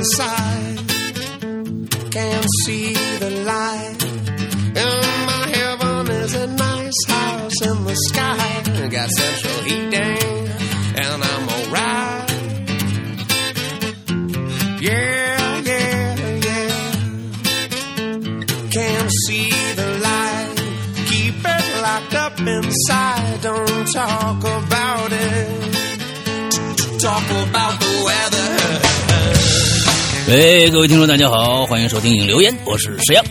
[0.00, 0.78] inside.
[2.10, 4.02] Can't see the light.
[4.84, 8.62] And my heaven is a nice house in the sky.
[8.96, 10.48] Got central heating,
[11.04, 12.30] and I'm alright.
[14.88, 16.16] Yeah, yeah,
[16.48, 16.74] yeah.
[18.76, 20.56] Can't see the light.
[21.10, 23.40] Keep it locked up inside.
[23.42, 25.50] Don't talk about it.
[27.00, 27.89] Talk about the.
[30.30, 33.24] 喂，各位听众，大家好，欢迎收听影留言，我是石阳。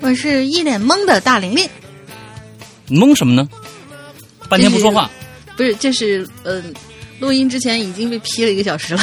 [0.00, 1.68] 我是一脸懵的大玲玲，
[2.90, 3.48] 懵什么呢？
[4.48, 5.08] 半天不说话，
[5.56, 6.60] 不是，这是呃，
[7.20, 9.00] 录音之前已经被批了一个小时了。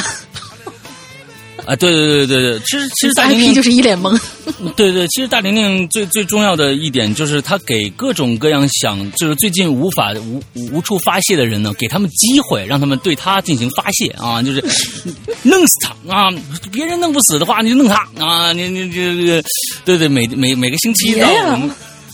[1.66, 4.18] 啊，对对对对对，其实其实大玲玲就是一脸懵，
[4.76, 10.40] 对对，其实大玲玲最最重要的一点就是她给各种各样想就是最近无法无
[10.72, 14.64] 无处发泄的人呢，给他们机会，让他们对她进行发泄啊，就是
[15.42, 16.28] 弄死他啊，
[16.70, 19.42] 别人弄不死的话，你就弄他啊，你你这这个，
[19.84, 21.70] 对对，每每每个星期到别呀我们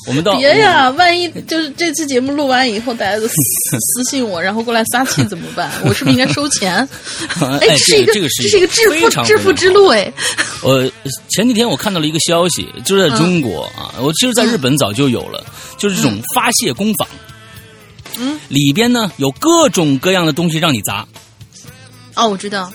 [0.06, 0.90] 我们到别呀！
[0.90, 3.34] 万一就是这次节目录完以后，大家都私
[3.78, 5.70] 私信我，然后过来撒气怎么办？
[5.84, 6.76] 我是不是应该收钱？
[7.40, 10.12] 哎哎，这是一个这个是这是一个致富致富之路哎。
[10.62, 10.90] 呃，
[11.30, 15.44] 前几天我看到了一个消息，就是在中国啊，我其实在日本早就有了，
[15.78, 17.06] 就是这种发泄工坊。
[18.18, 21.06] 嗯，里边呢有各种各样的东西让你砸
[22.14, 22.70] 哦，我知道，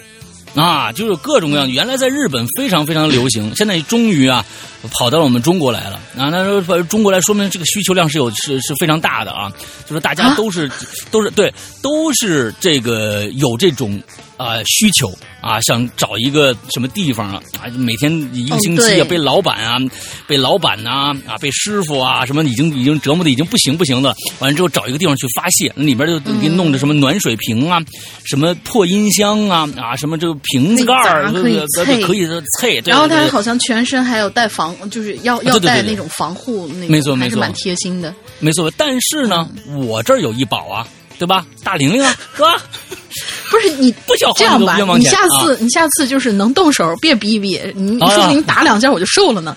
[0.56, 1.70] 啊，就是各种各样。
[1.70, 4.44] 原来在日本非常非常流行，现在终于啊
[4.88, 6.00] 跑到了我们中国来了。
[6.18, 6.30] 啊。
[6.30, 9.52] 那时候中国来，说明这个需求量是有是是非常大的啊，
[9.88, 10.36] 就是大家啊？
[10.36, 10.70] 都是、
[11.12, 14.02] 都是对都是这个有这种
[14.38, 19.80] 啊、需求啊，想找一个什么地方啊啊，每天一个哦星期啊、对被老板啊、
[20.28, 27.82] 被老板呐啊、被师傅啊什么已经已经折磨的已经不行不行的，完了之后找一个地方去发泄，那里边就给你弄着什么暖水瓶啊、
[28.26, 38.14] 什么破音箱啊啊、什么这个瓶子盖儿可以可以可以啐，对然后他好像全身还有带防，就是要要带那种防护那个，没错没错还是蛮贴心的。
[38.40, 38.72] 没错。
[38.78, 39.48] 但是呢，
[39.88, 41.46] 我这儿有一宝啊，对吧？
[41.64, 42.56] 大玲玲啊， 是吧？
[43.50, 49.56] 不是你不小这样吧你下次、你下次就是能动手，别逼逼，你说不定打两下我就瘦了呢。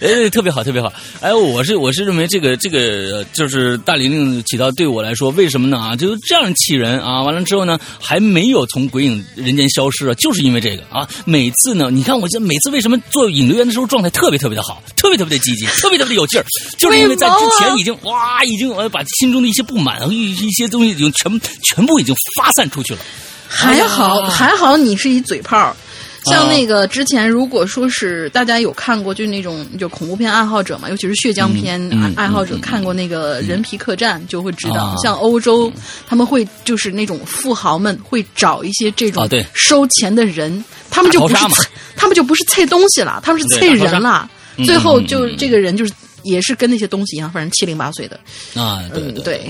[0.00, 0.92] 哎，特别好，特别好。
[1.20, 2.78] 哎，我是我是认为这个这个
[3.18, 5.78] 呃就是大玲玲起到对我来说，为什么呢？
[5.78, 7.22] 啊，就是这样气人啊！
[7.22, 11.08] 完了之后呢，还没有从鬼影人间消失啊，就是因为这个啊。
[11.24, 16.44] 每次呢，你看我这每次为什么做引流员的时候状态特别特别的好，特别特别的积极，特别特别的有劲儿，
[16.78, 23.00] 就是因为在之前已经哇，已经呃把心中的一些不满和一一些东西已经全全部已经发散出去了。
[23.48, 25.76] 还好、哎还好你是一嘴炮儿。
[26.24, 35.72] 像啊那个之前，如果说是大家有看过，就是那种就恐怖片爱好者嘛，尤其是血浆片爱爱好者看过那个《人皮客栈》，就会知道啊，像欧洲
[36.06, 41.34] 他们会就是那种富豪们会找一些这种收钱的人，他们就不是
[41.96, 44.30] 他们就不是蹭东西了，他们是菜对大逃杀人了。
[44.58, 45.92] 嗯最后就这个人就是
[46.24, 48.20] 也是跟那些东西一样，反正七零八碎的。
[48.54, 49.10] 啊，对。
[49.22, 49.46] 对。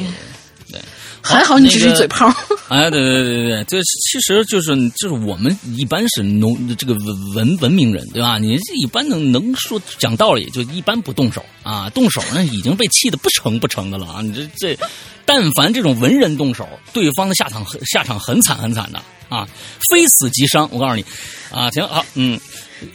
[1.22, 2.26] 还好你只是嘴炮。
[2.68, 8.38] 哎，对对对对对，这其实就是就是我们一般是农这个文文文明人，对吧？
[8.38, 14.20] 你一般能能说讲道理，就一般不动手啊，动手呢已经被气得不成不成的了啊！
[14.22, 14.78] 你这这，
[15.24, 19.46] 但凡这种文人动手，对方的下场下场很惨很惨的啊，
[19.90, 20.68] 非死即伤。
[20.72, 21.04] 我告诉你，
[21.52, 22.40] 啊，行好，嗯，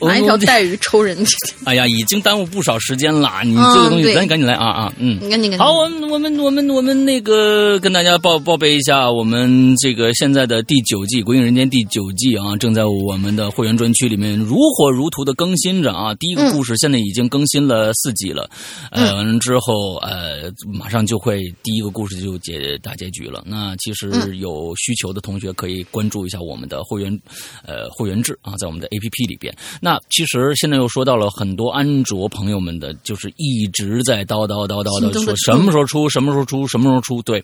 [0.01, 1.17] 拿一条带鱼抽人，
[1.65, 5.17] 哎呀，已经耽误不少时间了，你这个东西赶紧赶紧来啊啊，嗯。
[5.21, 16.13] 你看那个好，我们我们我们我们那个跟大家报报备一下，我们这个现在的第九季《鬼影人间》第九季啊，正在我们的会员专区里面如火如荼的更新着啊。
[16.15, 18.49] 第一个故事现在已经更新了四集了，
[18.91, 23.43] 呃，完了之后呃，马上就会第一个故事就结大结局了。
[23.45, 27.19] 那其实有需求的同学可以关注一下我们的会员
[27.65, 29.53] 呃会员制啊，在我们的 A P P 里边。
[29.81, 37.43] 那其实现在又说到了很多安卓朋友们的，就是一直在叨叨叨叨的说什么时候出，什么时候出，什么时候出，对。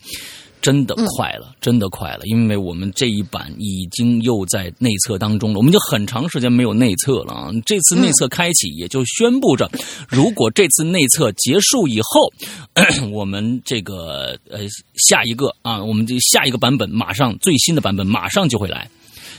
[0.62, 7.52] 真的快了，真的快了，因为我们这一版已经又在内测当中了，我们就很长时间没有内测了啊。
[7.66, 9.70] 这次内测开启，也就宣布着，
[10.08, 12.32] 如果这次内测结束以后，
[13.12, 14.60] 我们这个呃
[14.96, 18.90] 下一个啊，我们这下一个版本马上最新的版本马上就会来。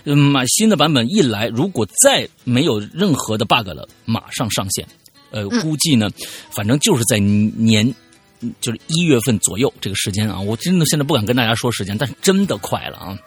[0.05, 4.87] 嗯，买新的版本一来，如果再没有任何的 bug 了，马上上线。
[5.31, 6.09] 呃，估计呢，
[6.55, 7.93] 反正就是在年，
[8.61, 10.39] 就是一月份左右这个时间啊。
[10.39, 13.19] 我真的现在不敢跟大家说时间，但是真的快了啊！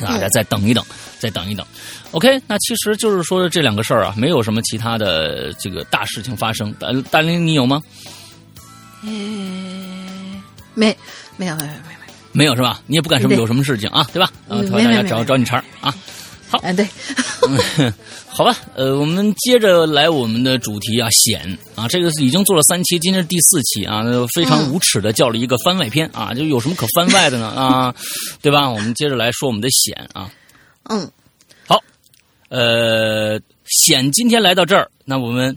[0.00, 0.84] 大家再等一等，
[1.20, 1.64] 再等一等。
[2.10, 6.72] OK，那其实就是说这两个事儿啊，没有什么其他的这个大事情发生。
[6.74, 7.82] 大大林，你有吗？
[9.02, 10.42] 嗯
[10.74, 10.96] 没
[11.36, 11.95] 没有没有没有。
[12.36, 12.82] 没有是吧？
[12.86, 14.30] 你也不敢什么有什么事情啊，对吧？
[14.46, 15.94] 啊，嗯大家找找你茬啊。
[16.48, 16.58] 好。
[16.58, 16.86] 哎，对，
[18.28, 27.94] 好吧，呃，我们接着来我们的主题啊，险啊，这个是已经做了三期，今天是第四期啊，那非常无耻的叫了一个番外篇啊，就有什么可番外的呢 啊，
[28.42, 28.68] 对吧？
[28.68, 30.30] 我们接着来说我们的险啊，
[30.90, 31.10] 嗯，
[31.66, 31.82] 好，
[32.50, 35.56] 呃，险今天来到这儿，那我们。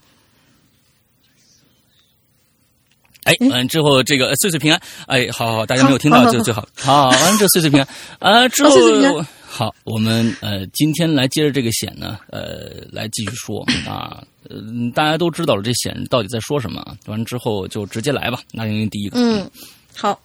[3.30, 6.68] 哎，完之后这个呃岁岁平安，哎，好好好，大家没有听到就最好。
[6.76, 7.88] 好，完这岁岁平安，
[8.20, 18.40] 啊，之后好我们呃今天来接着这个险呢，呃，来继续说啊，嗯、大家都知道了这险到底在说什么啊，完之后就直接来吧。
[18.52, 19.50] 那因为第一个，嗯，
[19.96, 20.20] 好，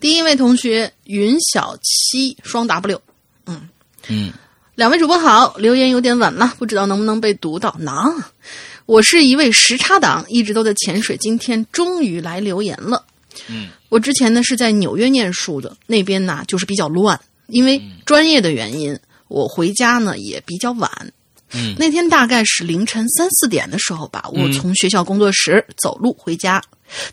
[0.00, 3.00] 第一位同学云小七双 W，
[3.46, 3.68] 嗯。
[4.08, 4.32] 嗯，
[4.76, 7.76] 两位主播好，留言有点晚了，不知道能不能被读到。
[7.78, 7.94] 能，
[8.90, 13.04] 我是一位时差党，一直都在潜水，今天终于来留言了。
[13.46, 18.98] 嗯，我之前呢是在纽约念书的，那边呢就是比较乱，因为专业的原因，
[19.28, 20.90] 我回家呢也比较晚。
[21.52, 26.60] 嗯那天大概是凌晨三四点的时候吧，我从学校工作室走路回家，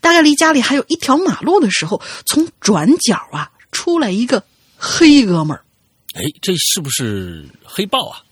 [0.01, 4.43] 大概离家里还有一条马路的时候，从转角啊出来一个
[4.75, 5.63] 黑哥们儿。
[6.13, 8.23] 哎，这是不是黑豹啊？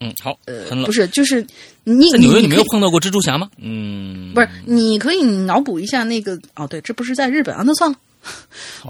[0.00, 0.92] 嗯，好，呃不。
[0.92, 1.46] 是，就是
[1.88, 3.48] 你在纽约你没有碰到过蜘蛛侠吗？
[3.58, 7.96] 嗯，不是，你可以脑补一下那个哦，对，这不是在日本啊，那算了。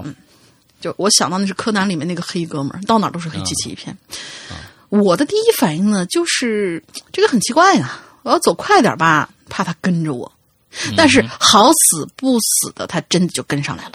[0.03, 0.15] 嗯，
[0.81, 3.95] 就我想到那是柯南里面那个黑哥们儿，到哪儿都是黑漆漆一片。
[4.89, 10.31] 我的第一反应呢，就是这个很奇怪呀、我要走快点吧，怕他跟着我。
[10.95, 13.91] 但是好死不死的，他真的就跟上来了。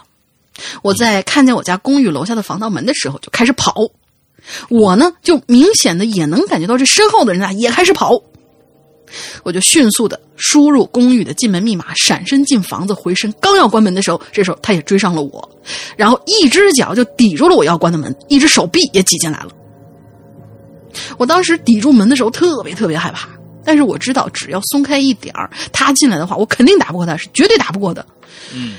[0.82, 3.74] 我在看见我家公寓楼下的防盗门的时候，就开始跑。
[4.68, 8.22] 我呢，就明显的也能感觉到这身后的人啊也开始跑。
[9.42, 15.48] 我就迅速的输入公寓的进门密码，闪身进房子，回身刚要关门的时候，这时候他也追上了我，
[15.96, 19.50] 然后一只脚就抵住了我要关的门，一只手臂也挤进来了。
[21.16, 23.28] 我当时抵住门的时候特别特别害怕，
[23.64, 28.04] 但是我知道只要松开一点儿，他进来的话，我肯定打不过他，是绝对打不过的。
[28.54, 28.74] 嗯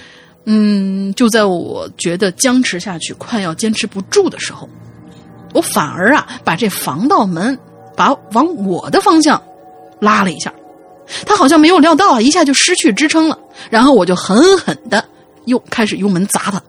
[0.45, 4.67] 嗯，就在我觉得僵持下去，快要坚持不住的时候，
[5.53, 7.57] 我反而啊把这防盗门
[7.95, 9.41] 把往我的方向
[10.03, 10.53] 拉了一下，
[11.25, 13.39] 他好像没有料到啊，一下就失去支撑了，
[13.69, 15.03] 然后我就狠狠的
[15.45, 16.61] 又开始用门砸他。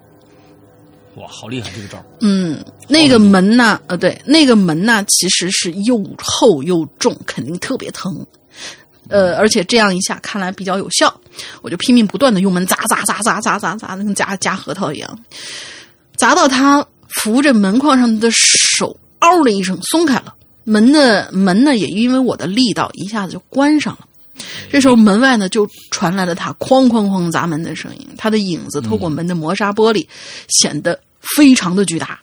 [1.17, 2.03] 哇，好厉害这个招。
[2.21, 3.81] 嗯，那个门呢？
[3.87, 8.27] 呃，对，那个门呢，其实是又厚又重，肯定特别疼。
[9.09, 11.15] 呃，而且这样一下看来比较有效，
[11.63, 15.19] 我就拼命不断的用门砸砸砸砸砸砸砸，跟夹夹核桃一样，
[16.17, 16.85] 砸到他
[17.21, 20.35] 扶着门框上的手，嗷的一声松开了。
[20.65, 24.07] 门的门呢，也因为我的力道一下子就关上了。
[24.69, 30.07] 这时候门外呢就传来了他哐哐哐砸门的声音，他的影子透过门的磨砂玻璃，
[30.49, 30.99] 显得
[31.37, 32.19] 非常的巨大。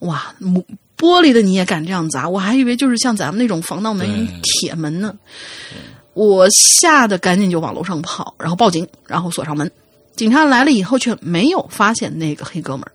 [0.00, 0.62] 哇，磨
[0.98, 2.28] 玻璃的你也敢这样砸？
[2.28, 5.14] 我还以为就是像咱们那种防盗门铁门呢。
[6.14, 9.70] 我吓得赶紧就往楼上跑，然后报警，然后锁上门。
[10.16, 12.90] 警察来了以后却没有发现那个黑哥们儿，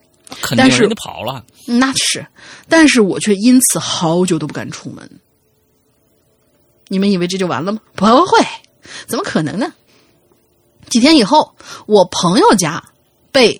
[0.57, 1.41] 但是肯定人家跑了。
[1.65, 2.25] 那是，
[2.67, 5.09] 但是我却因此好久都不敢出门。
[6.89, 7.79] 你们以为这就完了吗？
[7.95, 8.45] 不会，
[9.07, 9.73] 怎么可能呢？
[10.89, 11.55] 几天以后，
[11.87, 12.83] 我朋友家
[13.31, 13.59] 被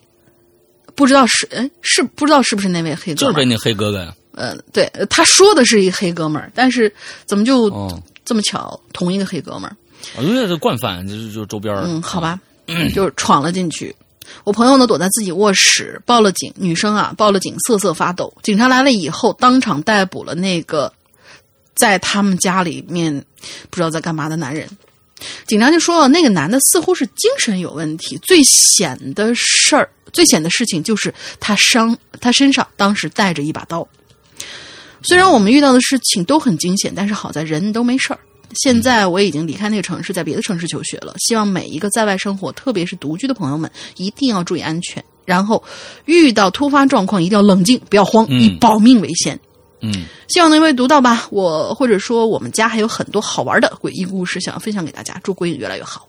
[0.94, 4.14] 不知道是哎是不知道是不是那位黑哥，就是被那黑哥哥呀。
[4.34, 6.94] 呃，对，呃他说的是一黑哥们儿，但是
[7.26, 9.76] 怎么就哦，这么巧，同一个黑哥们儿？
[10.18, 12.40] 我觉得这惯犯就是就周边儿嗯，好吧，
[12.94, 13.96] 就是闯了进去。
[14.44, 16.54] 我朋友呢躲在自己卧室，报了警。
[16.56, 18.34] 女生啊报了警，瑟瑟发抖。
[18.44, 20.92] 警察来了以后，当场逮捕了那个
[21.76, 23.24] 在他们家里面
[23.70, 24.68] 不知道在干嘛的男人。
[25.48, 28.18] 警察就说，那个男的似乎是精神有问题。
[28.24, 33.88] 最险的事儿，最险的事情就是他伤，他身上当时带着一把刀。
[35.02, 38.20] 虽然我们遇到的事情都很惊险，但是好在人都没事儿。
[38.56, 41.14] 现在我已经离开那个城市，在别的城市求学了。
[41.20, 45.04] 希望每一个在外生活，特别是独居的朋友们，一定要注意安全。
[45.26, 45.64] 然后
[46.06, 49.40] 遇到突发状况，一定要冷静，不要慌，嗯以保命为先。
[49.80, 51.28] 嗯，希望能被读到吧。
[51.30, 55.20] 我或者说我们家还有很多好玩的诡异故事想要分享给大家。
[55.24, 56.08] 祝鬼影越来越好。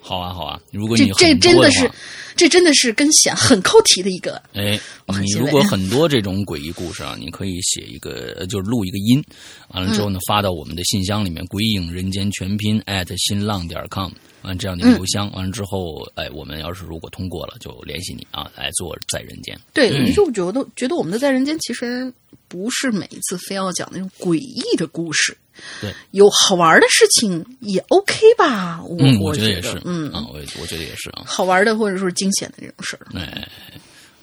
[0.00, 0.58] 好啊好啊。
[0.70, 1.94] 如果你这真的是话，
[2.36, 4.40] 这真的是跟险很扣题的一个。
[4.52, 4.78] 哎，
[5.20, 9.22] 你如果很多这种诡异故事啊，你可以写一个，呃就是录一个音，
[9.68, 14.10] 完了之后呢，发到我们的信箱里面，鬼影人间全拼 at 新浪点 com，
[14.42, 19.58] 完这样的邮箱，完了之后，哎，我们要是如果通过了，就联系你啊，来做在人间。
[19.72, 22.12] 对，你就觉得觉得我们的在人间其实
[22.48, 25.36] 不是每一次非要讲那种诡异的故事，
[25.80, 28.82] 对，有好玩的事情也 OK 吧？
[28.84, 33.06] 我、嗯，我觉得也是，嗯啊，我我觉得也是啊，好玩的或者说是惊险的这种事儿。
[33.14, 33.46] 哎。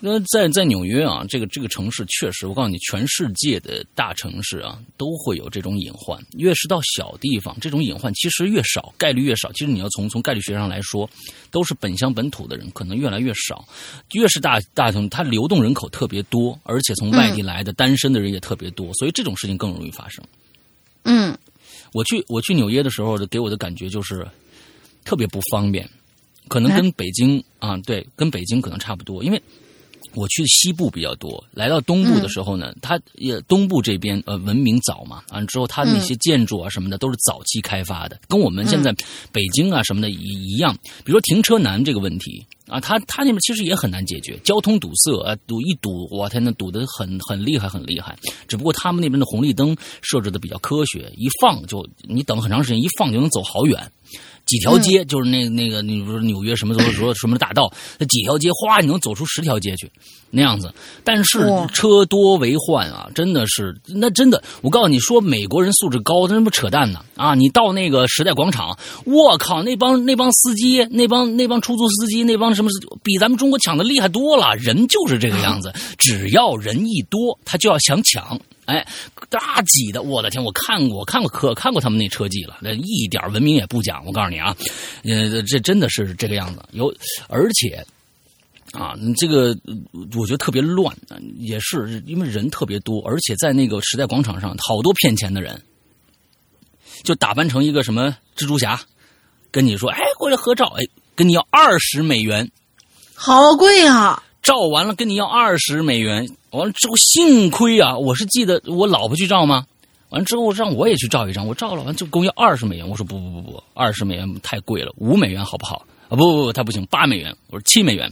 [0.03, 6.19] 那在在纽约啊，这个这个城市确实，我告诉你，全世界的大城市啊都会有这种隐患。
[6.39, 9.51] 越是到小地方，这种隐患其实越少，概率越少。
[9.51, 11.07] 其实你要从从概率学上来说，
[11.51, 13.63] 都是本乡本土的人可能越来越少。
[14.13, 20.25] 越是大大城，它流动人口特别多，而且从外地来的单身的人也特别多，所以这种事情更容易发生。
[21.03, 21.37] 嗯，
[21.93, 24.27] 我去我去纽约的时候，给我的感觉就是
[25.05, 25.87] 特别不方便，
[26.51, 29.41] 可能跟北京啊，对，跟北京可能差不多，因为。
[30.13, 38.93] 我去西部比较多，来到东部的时候呢，它也东部这边呃文明早嘛，完之后它那些建筑啊什么的都是早期开发的，跟我们现在
[39.31, 40.77] 北京啊什么的一一样。
[41.05, 48.17] 比如说停车难这个问题啊，它它那边其实也很难解决，交通堵塞啊，堵一堵，我天呐，堵得很很厉害很厉害。
[48.49, 53.89] 只不过他们那边的红绿灯设置的比较科学，一放就你等很长时间，一放就能走好远。
[54.51, 59.89] 几条街就是那那个，你比如说纽约什么什么什么什么大道，那几条街哗，你能走出十条街去，
[60.29, 60.73] 那样子。
[61.05, 61.39] 但是
[61.71, 67.33] 车多为患啊，真的是那真的，我告诉你说，美国人素质高，那不扯淡呢啊！
[67.33, 72.69] 你到那个时代广场，我靠，那帮那帮司机，那帮那帮出租司机，那帮什么
[73.01, 74.53] 比咱们中国抢的厉害多了。
[74.57, 78.37] 人就是这个样子， 只要人一多，他就要想抢。
[78.65, 78.85] 哎，
[79.31, 80.43] 大挤的，我的天！
[80.43, 84.05] 我看过，我看过，可看过他们那车技了，那一点文明也不讲。
[84.05, 84.53] 我告诉你啊，
[85.05, 86.61] 呃，这真的是这个样子。
[86.73, 86.93] 有，
[87.29, 87.83] 而且
[88.73, 89.57] 啊，这个
[90.17, 90.93] 我觉得特别乱，
[91.39, 95.61] 也是因为人特别多，而且在那个时代广场上，好多骗钱的人，
[97.03, 98.81] 就打扮成一个什么蜘蛛侠，
[99.49, 100.83] 跟你说：“哎，过来合照，哎，
[101.15, 102.51] 跟你要二十美元，
[103.15, 106.27] 好贵啊！”照完了跟你要二十美元。
[106.51, 109.65] 完了之后，幸亏啊，我是记得我老婆去照吗？
[110.09, 112.89] 完了之后让我也去照一张，我照了，完就跟我要二十美元。
[112.89, 115.85] 我说不不不不，二十美元太贵了，五美元好不好？
[116.09, 117.33] 啊不不不，他不行，八美元。
[117.49, 118.11] 我说七美元，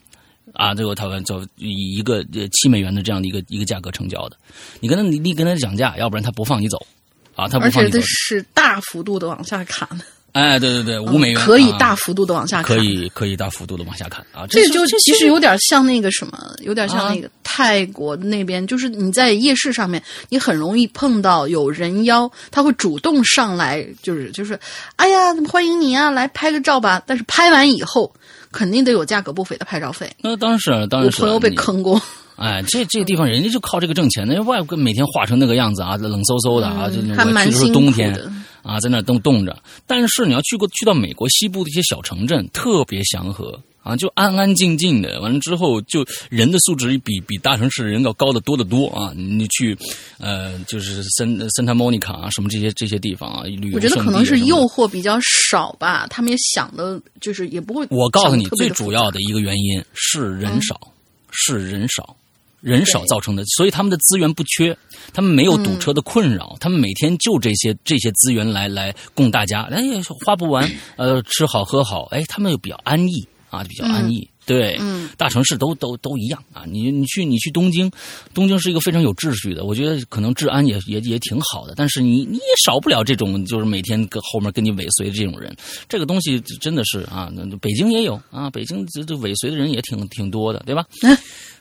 [0.54, 4.38] 啊，最后他们就以一个七美元的这样的一个一个价格成交的。
[4.80, 6.78] 你跟他你你跟他讲价，要不然他不放你走，
[7.36, 7.80] 啊，他不放你走。
[7.82, 9.86] 而且这是大幅度的往下砍。
[10.34, 14.46] 哎，对对对，五美元可以大幅度的往下看，可以可以大幅度的往下看啊！
[14.48, 24.58] 这就其实有点像那个什么，有点像那个泰国那边，就是你在夜市上面，你很容易碰到有人妖，他会主动上来，就是就是，
[24.98, 27.02] 哎呀，欢迎你啊，来拍个照吧。
[27.06, 28.14] 但是拍完以后，
[28.52, 30.10] 肯定得有价格不菲的拍照费。
[30.22, 31.22] 那当然是，当然是。
[31.22, 32.00] 我朋友被坑过。
[32.36, 38.18] 哎，这这个地方人家就靠这个挣钱那，外国每天画成那个样子啊，冷飕飕的啊，就我去的是冬天。
[38.62, 45.20] 啊，在那冻冻着，但是你要去过去到美国西部的一些小城镇，特别祥和啊，就安安静静的。
[45.22, 49.14] 完了之后，就人的素质比比大城市人要高得多得多啊！
[49.16, 49.78] 你去，
[50.18, 57.88] 呃，就是森森塔莫尼卡啊，什么这些这些地方啊，旅游我觉得可能是诱惑比较少吧，他们也想的，就是也不会。
[57.90, 60.80] 我告诉你，最主要的一个原因是人少，
[61.32, 62.16] 是人少。
[62.62, 64.78] 人少造成的，所以他们的资源不缺，
[65.14, 69.82] 他们没有堵车的困扰，他们每天就这些这些资源来来供大家，哎，
[70.26, 74.80] 花不完，呃，吃好喝好，哎，他们又比较安逸啊，比较安逸，对，
[75.18, 77.90] 大城市都都都一样啊，你你去你去东京，
[78.34, 85.56] 东京是一个非常有秩序的，我觉得可能治安也也也挺好的，但是你你也少不了这种就是每天跟后面跟你尾随的这种人，
[85.88, 90.86] 这个东西真的是啊，北京也有啊，北京这这尾随的人也挺挺多的，对吧？
[91.04, 91.18] 嗯，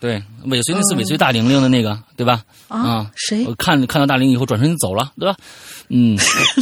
[0.00, 2.44] 对，尾随那次尾随大玲玲的那个，对吧？
[2.68, 3.44] 啊，谁？
[3.44, 5.36] 我看看到大玲以后转身就走了，对吧？
[5.88, 6.16] 嗯，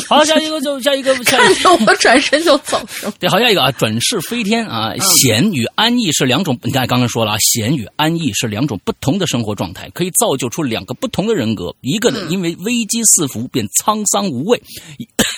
[0.09, 2.81] 好，下一个 就下一个，看到我转身就走，
[3.19, 11.75] 对，好，下一个啊，转世飞天啊，闲与安逸是两种，你看刚刚说了啊，闲与安逸是两种不同的生活状态，可以造就出两个不同的人格。
[11.83, 14.59] 一个呢，因为危机四伏便沧桑无畏；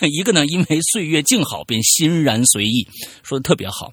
[0.08, 2.86] 一个呢，因为岁月静好便欣然随意。
[3.22, 3.90] 说的特别好。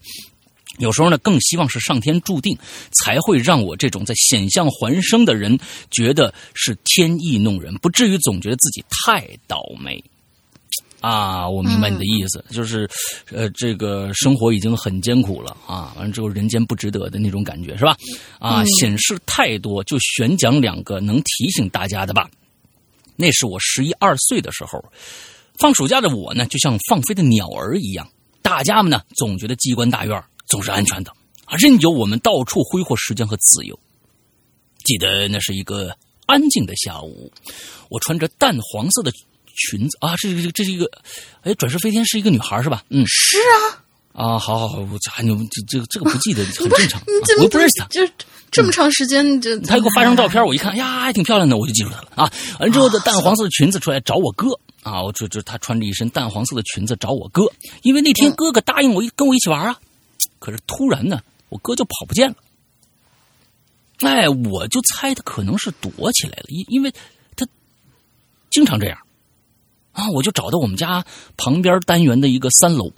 [0.77, 2.57] 有时候呢，更希望是上天注定，
[3.03, 5.57] 才会让我这种在险象环生的人
[5.91, 10.03] 觉得是天意弄人，不至于总觉得自己太倒霉。
[11.01, 12.89] 啊，我明白你的意思，就是，
[13.31, 17.95] 呃，这个生活已经很艰苦了啊，完了之后人间不值得的那种感觉是吧？
[18.39, 22.27] 啊，显示太多，就选讲两个能提醒大家的吧。
[23.15, 24.83] 那是我十一二岁的时候，
[25.59, 28.09] 放暑假的我呢，就像放飞的鸟儿一样，
[28.41, 30.23] 大家们呢总觉得机关大院。
[30.47, 31.11] 总是安全的
[31.45, 33.77] 啊，任由我们到处挥霍时间和自由。
[34.83, 37.31] 记得那是一个安静的下午，
[37.89, 39.11] 我穿着淡黄色的
[39.55, 40.89] 裙子啊，这这这是一个，
[41.41, 42.83] 哎，转世飞天是一个女孩是吧？
[42.89, 43.81] 嗯，是啊。
[44.13, 47.01] 啊，好好好，我这你这这这个不记得 很正常，
[47.41, 47.99] 我不认识她，就
[48.49, 52.31] 这么长时间，这他给我发张照片，我一看，呀，还挺漂亮的，我就记住她了啊。
[52.61, 57.43] 完之后的淡黄色的裙子出来找我哥啊，我就就他穿着一身淡黄色的裙子找我哥，
[57.81, 59.77] 因为那天哥哥答应我一跟我一起玩啊。
[60.39, 62.35] 可是突然呢，我哥就跑不见了。
[63.99, 66.93] 哎，我就猜他可能是躲起来了，因因为
[67.35, 67.47] 他
[68.49, 68.99] 经常这样
[69.93, 70.09] 啊。
[70.09, 71.05] 我就找到我们家
[71.37, 72.91] 旁边单元的一个三楼，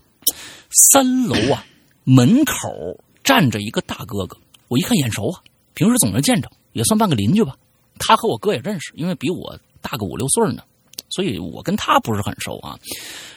[0.72, 1.64] 三楼啊
[2.04, 5.42] 门口站着一个大哥哥，我一看眼熟啊，
[5.76, 7.56] 平时总是见着，也算半个邻居吧。
[8.00, 10.64] 他和我哥也认识，因为比我大个五六岁呢，
[11.10, 12.78] 所以我跟他不是很熟啊。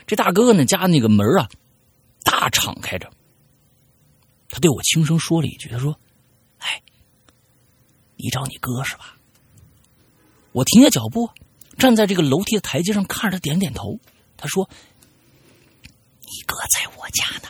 [0.06, 1.48] 这大哥哥呢家那个门啊
[2.24, 3.10] 大敞开着，
[4.50, 5.98] 他对我轻声说了一句：“他说，
[6.58, 6.82] 哎，
[8.16, 9.16] 你找你哥是吧？”
[10.52, 11.30] 我停下脚步，
[11.78, 13.98] 站在这个楼梯的台阶上，看着他点点头。
[14.36, 14.68] 他说
[16.22, 17.48] ：“你哥在我家呢，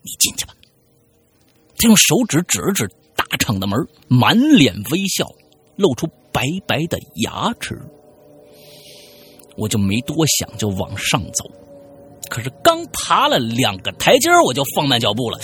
[0.00, 0.54] 你进去吧。”
[1.76, 3.78] 他用手指指了指大敞的门，
[4.08, 5.28] 满脸微笑，
[5.76, 7.78] 露出白白的牙齿。
[9.56, 11.44] 我就没多想，就往上走。
[12.30, 15.38] 可是刚爬了两个台阶我就放慢脚步了。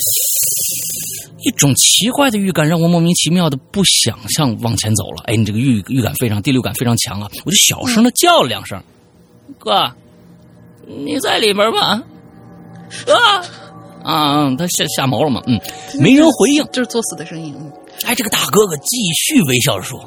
[1.43, 5.23] 一种奇怪的预感让我莫名其妙的不想向往前走了。
[5.25, 7.31] 哎，你这个预预感非常，第六感非常强啊！
[7.45, 8.83] 我就小声的叫了两声
[9.59, 9.91] ：“哥，
[10.87, 12.03] 你在里边吗？”
[13.09, 13.41] 啊，
[14.05, 15.41] 啊，他吓吓毛了吗？
[15.47, 15.59] 嗯，
[15.99, 17.55] 没人回应，就是作死的声音。
[18.05, 19.99] 哎，这个大哥哥继续微笑着说：“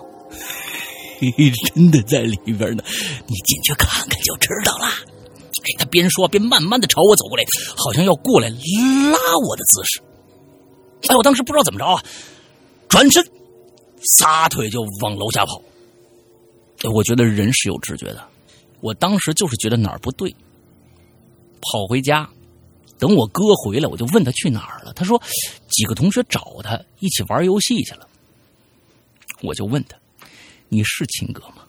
[1.19, 2.83] 嘿 嘿，真的在里边呢，
[3.25, 4.87] 你进去看看就知道了。”
[5.63, 7.43] 哎，他边说边慢慢的朝我走过来，
[7.75, 8.57] 好像要过来拉
[9.47, 10.01] 我的姿势。
[11.09, 12.03] 哎，我当时不知道怎么着啊，
[12.89, 13.25] 转身
[14.17, 15.61] 撒腿就往楼下跑。
[16.93, 18.21] 我觉得人是有直觉的，
[18.81, 20.29] 我当时就是觉得哪儿不对，
[21.61, 22.29] 跑回家，
[22.99, 24.91] 等我哥回来，我就问他去哪儿了。
[24.93, 25.21] 他说
[25.69, 28.05] 几个同学找他一起玩游戏去了。
[29.41, 29.97] 我就问他，
[30.67, 31.63] 你是亲哥吗？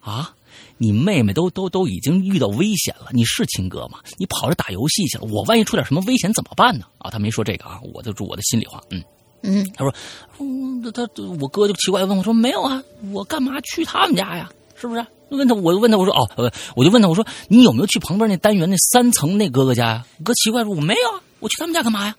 [0.00, 0.34] 啊？
[0.78, 3.98] 你妹妹都都都已经遇到危险了，你是亲哥吗？
[4.16, 6.86] 你跑着打游戏去了，我万一出点什么危险怎么办呢？
[6.98, 9.02] 啊，他没说这个啊，我就说我的心里话，嗯
[9.42, 9.94] 嗯，他说，
[10.38, 11.08] 嗯，他
[11.40, 14.50] 我哥就奇怪问我说，没有啊，我干嘛去他们家呀？
[14.74, 15.04] 是不是？
[15.30, 20.06] 问他，我就问他，我说哦，我就问他，我说你有没有去旁边那单元那三层那哥哥家呀？
[20.24, 22.16] 哥奇怪说，我没有啊，我去他们家干嘛呀？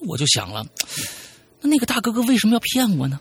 [0.00, 0.66] 我就想了，
[1.60, 3.18] 那那个大哥哥为什么要骗我呢？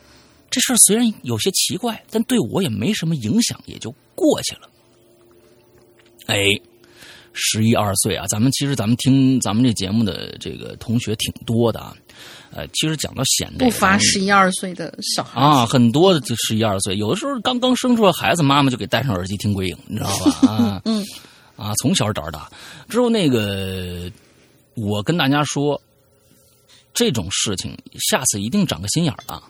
[0.56, 4.70] 这事儿虽然有些奇怪，但对我也没什么影响，也就过去了。
[6.28, 6.48] 哎，
[7.34, 11.94] 十一二岁啊，咱们其实咱们听咱们这节目的这个同学挺多的啊。
[12.54, 20.48] 呃，其实讲到显这不乏十一二岁的小孩啊，很多的就十一二岁，有的时候刚刚生出来孩子，妈妈就给戴上耳机听鬼影，你知道吧？
[20.48, 21.04] 啊，嗯，
[21.58, 22.50] 啊，从小胆儿大。
[22.88, 24.10] 之后那个，
[24.74, 25.82] 我跟大家说，
[26.94, 29.44] 这种事情下次一定长个心眼儿了。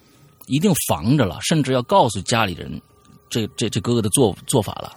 [0.47, 2.81] 一定防着了，甚至要告诉家里人，
[3.29, 4.93] 这这这哥哥的做做法了，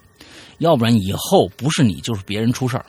[0.58, 2.84] 要不然以后不是你就是别人出事儿，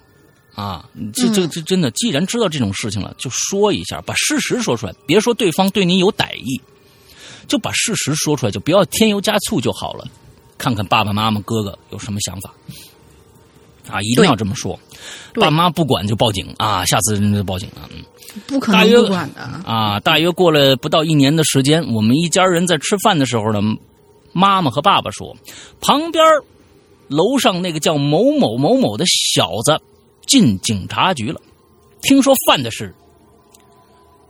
[0.56, 6.62] 啊，这这这真的，既然知道这种事情了，就说一下，把事实说出来，别说对方对你有歹意，
[7.48, 10.06] 就把事实说出来，就不要添油加醋就好了，
[10.58, 12.54] 看看爸爸妈妈哥哥有什么想法，
[13.90, 14.78] 啊，一定要这么说，
[15.36, 18.04] 爸妈不管就报警啊，下次就报警啊，嗯。
[18.48, 20.00] 不可能不管的啊！
[20.00, 23.62] 大约过了不到一年的时间，我们一家人在吃饭的时候呢，
[24.34, 25.36] 妈妈和爸爸说，
[25.82, 26.24] 旁边
[27.08, 29.80] 楼上那个叫某某某某的小子
[30.28, 31.40] 进警察局了，
[32.02, 32.94] 听说犯的是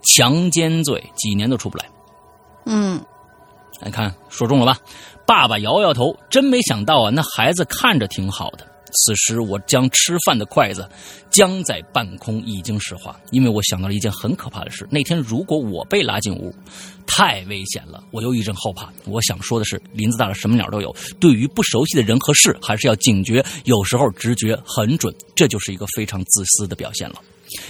[0.02, 1.84] 强奸罪，几年都出不来。
[2.66, 3.00] 嗯，
[3.80, 4.78] 来看说中了吧？
[5.26, 8.66] 爸爸摇摇头，真没想到啊，那孩子看着挺好的。
[8.92, 10.88] 此时，我将吃饭的筷子
[11.30, 13.18] 僵在半空，已经石化。
[13.30, 16.54] 因为我想到了一件很可怕的事：那天如果我被拉进屋，
[17.06, 18.02] 太危险了。
[18.10, 18.92] 我又一阵后怕。
[19.04, 20.94] 我想说的是，林子大了，什么鸟都有。
[21.18, 23.44] 对于不熟悉的人和事，还是要警觉。
[23.64, 27.16] 有时候直觉很准，这就是一个非常自私的表现了。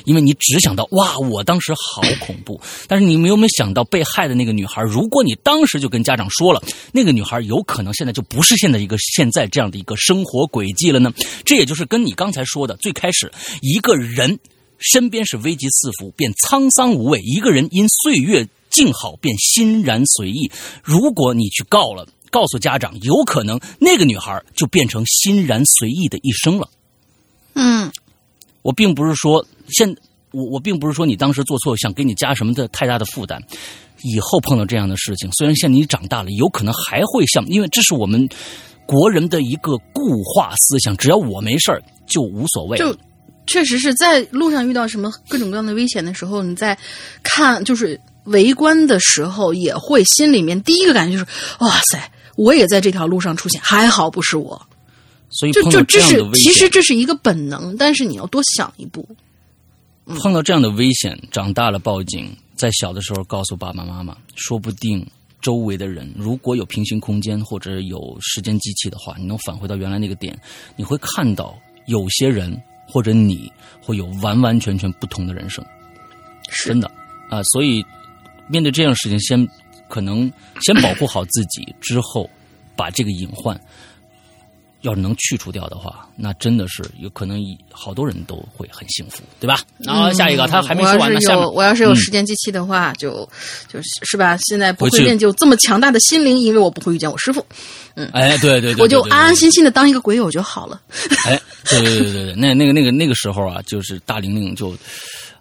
[0.05, 4.83] 因为你只想到哇，我当时好恐怖，但是你们有没有想到被害的那个女孩？
[4.83, 6.63] 如果你当时就跟家长说了，
[6.93, 11.13] 那个女孩有可能现在就不是现在一个现在这样的一个生活轨迹了呢？
[11.45, 13.31] 这也就是跟你刚才说的，最开始
[13.63, 14.39] 一个人
[14.79, 20.51] 身边是危机四伏，便沧桑无畏；一个人因岁月静好，便欣然随意。
[20.83, 26.69] 如果你去告了，告诉家长，有可能那个女孩就变成欣然随意的一生了。
[27.55, 27.91] 嗯，
[28.63, 29.47] 我并不是说。
[29.71, 29.97] 现
[30.33, 33.43] 我我并不是说你当时做错，想给你加什么的太大的负担。
[34.03, 38.27] 以后碰到这样的事情，虽然现在你长大了，有可能还会像，因为这是我们
[38.87, 42.79] 国人的一个固化思想，只要我没事儿就无所谓。
[42.79, 42.97] 就
[43.47, 46.79] 确实是在路上遇到什么各种各样的危险的时候，你在
[47.23, 51.27] 看就是围观的时候，也会心里面第一个感觉就是
[51.59, 54.61] 哇塞，我也在这条路上出现，还好不是我。
[55.29, 59.07] 所以就就这是其实这是一个本能，但是你要多想一步。
[60.19, 65.07] 碰到这样的危险，长大了报警，在小的时候告诉爸爸妈妈，说不定
[65.41, 70.39] 周围的人，如果有平行空间或者有时间机器的话，你能返回到原来那个点，
[70.77, 73.51] 你会看到有些人或者你
[73.83, 75.65] 会有完完全全不同的人生，
[76.65, 76.91] 真的。
[77.29, 77.85] 啊、所以
[78.49, 79.49] 面对这样的事情，先
[79.89, 82.29] 可能先保护好自己，之后
[82.75, 83.59] 把这个隐患。
[84.83, 87.39] 要是能去除掉的话，那真的是有可能
[87.71, 89.61] 好多人都会很幸福，对吧？
[89.79, 91.15] 然后下一个，他还没说完呢。
[91.15, 93.29] 我要是下面有我要是有嗯时间机器的话，就
[93.69, 94.37] 就是是吧？
[94.39, 97.45] 现在不会练就这么强大的心灵，因为我不会遇见我师傅，
[97.95, 100.81] 嗯哎，对对对对，我就安安心心的当一个鬼友就好了。
[101.27, 104.75] 哎，对对对对对，那那个那个那个时候啊，就是大玲玲就，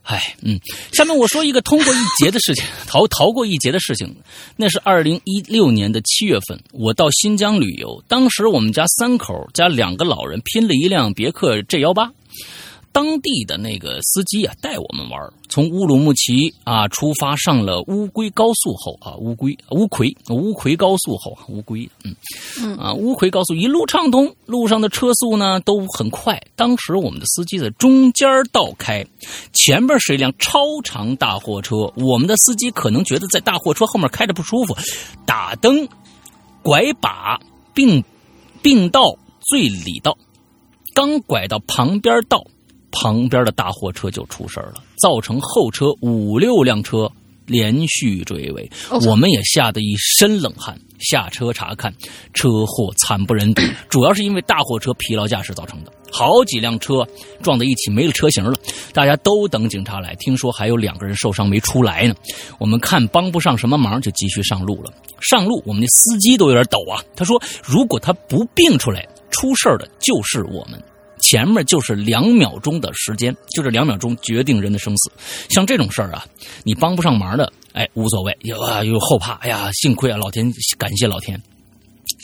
[0.09, 0.59] 哎，嗯，
[0.91, 4.15] 下面我说一个通过一劫的事情，逃逃过一劫的事情。
[4.55, 12.11] 那是二零一六年的七月份，我到新疆旅游，当时我们家三口加两个老人拼了一辆别克 G 幺八。
[12.91, 21.89] 当地的那个司机啊，带我们玩儿从乌鲁木齐啊出发，上了乌龟高速后啊，乌龟乌奎乌奎高速后啊，乌龟
[22.55, 26.41] 嗯啊乌奎高速一路畅通，路上的车速呢都很快。
[26.55, 29.05] 当时我们的司机在中间道开，
[29.53, 34.75] 前面是一辆超长大货车，我们的司机可能觉得在大货车后面开着不舒服，
[35.25, 35.87] 打灯、
[36.61, 37.39] 拐把
[37.73, 38.03] 并
[38.61, 40.17] 并道最里道，
[40.93, 42.43] 刚拐到旁边道。
[42.91, 47.09] 旁边的大货车就出事了，造成后车五六辆车
[47.45, 50.79] 连续追尾，哦我们也吓得一身冷汗。
[50.99, 51.93] 下车查看，
[52.33, 55.93] 车祸惨不忍睹， 主要是因为大货车疲劳驾驶造成的。
[56.11, 57.07] 好几辆车
[57.41, 58.57] 撞在一起，没了车型了，
[58.91, 60.13] 大家都等警察来。
[60.15, 62.13] 听说还有两个人受伤没出来呢。
[62.59, 64.91] 我们看帮不上什么忙，就继续上路了。
[65.21, 67.01] 上路，我们的司机都有点抖啊。
[67.15, 70.77] 他说，如果他不病出来，出事儿的就是我们。
[71.29, 75.11] 前面就是两秒钟的时间，就这两秒钟决定人的生死。
[75.49, 76.25] 像这种事儿啊，
[76.63, 81.39] 你帮不上忙的，哎，无所谓，有啊有后怕，哎呀，幸亏啊，老天，感谢老天。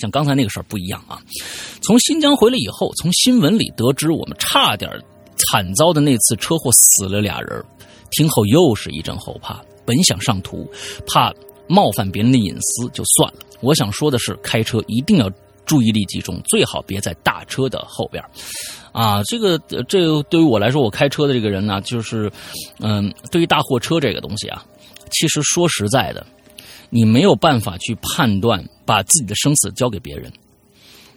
[0.02, 1.22] 像刚才那个事儿不一样啊，
[1.82, 4.89] 从新疆回来以后，从新闻里得知我们差点
[5.38, 7.63] 惨遭的那次车祸死了俩人，
[8.12, 9.62] 听后又是一阵后怕。
[9.86, 10.68] 本想上图，
[11.06, 11.32] 怕
[11.68, 13.39] 冒犯别人的隐私，就算了。
[13.62, 15.30] 我想说的是，开车一定要
[15.65, 18.23] 注意力集中，最好别在大车的后边。
[18.91, 22.32] 啊，这个呃这个对于我来说，我开车的这个人呢，就是，
[22.80, 24.63] 嗯，对于大货车这个东西啊，
[25.12, 26.25] 其实说实在的，
[26.89, 30.32] 你没有办法去判断，把自己的生死交给别人，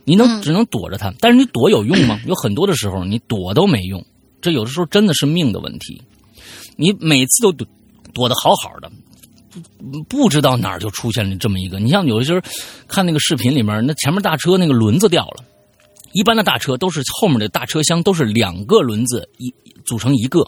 [0.05, 2.19] 你能只能躲着他，但是你躲有用吗？
[2.27, 4.05] 有很多的时候你躲都没用，
[4.41, 6.03] 这有的时候真的是命的问题。
[6.77, 7.67] 你每次都躲
[8.13, 8.91] 躲得好好的，
[10.09, 11.79] 不知道哪儿就出现了这么一个。
[11.79, 12.41] 你像有的时候
[12.87, 15.45] 看那个视频里面，那前面大车那个轮子掉了。
[16.13, 19.53] 一般的大车都是后面的大车厢都是两个轮子一
[19.85, 20.41] 组成一个，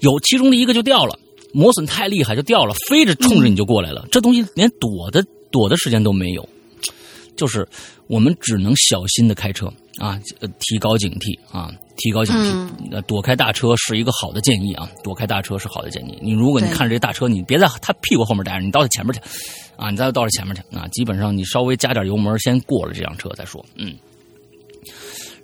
[0.00, 1.18] 有其中的一个就掉了，
[1.54, 4.06] 磨损太厉害就掉了，飞着冲着你就过来了。
[4.12, 6.46] 这东西连躲的躲的时间都没有，
[7.36, 7.66] 就是
[8.06, 9.66] 我们只能小心的开车
[9.98, 10.20] 啊，
[10.60, 12.68] 提高警惕啊，提高警惕。
[12.90, 16.18] 呃，躲开大车是一个好的建议啊，躲开大车是好的建议。
[16.20, 19.20] 你如果你看着这大车，你别在他屁股后面待着，你到他前面去
[19.76, 23.94] 啊，你再到他前面去啊，基本上你稍微加点油门，先过了这辆车再说，嗯。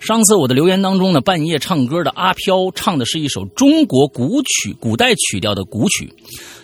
[0.01, 6.13] 上次我的留言当中呢，半夜唱歌的阿飘唱的是一首中国古曲、古代曲调的古曲，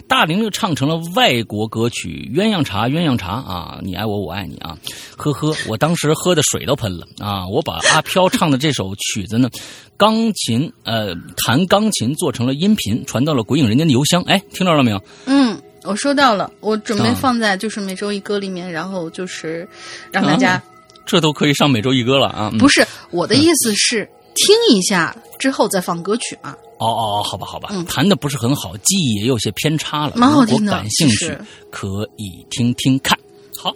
[0.07, 4.77] 大玲玲唱成了外国歌曲《鸳鸯茶》，鸳鸯茶啊，你爱我，我爱你啊，
[5.17, 7.49] 呵呵，我当时喝的水都喷了啊！
[7.49, 9.49] 我把阿飘唱的这首曲子呢，
[9.97, 11.15] 钢琴呃
[11.45, 15.03] 弹钢琴做成了音频，传到了鬼影人间的邮箱，哎，听到了没有？
[15.25, 19.67] 嗯，我收到了，我准备啊放在就是每周一歌里面，然后就是
[20.13, 20.63] 让大家、
[21.07, 22.51] 这都可以上每周一歌了啊！
[22.53, 26.55] 嗯不是我的意思是听一下之后再放歌曲嘛。
[26.89, 30.15] 哦哦，好吧，好吧，嗯弹的不是很好，记忆也有些偏差了。
[30.17, 31.37] 蛮好如果听的感兴趣
[31.71, 33.19] 可以听听看。
[33.57, 33.71] 好，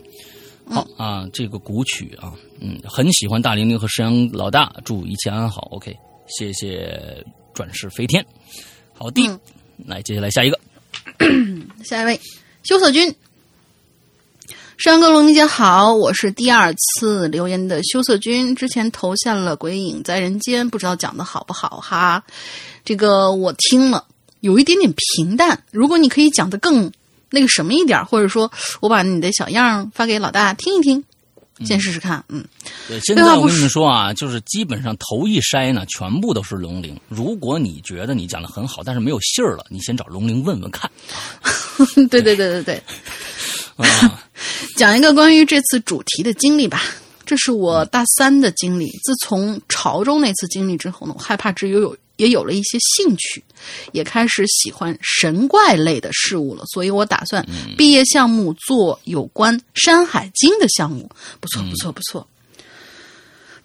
[0.69, 5.69] 好、嗯啊，这个古曲啊，嗯，很喜欢大玲玲和石阳老大，祝一切安好。
[5.71, 8.25] OK，谢谢转世飞天。
[8.93, 9.39] 好的，嗯
[9.87, 10.59] 来接下来下一个，
[11.85, 12.21] 下一位，
[12.65, 13.15] 羞涩君。
[14.79, 22.23] 山哥龙明姐好，我是第二次留言的羞涩君，之前投下了《鬼影在人间》，不知道讲的好不好哈。
[22.85, 24.05] 这个我听了，
[24.39, 25.61] 有一点点平淡。
[25.73, 26.93] 如果你可以讲的更
[27.29, 31.03] 那个什么一点儿，或者说我把你的小样儿发给老大听一听，
[31.65, 32.25] 先试试看。
[32.29, 32.45] 嗯，
[32.87, 36.97] 对，现在我跟你们说啊，就是基本上头一筛呢，全部都是龙鳞。
[37.09, 40.89] 如果你觉得你讲的很好，但是没有信儿了，你先找龙鳞问问看。
[42.09, 42.83] 对对对对对，
[43.77, 44.23] 啊，
[44.77, 46.83] 讲一个关于这次主题的经历吧。
[47.27, 48.87] 这是我大三的经历。
[49.05, 53.45] 自从潮州那次经历之后呢，我害怕之余有也有了一些兴趣，
[53.93, 56.65] 也开始喜欢神怪类的事物了。
[56.73, 57.47] 所以我打算
[57.77, 61.07] 毕业项目做有关《山海经》的项目。
[61.39, 62.27] 不错，不错，不错。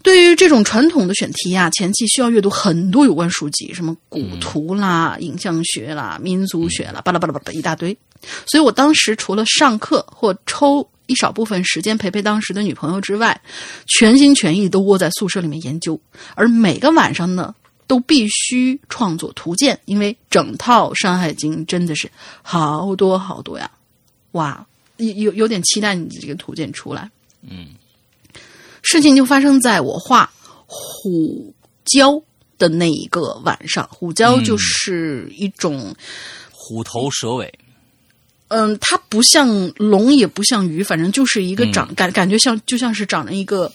[0.02, 7.98] 对于这种传统的选题呀、前期需要阅读很多有关书籍，什么古图啦、影像学啦、民族学啦，巴拉巴拉巴拉一大堆。
[8.46, 13.40] 所以我当时除了上课或抽一少部分时间陪陪当时的女朋友之外，
[13.88, 16.00] 全心全意都窝在宿舍里面研究。
[16.36, 17.54] 而每个晚上呢，
[17.88, 22.10] 都必须创作图鉴，因为整套《山海经》真的是
[22.42, 23.70] 好多好多呀！
[24.32, 24.66] 哇，
[24.98, 27.10] 有有有点期待你这个图鉴出来。
[27.48, 27.68] 嗯
[28.82, 30.30] 事情就发生在我画
[30.66, 31.54] 虎
[31.86, 32.22] 蛟
[32.58, 33.88] 的那一个晚上。
[33.90, 35.96] 虎蛟就是一种，
[36.52, 37.54] 虎头蛇尾，
[38.48, 43.72] 嗯，它不像龙，也不像鱼，反正就是一个长、感感觉像就像是长了一个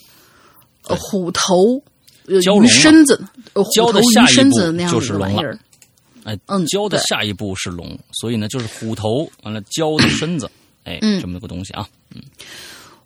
[0.85, 1.83] 呃虎头。
[2.31, 3.19] 呃鱼身子，
[3.55, 5.59] 呃虎头蛟的下鱼身一步子那样子就是龙了的玩意儿，
[6.25, 10.51] 哎，嗯对蛟的下一步是龙，所以呢，就是虎头完了蛟的身子，
[10.85, 11.89] 哎，嗯这么个东西啊。
[12.15, 12.21] 嗯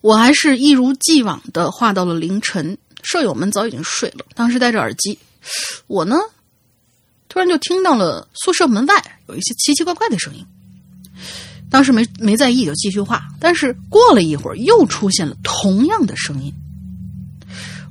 [0.00, 5.16] 我还是一如既往的画到了凌晨，舍友们早已经睡了，当时戴着耳机，
[5.86, 6.16] 我呢，
[7.28, 10.44] 突然就听到了宿舍门外有一些奇奇怪怪的声音。
[11.72, 13.26] 当时没没在意，就继续画。
[13.40, 16.52] 但是过了一会儿，又出现了同样的声音，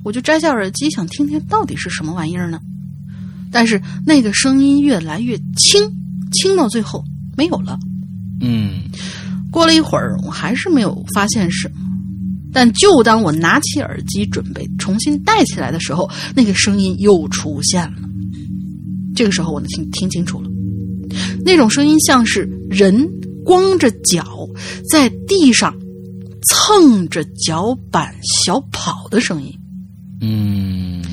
[0.04, 2.60] 我就摘下耳机，想听听到底是什么玩意儿呢？
[3.50, 5.82] 但是那个声音越来越轻，
[6.32, 7.04] 轻到最后
[7.36, 7.76] 没有了。
[8.40, 8.82] 嗯
[9.50, 11.74] 过了一会儿，我还是没有发现什么。
[12.52, 17.94] 但就当我拿起耳机准备重新戴起来的时候，那个声音又出现了。
[19.16, 20.48] 这个时候我能听听清楚了，
[21.44, 23.06] 那种声音像是人
[23.44, 24.48] 光着脚
[24.90, 25.74] 在地上
[26.42, 29.52] 蹭着脚板小跑的声音。
[30.20, 31.04] 嗯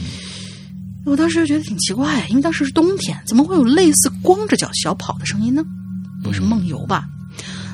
[1.06, 5.64] 我当时就觉得挺奇怪，因为当时是冬天，怎么会有类似光着脚小跑的声音呢？
[6.24, 7.08] 不是梦游吧？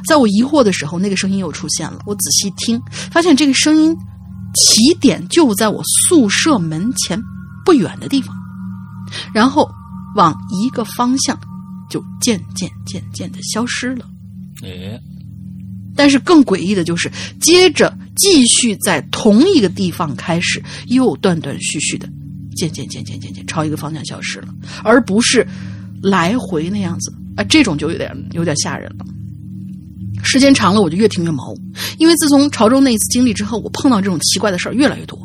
[0.08, 2.00] 在我疑惑的时候，那个声音又出现了。
[2.06, 3.94] 我仔细听，发现这个声音
[4.54, 7.22] 起点就在我宿舍门前
[7.66, 8.34] 不远的地方，
[9.34, 9.70] 然后
[10.16, 11.38] 往一个方向
[11.90, 14.06] 就渐渐渐渐的消失了。
[14.64, 15.00] 哎
[15.98, 22.06] 但是更诡异的就是，接着继续在同一个地方开始，又断断续续的，
[22.58, 24.50] 渐渐渐渐渐渐朝一个方向消失了，
[24.84, 25.48] 而不是
[26.04, 29.06] 来回那样子啊，这种就有点有点吓人了。
[30.22, 31.56] 时间长了，我就越听越毛，
[31.98, 35.18] 因为自从潮州那一次经历之后，我碰到这种奇怪的事儿越来越多。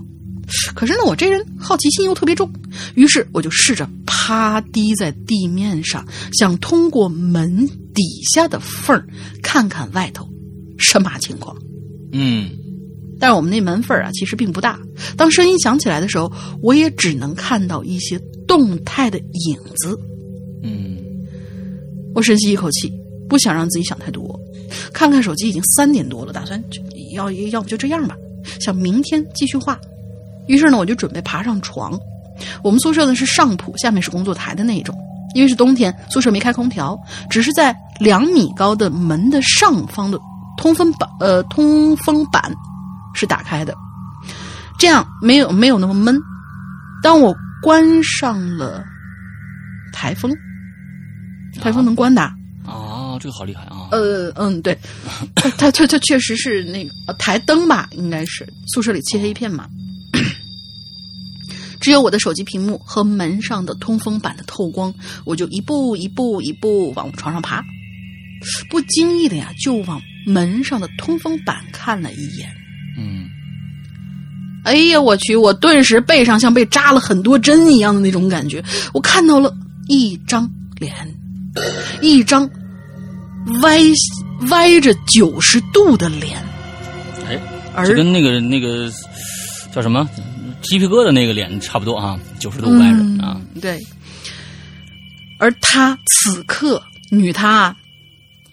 [0.74, 2.48] 可是呢，我这人好奇心又特别重，
[2.94, 6.06] 于是我就试着趴低在地面上，
[6.38, 9.06] 想通过门底下的缝儿
[9.42, 10.28] 看看外头
[10.78, 11.56] 什么情况。
[12.12, 12.50] 嗯
[13.18, 14.80] 但是我们那门缝儿啊，其实并不大。
[15.16, 19.98] 当声音响起来的时候，我也只能看到一些动态的影子。
[20.62, 20.96] 嗯
[22.14, 22.90] 我深吸一口气，
[23.28, 24.40] 不想让自己想太多。
[24.92, 26.80] 看看手机，已经三点多了，打算就
[27.14, 28.16] 要要不就这样吧，
[28.58, 29.78] 想明天继续画。
[30.46, 31.98] 于是呢，我就准备爬上床。
[32.64, 34.96] 我们宿舍呢是上铺，下面是工作台的那一种。
[35.34, 40.18] 因为是冬天，宿舍没开空调，只是在两米高的门的上方的
[40.56, 42.52] 通风板呃通风板
[43.14, 43.74] 是打开的，
[44.78, 46.20] 这样没有没有那么闷。
[47.02, 48.84] 当我关上了
[49.92, 50.30] 台风，
[51.60, 52.32] 台风能关的啊。
[52.66, 53.88] 啊，这个好厉害啊！
[53.90, 54.78] 呃嗯，对，
[55.34, 59.66] 它它它它确实是那个呃台灯吧，应该是宿舍里漆黑一片嘛。
[61.80, 67.64] 只有我的手机屏幕和门上的通风板的透光，我就一步一步一步往床上爬，
[68.68, 72.48] 不经意的呀，就往门上的通风板看了一眼。
[72.98, 73.28] 嗯
[74.62, 75.34] 哎呀，我去！
[75.34, 78.62] 我顿时背上像被扎了很多针一样的那种感觉。
[78.92, 79.50] 我看到了
[79.88, 80.94] 一张脸，
[82.02, 82.48] 一张
[83.62, 83.80] 歪
[84.50, 86.36] 歪着九十度的脸，
[87.26, 87.40] 哎，
[87.74, 88.92] 而这跟那个那个
[89.72, 90.06] 叫什么
[90.62, 93.40] 鸡皮疙瘩那个脸差不多啊，九十度歪着啊。
[93.54, 93.78] 嗯，对。
[95.38, 97.74] 而他此刻，女他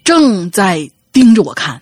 [0.03, 1.81] 正在盯着我看。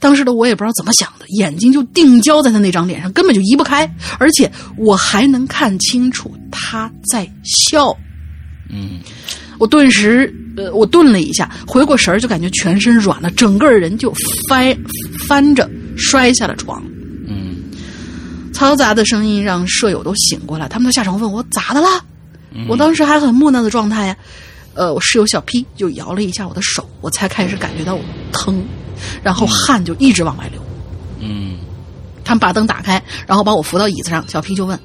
[0.00, 7.96] 当时的我也不知道怎么想的，眼睛就定焦在他那张脸上，根本就移不开，而且我还能看清楚他在笑。
[8.68, 9.00] 嗯
[9.58, 14.12] 我顿时，呃，我顿了一下，回过神儿，就感觉全身软了，整个人就
[14.48, 14.76] 翻
[15.26, 16.82] 翻着摔下了床。
[18.56, 21.88] 嗯嘈杂的声音让舍友都醒过来，他们都下床问我咋的了。
[22.68, 24.16] 我当时还很木讷的状态呀，
[24.72, 28.64] 呃，我室友小 P 就摇了一下我的手，我才开始感觉到我疼，
[29.22, 30.62] 然后汗就一直往外流。
[31.20, 31.58] 嗯
[32.24, 34.78] 他们把灯打开，然后把我扶到椅子上，小 P 就问：“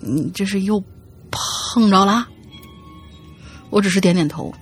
[0.00, 0.82] 你这是又
[1.30, 2.28] 碰着啦？
[3.70, 4.54] 我只是点点头，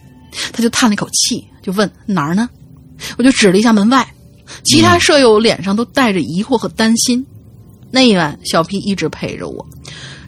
[0.52, 2.48] 他就叹了一口气，就问哪儿呢？
[3.18, 4.14] 我就指了一下门外，
[4.62, 7.26] 其他舍友脸上都带着疑惑和担心。
[7.90, 9.66] 那一晚，小 P 一直陪着我，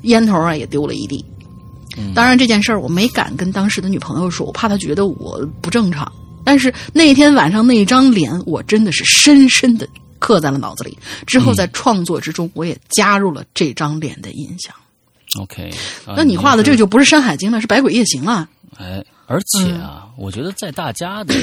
[0.03, 1.25] 烟头啊也丢了一地。
[2.14, 6.11] 当然这件事儿我没敢跟当时的女朋友说，我怕她觉得我不正常。
[6.44, 9.87] 但是那天晚上那张脸，我真的是深深的
[10.18, 10.98] 刻在了脑子里。
[11.27, 14.75] 之后在创作之中，我也加入了这张脸的印象。
[15.40, 15.71] OK，
[16.07, 18.49] 啊那你画的这个就不是《山海经》了，是《百鬼夜行》了。
[18.79, 21.35] 哎，而且啊，我觉得在大家的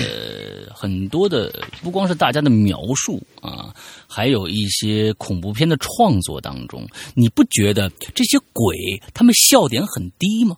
[0.73, 3.73] 很多的，不光是大家的描述啊，
[4.08, 8.75] 还有一些恐怖片的创作当中，你不觉得这些鬼
[9.13, 10.58] 他们笑点很低吗？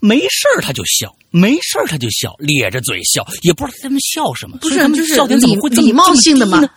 [0.00, 4.58] 没事儿他就笑，没事儿他就笑，咧着嘴笑，也不知道他们笑什么。
[4.58, 6.68] 不是，他们就是笑点怎么会这么礼礼貌性的嘛？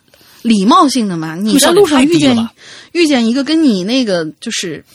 [0.44, 1.36] 礼貌性的嘛。
[1.36, 2.50] 你在路上遇见
[2.92, 4.86] 遇见一个跟你那个就是，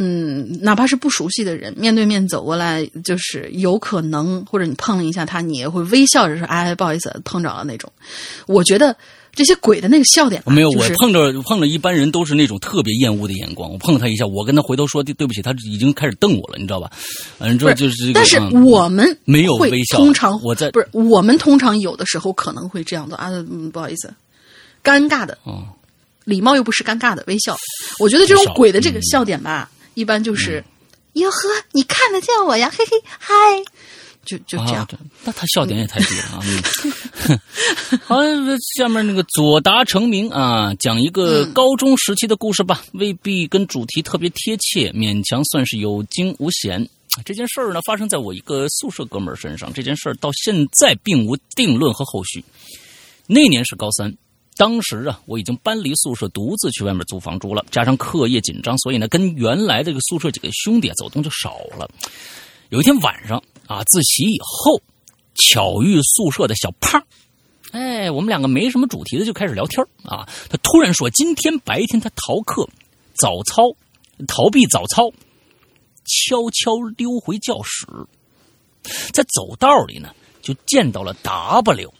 [0.00, 7.92] 嗯，哪怕是不熟悉的人，面对面走过来，就是有可能或者你碰了一下他，你也会微笑着说：“哎，不好意思，碰着了那种。”
[8.46, 8.96] 我觉得
[9.32, 13.68] 这些鬼的那个笑点啊、没有，就是我碰着碰着一般人都是那种特别厌恶的眼光。
[13.68, 16.88] 我碰了他一下，我跟他回头说对对不起，他已经开始瞪我了，你知道吧？
[17.38, 18.12] 嗯，这就是这个。
[18.14, 24.14] 但是嗯我们没有会微笑通常我在不是我们通常有的时候可能会这样的啊，嗯，不好意思，
[24.84, 25.64] 尴尬的，哦
[26.24, 27.56] 礼貌又不是尴尬的微笑。
[27.98, 30.62] 我觉得这种鬼的这个笑点吧，一般就是
[31.14, 33.34] 哟呵，你看得见我呀，嘿嘿嗨，
[34.24, 34.88] 就就这样
[35.24, 36.40] 那他笑点也太低了啊！
[37.28, 37.40] 嗯
[38.06, 38.16] 好，
[38.76, 46.88] 下面那个左达成名啊，讲一个嗯高中时期的故事吧，未必跟主题特别贴切，勉强算是有惊无险。
[47.24, 49.72] 这件事儿呢，发生在我一个宿舍哥们儿身上。
[49.72, 52.44] 这件事儿到现在并无定论和后续。
[53.26, 54.14] 那年是高三，
[54.58, 61.88] 当时啊，我已经搬离宿舍，独自去外面租房住了，加上课业紧张，所以呢，跟原来这个宿舍几个兄弟走动就少了。
[62.70, 64.82] 有一天晚上啊，自习以后，
[65.36, 67.00] 巧遇宿舍的小胖。
[67.70, 70.28] 哎，我们两个没什么主题的就开始聊天啊。
[70.50, 72.68] 他突然说，今天白天他逃课、
[73.14, 73.62] 早操、
[74.26, 75.08] 逃避早操，
[76.04, 77.86] 悄悄溜回教室，
[79.12, 81.94] 在走道里呢就见到了 W。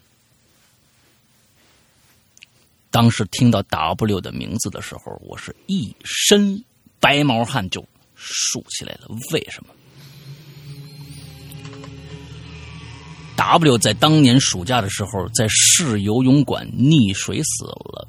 [2.98, 6.60] 当时听到 W 的名字的时候，我是一身
[6.98, 7.80] 白毛汗就
[8.16, 9.06] 竖起来了。
[9.32, 9.70] 为什么
[13.36, 18.08] ？W 在当年暑假的时候，在市游泳馆溺水死了。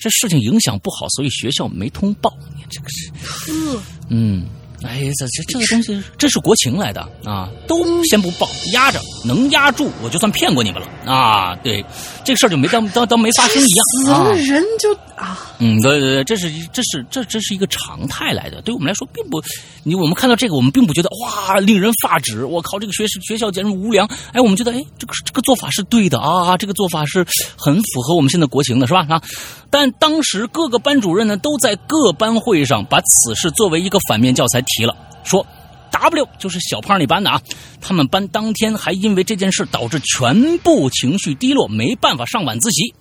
[0.00, 2.36] 这事情影响不好，所以学校没通报。
[2.56, 4.44] 你这个是，嗯，
[4.82, 11.54] 哎，这这这个东西，这是国情来的啊，都先不报，压着，能压住我就算骗过你们了啊。
[11.56, 11.84] 对，
[12.24, 14.34] 这个事儿就没当当当没发生一样啊了。
[14.36, 19.42] 人就啊，嗯，对对对，这是这是这这是一个常态来的，对我们来说并不，
[19.82, 27.24] 你我们看到这个，我们并不觉得哇令人发指，我靠，这个学学校简直无良，哎，我们觉得哎这个这个做法是对的啊，这个做法是
[27.56, 29.06] 很符合我们现在国情的，是吧？
[29.08, 29.22] 啊，
[29.70, 35.44] 但当时各个班主任呢都在各班会上把此事作为一个反面教材提了，说
[35.90, 37.40] W 就是小胖那班的啊，
[37.80, 42.94] 他们班当天还因为这件事导致全部情绪低落，没办法上晚自习。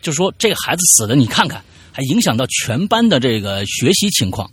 [0.00, 4.50] 就说这个孩子死的，你看看，还影响到全班的这个学习情况。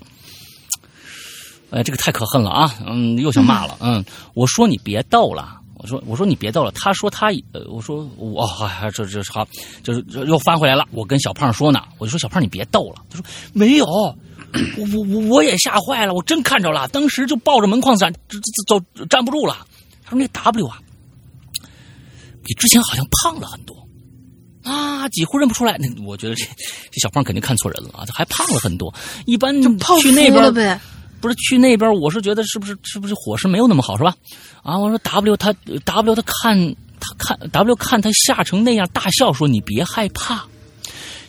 [1.69, 2.73] 哎，这个太可恨了啊！
[2.85, 3.77] 嗯，又想骂了。
[3.81, 4.03] 嗯，
[4.33, 6.71] 我说你别逗了，我说我说你别逗了。
[6.71, 9.45] 他说他，呃，我说我啊，这这好，
[9.83, 10.85] 就是又翻回来了。
[10.91, 13.03] 我跟小胖说呢，我就说小胖你别逗了。
[13.09, 13.85] 他说没有，
[14.77, 18.13] 我我我我也吓坏了，我真看着了，当时就抱着门框站，
[18.67, 18.79] 走
[19.09, 19.65] 站不住了。
[20.03, 20.77] 他说那 W 啊，
[22.43, 23.75] 比之前好像胖了很多。
[24.63, 25.77] 啊，几乎认不出来。
[25.77, 26.45] 那我觉得这
[26.91, 28.93] 这小胖肯定看错人了啊，他还胖了很多。
[29.25, 30.79] 一般泡去那边了呗。
[31.19, 34.13] 不是去那边，我是觉得是不是是不是伙食没有那么好是吧？
[34.61, 35.51] 啊，我说 W 他
[35.83, 40.45] W 他看他看 W 看他吓成那样，大笑说：“你别害怕。”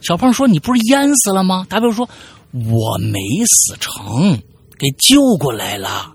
[0.03, 2.09] 小胖说：“你不是淹死了吗？”W 说
[2.53, 4.41] ：“我没死成，
[4.79, 6.13] 给救过来了。”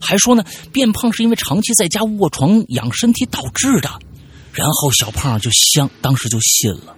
[0.00, 3.88] 还说呢，变胖是因为长期在家卧床养身体导致的。
[4.52, 6.92] 然后小胖就相当时就信了，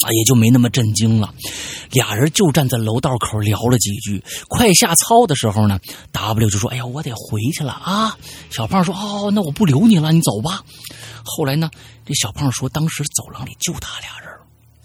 [0.00, 1.32] 啊，也就没那么震惊了。
[1.92, 4.24] 俩人就站在楼道口聊了几句。
[4.48, 5.78] 快下操的时候呢
[6.10, 8.16] ，W 就说：“哎呀，我得回去了啊。”
[8.50, 10.64] 小胖说：“哦，那我不留你了，你走吧。”
[11.22, 11.70] 后来呢，
[12.04, 14.28] 这小胖说，当时走廊里就他俩人，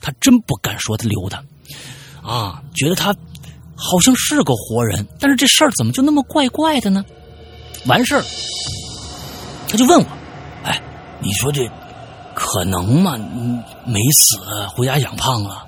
[0.01, 1.43] 他真不敢说他留他，
[2.25, 3.15] 啊，觉得他
[3.75, 7.05] 好像是个活人，但是这事儿怎么就那么怪怪的呢？
[7.85, 8.23] 完事儿，
[9.69, 10.07] 他就问我
[10.65, 10.81] ：“哎，
[11.21, 11.69] 你说这？”
[12.33, 13.17] 可能吗？
[13.85, 14.37] 没死，
[14.75, 15.65] 回家养胖了。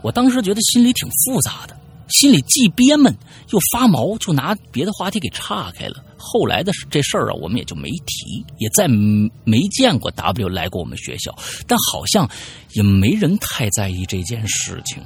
[0.00, 1.76] 我当时觉得心里挺复杂的
[2.08, 3.14] 心里既憋闷
[3.50, 6.02] 又发毛，就拿别的话题给岔开了。
[6.16, 11.34] 后来的这事儿啊，我们也就没提，也再没见过 W 来过我们学校，
[11.66, 12.28] 但好像
[12.72, 15.02] 也没人太在意这件事情。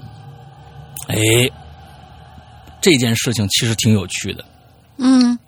[1.09, 1.17] 哎，
[2.81, 4.45] 这件事情其实挺有趣的。
[4.99, 5.39] 嗯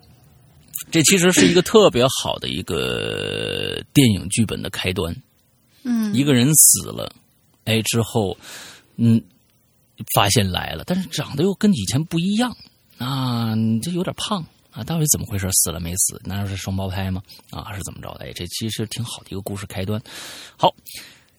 [0.91, 5.15] 这其实是一个特别好的一个电影剧本的开端。
[5.85, 7.11] 嗯一个人死了，
[7.65, 8.37] 哎，之后，
[8.97, 9.23] 嗯，
[10.15, 12.55] 发现来了，但是长得又跟以前不一样
[12.99, 15.49] 啊，你这有点胖啊，到底怎么回事？
[15.53, 16.21] 死了没死？
[16.25, 17.23] 难道是双胞胎吗？
[17.51, 18.25] 啊，还是怎么着的？
[18.27, 20.01] 哎，这其实挺好的一个故事开端。
[20.57, 20.75] 好，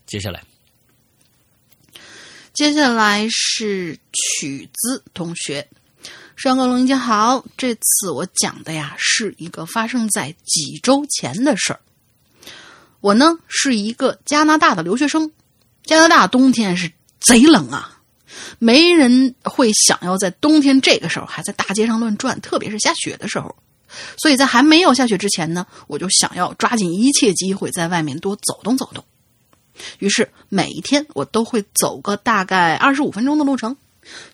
[0.06, 0.42] 接下来，
[2.54, 5.66] 接下来是曲子同学，
[6.36, 11.80] 上课龙姐好，这次我讲的呀是一个发生在几周前的事儿。
[13.00, 15.32] 我呢是一个加拿大的留学生，
[15.86, 16.92] 加拿大冬天是
[17.22, 18.02] 贼冷啊，
[18.60, 23.56] 没人会想要在冬天这个时候还在大街上乱转，特别是下雪的时候。
[24.18, 29.04] 所以在还没有下雪之前呢，我就想要抓紧一切机会在外面多走动走动。
[30.00, 33.76] 于是每一天我都会走个大概二十五分钟的路程，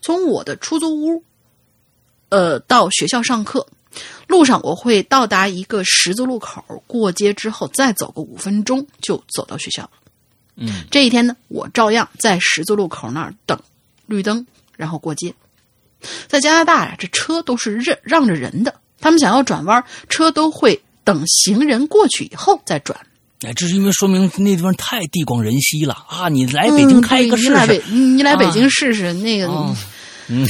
[0.02, 1.24] 从我的出租屋，
[2.30, 3.68] 呃，到学校上课。
[4.28, 9.92] 路上我会到达一个十字路口，过街之后再走个五分钟就走到学校了。
[10.56, 13.58] 嗯，这一天呢，我照样在十字路口那儿等
[14.06, 15.34] 绿灯，然后过街。
[16.28, 23.00] 在加拿大呀，这车都是让让着人的，他们想要转弯，车都会等行人过去以后再转。
[23.44, 26.28] 哎，这是因为说明那地方太地广人稀了啊！
[26.28, 29.76] 你来北京开一个试嗯你来北试，你来北京试试、那个、哦
[30.28, 30.48] 嗯，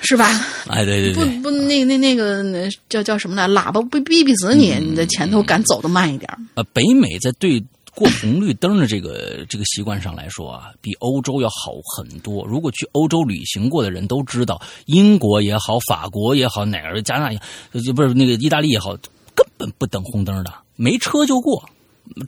[0.00, 0.28] 是吧？
[0.68, 3.48] 哎，对对不对，不不，那那那个那叫叫什么来？
[3.48, 6.38] 喇叭不逼逼死你，嗯你的前头敢走的慢一点儿。
[6.54, 7.60] 呃，北美在对
[7.96, 12.46] 过红绿灯的这个这个习惯上来说啊，比欧洲要好很多。
[12.46, 18.96] 如果去欧洲旅行过的人都知道，英国也好，法国也好，哪儿加拿大就不是那个意大利也好，
[19.34, 21.68] 根本不等红灯的，没车就过。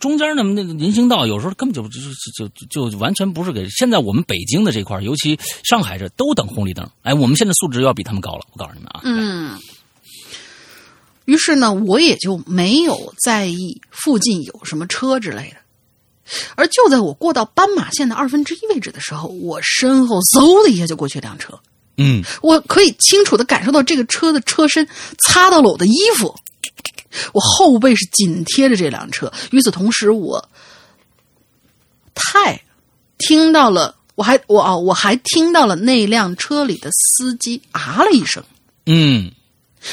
[0.00, 3.68] 中间那么，那个人行道有时候根本就就就就就完全不是给。
[3.68, 6.88] 现在我们北京的这块儿，尤其上海这都等红绿灯。
[7.02, 9.00] 哎，我们现在素质要比他们高了，我告诉你们啊。
[9.04, 9.58] 嗯，
[11.26, 15.56] 于是呢，我也就没有在意附近有什么车之类的。
[16.56, 21.56] 而就在我过到斑马线的二分之一位置的时候，我身后嗖的一下就过去一辆车，
[21.98, 24.88] 嗯，我可以清楚的感受到这个车的车身
[25.24, 26.34] 擦到了我的衣服，
[27.32, 29.32] 我后背是紧贴着这辆车。
[29.50, 30.48] 与此同时，我
[32.14, 32.62] 太
[33.18, 38.42] 听到了，我还我哦，我还听到了那辆车里的司机啊了一声。
[38.86, 39.30] 嗯，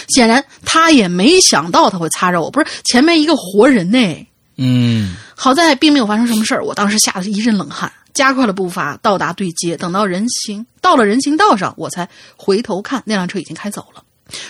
[0.09, 4.28] 显然他也没想到他会擦着我，不是前面一个活人呢。
[4.57, 9.76] 嗯，好在并没有发生什么事儿，我当时吓得一阵冷汗，加快了步伐到达对街。
[9.76, 14.03] 等到人行到了人行道上，我才回头看，那辆车已经开走了。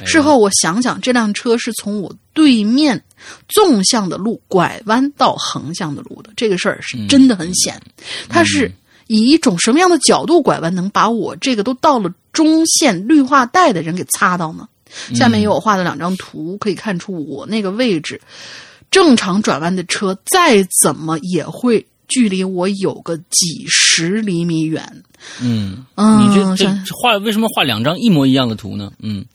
[0.06, 3.04] 事后我想想，这辆车是从我对面
[3.48, 7.80] 纵向的路拐弯到横向的路的，这个事儿是真的很险。
[8.30, 8.72] 它是
[9.08, 14.68] 以一种什么样的角度拐弯，能把我这个都到了中线绿化带的人给擦到呢？
[15.16, 18.22] 下面有我画的两张图，可以看出我那个位置，
[18.92, 25.04] 正常转弯的车再怎么也会距离我有个几十厘米远。
[25.42, 28.92] 嗯，嗯，你这这像画为什么画两张一模一样的图呢？
[29.00, 29.26] 嗯，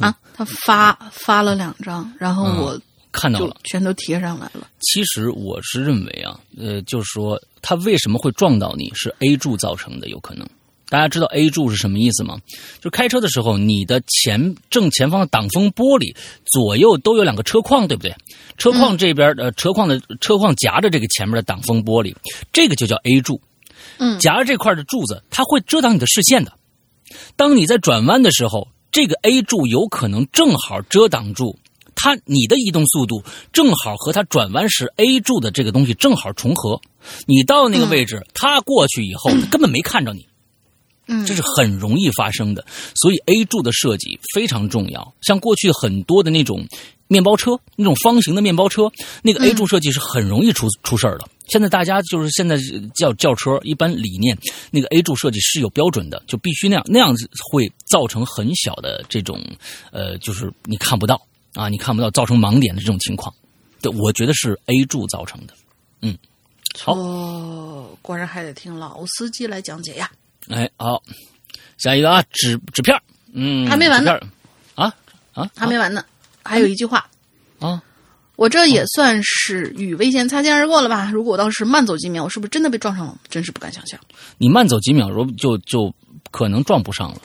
[0.00, 3.56] 啊，他发发了两张，然后嗯我就看到了。
[3.64, 4.66] 全都贴上来了。
[4.80, 10.48] 其实我是认为啊，呃，就是说他为什么会撞到你是 A 柱造成的，有可能。
[10.88, 12.38] 大家知道 A 柱是什么意思吗？
[12.80, 18.14] 就开车的时候，你的前正前方的挡风玻璃左右都有两个车框，对不对？
[18.56, 22.14] 车框这边呃，车框的车框夹着这个前面的挡风玻璃，
[22.52, 23.40] 这个就叫 A 柱。
[23.98, 26.52] 嗯夹着这块的柱子，它会遮挡你的视线的。
[27.36, 31.58] 当你在转弯的时候，这个 A 柱有可能正好遮挡住
[31.94, 33.22] 它，你的移动速度
[33.52, 36.80] 正好和它转弯时 A 柱的这个东西正好重合。
[37.26, 40.26] 你到那个位置，它过去以后，它根本没看着你。
[41.08, 45.14] 嗯，这是很容易发生的，所以 A 柱的设计非常重要。
[45.22, 46.64] 像过去很多的那种
[47.08, 48.90] 面包车，那种方形的面包车，
[49.22, 51.26] 那个 A 柱设计是很容易出、出事儿的。
[51.48, 52.58] 现在大家就是现在
[52.94, 54.36] 叫轿车，一般理念
[54.70, 59.42] 那个 A 柱设计是有标准的，就必须那样，那样子会造成很小的这种
[59.90, 61.18] 呃，就是你看不到
[61.54, 63.34] 啊，你看不到，造成盲点的这种情况。
[63.80, 65.54] 对，我觉得是 A 柱造成的。
[66.02, 66.14] 嗯
[66.78, 70.10] 好哦，果然还得听老司机来讲解呀。
[70.48, 71.02] 哎，好，
[71.76, 73.02] 下一个啊，纸纸片儿。
[73.32, 74.18] 嗯，还没完呢。
[74.74, 74.94] 啊？
[75.34, 76.04] 啊，还没完呢，
[76.42, 77.08] 还有一句话，
[77.60, 77.80] 啊，
[78.34, 81.10] 我这也算是与危险擦肩而过了吧？
[81.12, 83.16] 如果我当时慢走几秒，我是不是真的被撞上了？
[83.28, 84.00] 真是不敢想象。
[84.38, 85.94] 你慢走几秒如就就
[86.32, 87.20] 可能撞不上了。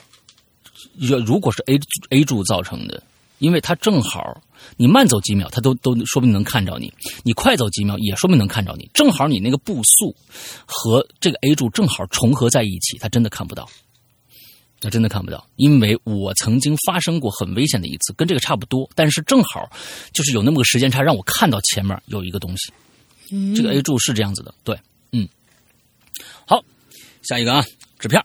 [1.26, 3.02] 如果是 A A 柱造成的，
[3.38, 4.40] 因为它正好
[4.76, 6.88] 你慢走几秒，他都都说不定能看着你；
[7.22, 8.90] 你快走几秒，也说不定能看着你。
[8.92, 10.14] 正好你那个步速
[10.66, 13.68] 和这个 A 柱正好重合在一起，他真的看不到。
[14.80, 19.70] 他真的看不到，因为我曾经发生过很危险的一次，跟这个差不多，但是正好
[20.12, 22.70] 就是有那么个时间差，让我看到前面有一个东西。
[23.56, 24.78] 这个 A 柱是这样子的，对，
[25.12, 25.26] 嗯。
[26.46, 26.62] 好，
[27.22, 27.64] 下一个啊，
[27.98, 28.22] 纸片。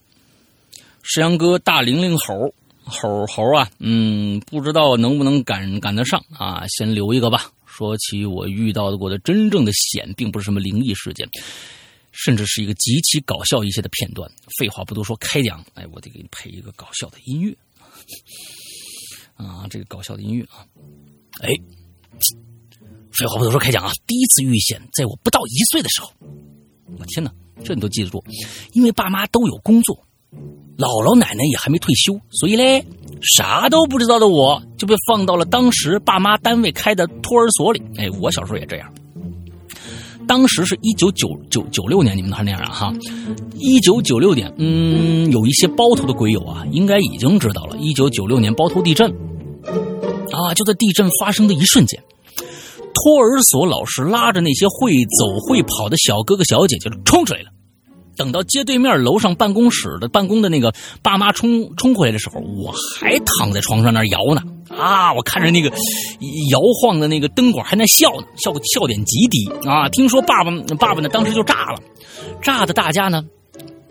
[1.02, 2.54] 石阳哥，大玲玲猴
[2.90, 6.66] 猴猴啊，嗯，不知道能不能赶赶得上啊？
[6.68, 7.52] 先留一个吧。
[7.66, 11.30] 说起我遇到过的真正的险，并不是什么灵异事件。
[12.12, 14.30] 甚至是一个极其搞笑一些的片段。
[14.58, 15.64] 废话不多说，开讲。
[15.76, 17.56] 哎，我得给你配一个搞笑的音乐
[19.36, 19.68] 啊！
[19.70, 20.66] 这个搞笑的音乐啊！
[21.42, 21.50] 哎，
[23.12, 23.92] 废话不多说，开讲啊！
[24.08, 26.12] 第一次遇险，在我不到一岁的时候。
[26.98, 27.32] 我天哪，
[27.64, 28.22] 这你都记得住？
[28.74, 30.06] 因为爸妈都有工作，
[30.80, 32.86] 姥姥奶奶也还没退休，所以嘞，
[33.22, 37.82] 啥都不知道的我就被放到了当时爸妈单位开的托儿所里。
[37.98, 38.90] 哎，我小时候也这样。
[40.26, 42.70] 当时是一九九九九六年，你们还那样啊？
[42.70, 42.94] 哈，
[43.56, 47.76] 一九九六年，嗯，有一些包头的鬼友啊，应该已经知道了。
[47.78, 49.12] 一九九六年包头地震，
[50.32, 52.02] 啊，就在地震发生的一瞬间，
[52.38, 57.50] 托儿所老师拉着那些会走会跑的小哥哥小姐姐冲出来了。
[58.20, 64.43] 等到街对面楼上办公室的办公的那个爸妈冲冲回来的时候，我还躺在床上那摇呢。
[64.70, 65.11] 啊！
[65.13, 69.89] 我看着那个摇晃的那个灯管，还在笑呢，笑笑点极低啊！
[69.89, 71.82] 听说爸爸爸爸呢，当时就炸了，
[72.43, 73.24] 炸的大家呢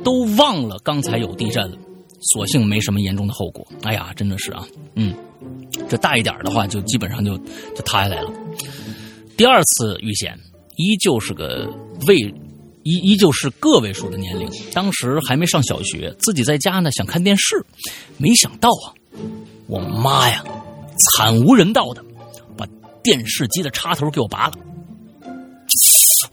[0.04, 1.76] 都忘了刚才有地震了，
[2.20, 3.66] 所幸没什么严重的后果。
[3.82, 4.64] 哎呀，真的是啊，
[4.94, 5.14] 嗯，
[5.88, 7.36] 这大一点的话，就基本上就
[7.74, 8.30] 就塌下来了。
[9.36, 10.38] 第二次遇险，
[10.76, 11.68] 依旧是个
[12.06, 12.32] 未，
[12.88, 17.62] 依依旧是个位数的年龄，当时还没上小学，自己在家呢想看电视，
[18.16, 18.96] 没想到啊，
[19.66, 20.42] 我妈呀！
[20.96, 22.02] 惨无人道的
[22.56, 22.66] 把
[23.02, 24.54] 电视机的插头给我拔了。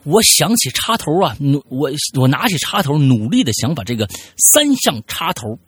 [0.04, 5.60] 我想起插头啊，努我我拿起插头，努力的想把这个三项插头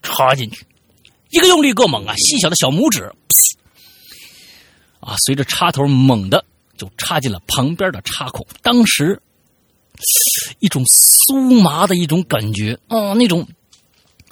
[0.00, 0.64] 插进去，
[1.30, 2.14] 一个用力够猛啊！
[2.16, 3.12] 细小的小拇指，
[5.00, 6.44] 啊，随着插头猛的
[6.78, 8.46] 就插进了旁边的插孔。
[8.62, 9.20] 当时
[10.58, 13.46] 一种酥麻的一种感觉，哦，那种。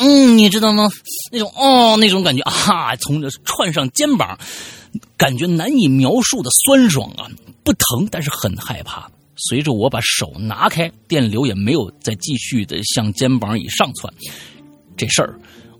[0.00, 0.88] 嗯，你知道吗？
[1.32, 4.38] 那种哦，那种感觉啊，从这串上肩膀，
[5.16, 7.26] 感觉难以描述的酸爽啊，
[7.64, 9.10] 不疼，但是很害怕。
[9.48, 14.12] 随着我把手拿开，电流也没有再继续的向肩膀以上窜。
[14.96, 15.36] 这事儿，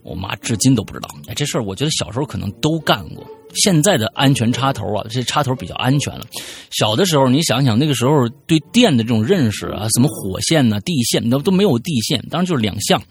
[0.09, 1.09] 我妈至今都不知道。
[1.27, 3.25] 哎，这事儿我觉得小时候可能都干过。
[3.55, 6.23] 现在的安全插头啊，这插头比较安全了。
[6.69, 13.01] 小的时候，你想想那个时候对电的这种认识啊，什么火线呢、地线，那都没有地线，当然就是两项。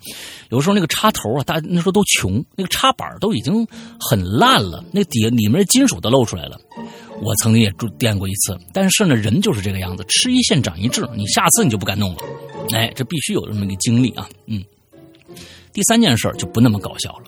[0.51, 3.67] 有时候那个插头啊，大那时候都穷，那个插板都已经
[3.99, 6.57] 很烂了，那底下里面金属都露出来了。
[7.21, 12.23] 我曾经也住电过一次，但是呢，人就是这个样子，吃一堑长一智，你下次你就不敢弄了。
[12.73, 14.29] 哎，这必须有这么一个经历啊。
[14.47, 14.63] 嗯，
[15.79, 17.25] 第三件事就不那么搞笑了。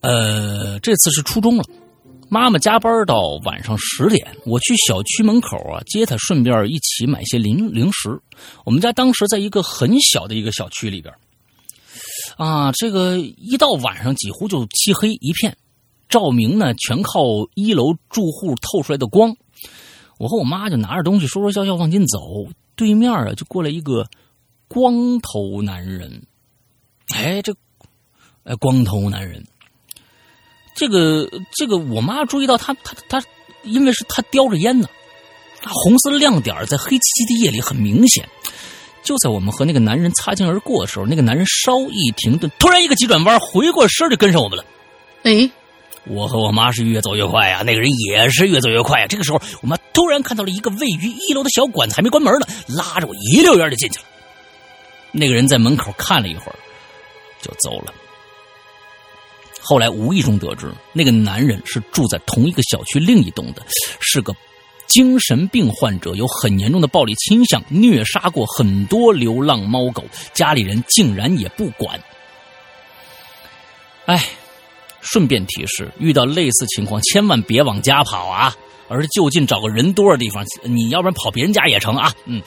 [0.00, 1.64] 呃，这次是初中了，
[2.30, 8.18] 妈妈加班到晚上十点，我去小区门口啊接她，顺便一起买些零零食。
[8.64, 11.14] 我们家当时在一个很小的一个小区里边，
[12.38, 15.54] 啊，这个一到晚上几乎就漆黑一片，
[16.08, 17.20] 照明呢全靠
[17.54, 19.36] 一楼住户透出来的光。
[20.18, 24.06] 我和我妈就拿着东西说说笑笑往前走，对面啊就过来一个
[24.66, 26.22] 光头男人，
[27.14, 27.54] 哎，这
[28.44, 29.44] 哎光头男人。
[30.74, 33.22] 这个这个，我妈注意到他他他，
[33.62, 34.88] 因为是他叼着烟呢，
[35.64, 38.26] 红色亮点在黑漆漆的夜里很明显。
[39.02, 44.64] 就在我们和那个男人擦肩而过的时候，那个男人稍一停顿，突然一个急转弯，回过身就跟上我们了。
[45.24, 45.50] 哎，
[46.06, 49.06] 我和我妈是越走越快呀，那个人也是越走越快呀。
[49.06, 54.04] 这个时候，我妈突然看到了一个位于一楼的小馆子，还没关门呢，拉着我一溜烟就进去了。
[55.10, 56.56] 那个人在门口看了一会儿，
[57.42, 57.92] 就走了。
[59.60, 63.62] 后来无意中得知，那个男人是住在同一个小区另一栋的，
[64.00, 64.34] 是个
[64.88, 72.00] 精神病患者，有很严重的暴力倾向，虐杀过很多流浪猫狗，家里人竟然也不管。
[74.06, 74.28] 哎，
[75.00, 78.52] 顺便提示：遇到类似情况，千万别往家跑啊，
[78.88, 80.44] 而是就近找个人多的地方。
[80.64, 82.12] 你要不然跑别人家也成啊。
[82.24, 82.42] 嗯，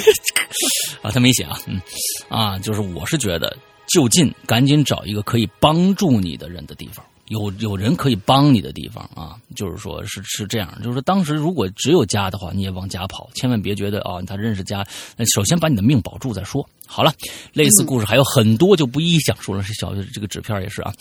[1.00, 1.58] 啊，他没写啊。
[1.66, 1.80] 嗯，
[2.28, 3.56] 啊，就是我是觉得。
[3.88, 14.86] 就近赶紧找一个可以帮助你的人的地方，有有人可以帮你的地方啊，就是说是是这样，就是说当时如果只有家的话，你也往家跑，千万别觉得啊他认识家，
[15.34, 16.68] 首先把你的命保住再说。
[16.86, 17.12] 好了，
[17.52, 19.62] 类似故事还有很多，就不一一讲述了。
[19.62, 20.92] 是小这个纸片也是啊，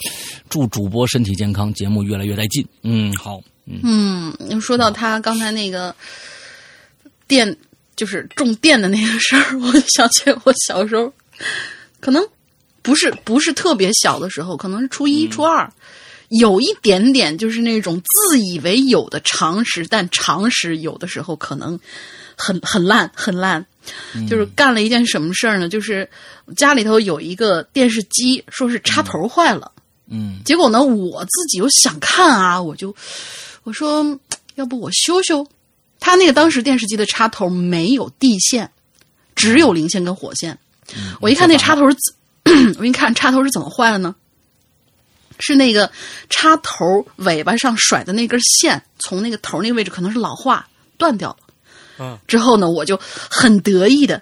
[0.49, 2.65] 祝主播身体健康，节目越来越带劲。
[2.83, 5.95] 嗯，好，嗯，说到他刚才那个
[7.25, 7.57] 电，
[7.95, 11.11] 就是种电的那个事儿，我想起我小时候，
[12.01, 12.21] 可能
[12.87, 15.69] 不是不是特别小的时候，可能是初一、初二，
[16.29, 21.77] 有一点点就是那种自以为有的常识，但常识有的时候可能
[22.37, 23.65] 很很烂，很烂。
[24.29, 25.67] 就是干了一件什么事儿呢？
[25.67, 26.09] 就是
[26.55, 29.69] 家里头有一个电视机，说是插头坏了。
[30.09, 32.95] 嗯结果呢，我自己又想看啊，我就
[33.63, 34.17] 我说，
[34.55, 35.45] 要不我修修。
[35.99, 38.71] 他那个当时电视机的插头没有地线，
[39.35, 40.57] 只有零线跟火线。
[41.19, 41.83] 我一看那插头，
[42.77, 44.15] 我给你看插头是怎么坏了呢？
[45.39, 45.91] 是那个
[46.29, 50.67] 插头尾巴上甩的那根线，从那个头那个位置可能是老化
[50.97, 51.37] 断掉了。
[51.99, 54.21] 嗯，之后呢，我就很得意的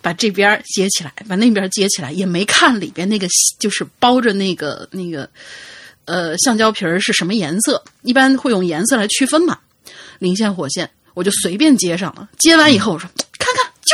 [0.00, 3.26] 把这边接起来，把那边接起来，也没看里边那个
[3.58, 5.28] 就是包着那个那个
[6.04, 9.58] 呃橡胶皮儿是什么颜色，一般会用颜色来区分嘛。
[10.20, 12.28] 零线、火线，我就随便接上了。
[12.38, 13.10] 接完以后，我说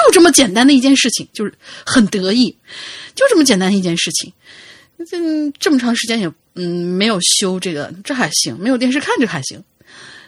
[0.06, 1.52] 就这么简单的一件事情，就是
[1.84, 2.56] 很得意，
[3.14, 4.32] 就这么简单一件事情。
[5.08, 5.16] 这
[5.58, 9.62] 这么长时间也嗯没有修这个，这还行，没有电视看这还行。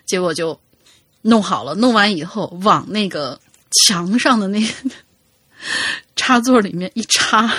[0.07, 0.59] 结果就
[1.23, 3.41] 弄好了，弄完以后往那个
[3.85, 4.73] 墙上的那个
[6.16, 7.53] 插座里面一插，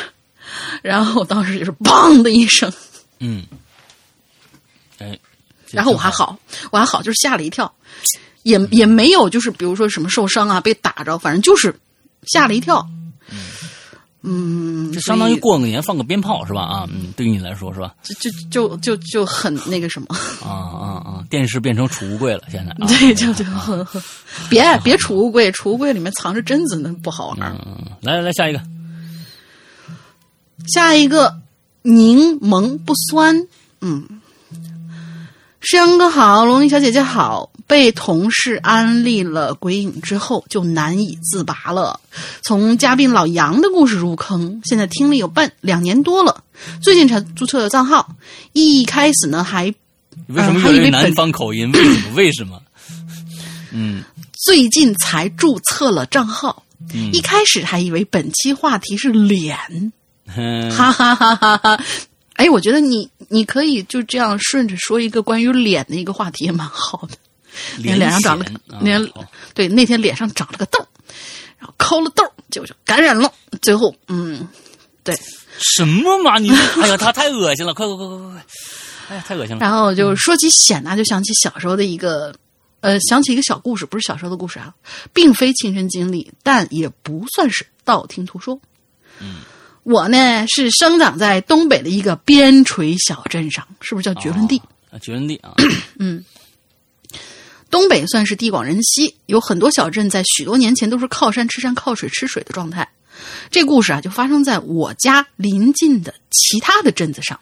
[0.81, 2.71] 然后当时就是砰的一声，
[3.19, 3.45] 嗯，
[4.99, 5.19] 哎，
[5.69, 6.37] 然后我还好，
[6.71, 7.73] 我还好，就是吓了一跳，
[8.43, 11.73] 也也没有就是比如说什么受伤啊，被打着，反正就是
[12.27, 12.87] 吓了一跳。
[14.23, 16.61] 嗯，这相当于过个年放个鞭炮是吧？
[16.61, 17.95] 啊，嗯，对于你来说是吧？
[18.03, 20.07] 就就就就就很那个什么，
[20.45, 21.25] 啊啊啊！
[21.27, 22.71] 电视变成储物柜了，现在。
[22.73, 23.99] 啊、对，就就很很，
[24.47, 27.39] 别别储物柜，储物柜里面藏着榛子，那不好玩。
[27.65, 28.61] 嗯，来来来，下一个，
[30.67, 31.39] 下一个
[31.81, 33.47] 柠檬不酸，
[33.81, 34.20] 嗯，
[35.61, 37.49] 诗阳哥好，龙鳞小姐姐好。
[37.67, 41.97] 被同事安利了鬼影之后，就难以自拔了。
[42.41, 46.43] 从嘉宾老杨的故事入坑，现在听了有半两年多了，
[46.81, 48.13] 最近才注册了账号。
[48.51, 49.73] 一开始呢，还
[50.27, 51.71] 为什么有南方口音？
[51.71, 52.11] 为什么？
[52.17, 52.61] 为什么？
[53.71, 54.03] 嗯，
[54.33, 59.57] 最近才注册了账号，嗯、一开始还以为本期话题是脸，
[60.35, 61.83] 嗯、哈哈哈哈哈。
[62.41, 67.15] 哎，我觉得你你可以就这样顺着说一个关于脸的一个话题，也蛮好的。
[67.77, 68.45] 脸脸上长了，
[68.81, 69.21] 脸、啊、
[69.53, 70.83] 对那天脸上长了个痘，
[71.59, 73.31] 然后抠了痘，结果就感染了。
[73.61, 74.47] 最后，嗯，
[75.03, 75.15] 对，
[75.59, 76.39] 什么嘛？
[76.39, 76.49] 你
[76.81, 77.75] 哎呀，他太恶心了！
[77.75, 78.45] 快快快快快快！
[79.09, 79.59] 哎呀，太恶心了。
[79.59, 82.33] 然后就说起癣呢，就想起小时候的一个，
[82.79, 84.73] 呃，想起一个小故事，不是小时候的故事啊，
[85.13, 88.59] 并非亲身经历，但也不算是道听途说。
[89.19, 89.41] 嗯，
[89.83, 94.61] 我呢是生长在东北的一个边陲小镇上，是不是叫绝伦地？
[94.91, 95.53] 啊，绝伦地啊，
[95.99, 96.23] 嗯。
[97.69, 102.89] 东北算是地广人稀，有很多小镇在许多年前都是靠山吃山、靠水吃水的状态。
[103.49, 107.39] 这故事啊，就发生在我家邻近的其他的镇子上，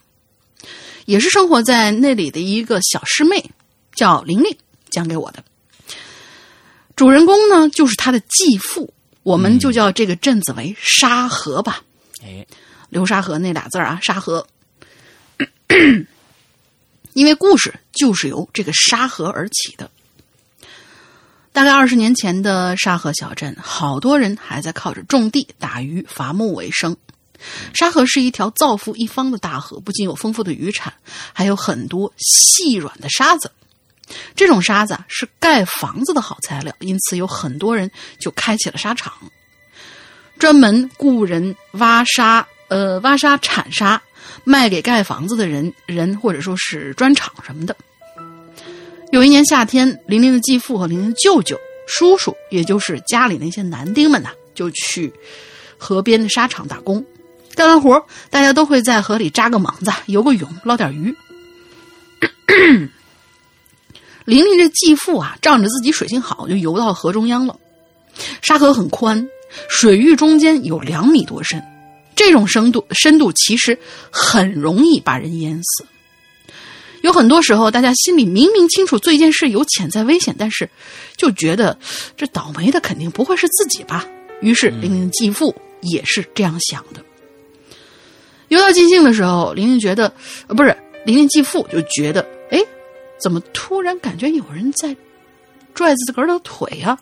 [1.05, 3.49] 也是生活在那里的一个小师妹，
[3.95, 4.55] 叫玲玲
[4.91, 5.43] 讲给我的。
[6.95, 11.81] 主人公呢，就是她的继父，我们就叫这个镇子为沙河吧。
[12.23, 12.45] 哎，
[12.89, 14.45] 流沙河那俩字儿啊，沙河。
[17.13, 19.89] 因为故事就是由这个沙河而起的。
[21.51, 26.95] 大概二十年前的沙河小镇，好多人还在靠着种地、打鱼、伐木为生。
[27.73, 30.93] 沙河是一条造福一方的大河，不仅有丰富的渔产，
[31.33, 33.51] 还有很多细软的沙子。
[34.35, 37.89] 这种沙子是盖房子的好材料，因此有很多人
[38.19, 39.13] 就开起了沙场，
[40.39, 44.01] 专门雇人挖沙，呃，挖沙产沙，
[44.45, 47.75] 卖给盖房子的人人或者说是砖厂什么的。
[49.11, 55.13] 有一年夏天，玲玲的继父和玲玲的舅舅、叔叔，也就是家里那些男丁们呐，就去
[55.77, 57.05] 河边的沙场打工。
[57.55, 61.13] 干完活，大家都会在河里扎个猛子、游个泳、捞点鱼。
[64.25, 67.57] 玲玲这继父啊，仗着自己水性好，就游到河中央了。
[68.41, 69.27] 沙河很宽，
[69.67, 71.63] 水域中间有两米多深，
[72.15, 73.77] 这种深度深度其实
[74.11, 75.85] 很容易把人淹死。
[77.01, 80.69] 有很多时候，大家心里明明清楚做一件事有潜在危险，但是
[81.15, 81.77] 就觉得
[82.17, 84.05] 这倒霉的肯定不会是自己吧。
[84.41, 87.01] 于是玲玲继父也是这样想的。
[88.49, 90.11] 游到尽兴的时候，玲玲觉得，
[90.47, 90.75] 呃，不是
[91.05, 92.59] 玲玲继父就觉得，哎，
[93.21, 94.95] 怎么突然感觉有人在
[95.73, 96.99] 拽自个儿的腿呀、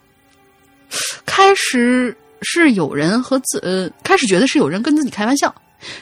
[1.25, 5.53] 开始是有人和自呃，开始觉得是有人跟自己开玩笑，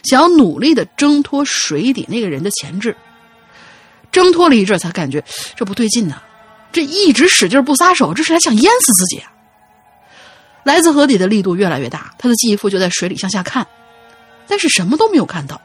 [0.04, 2.96] 想要努力的挣脱水底那个人的钳制。
[4.12, 5.22] 挣脱了一阵儿，才感觉
[5.56, 6.22] 这不对劲呐、
[6.72, 9.32] 这一直使劲不撒手，这是来想淹死自己啊！
[10.64, 13.68] 来自河底的力度越来越大，他的继父就在水里向下看，
[14.48, 15.62] 但是什么都没有看到，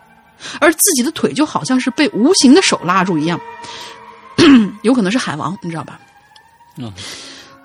[0.60, 3.40] 而自己的腿就好像是被无形的手拉住一样，
[4.82, 6.00] 有可能是海王，你知道吧？
[6.76, 6.92] 嗯，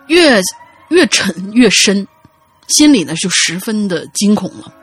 [0.08, 0.40] 越
[0.90, 2.08] 越沉越深，
[2.68, 4.74] 心里呢就十分的惊恐了。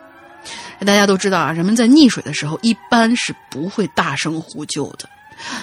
[0.80, 5.08] 大家都知道啊，人们在溺水的时候一般是不会大声呼救的，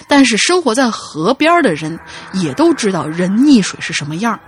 [0.08, 2.00] 但是生活在河边的人
[2.34, 4.40] 也都知道人溺水是什么样。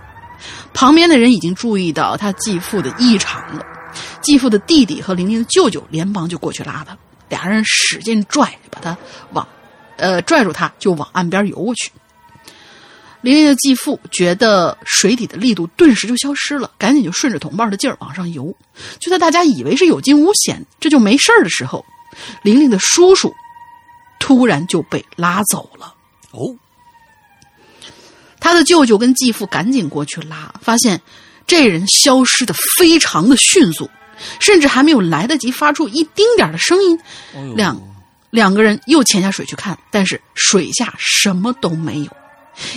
[0.72, 3.64] 旁边的人已经注意到他继父的异常了，
[4.22, 6.96] 继父的弟弟和玲玲的舅舅连忙就过去拉他，
[7.28, 8.96] 俩人使劲拽，把他
[9.32, 9.46] 往，
[9.98, 11.92] 呃，拽住他就往岸边游过去。
[13.22, 18.54] 玲玲的继父觉得水底的力度顿时就消失了，赶紧就顺着同伴的劲儿往上游。
[19.00, 21.84] 就在大家以为是有惊无险，这就没事儿的时候，
[22.42, 23.32] 玲玲的叔叔
[24.18, 25.94] 突然就被拉走了。
[26.32, 26.54] 哦，
[28.40, 31.00] 他的舅舅跟继父赶紧过去拉，发现
[31.46, 33.88] 这人消失的非常的迅速，
[34.40, 36.98] 甚至还没有来得及发出一丁点儿的声音，
[37.54, 37.80] 两
[38.30, 42.16] 两个人又潜下水去看，但是水下什么都没有，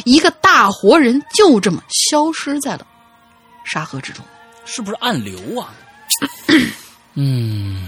[0.03, 2.85] 一个大活人就这么消失在了
[3.63, 4.23] 沙河之中。
[4.65, 5.73] 是不是暗流啊？
[7.13, 7.87] 嗯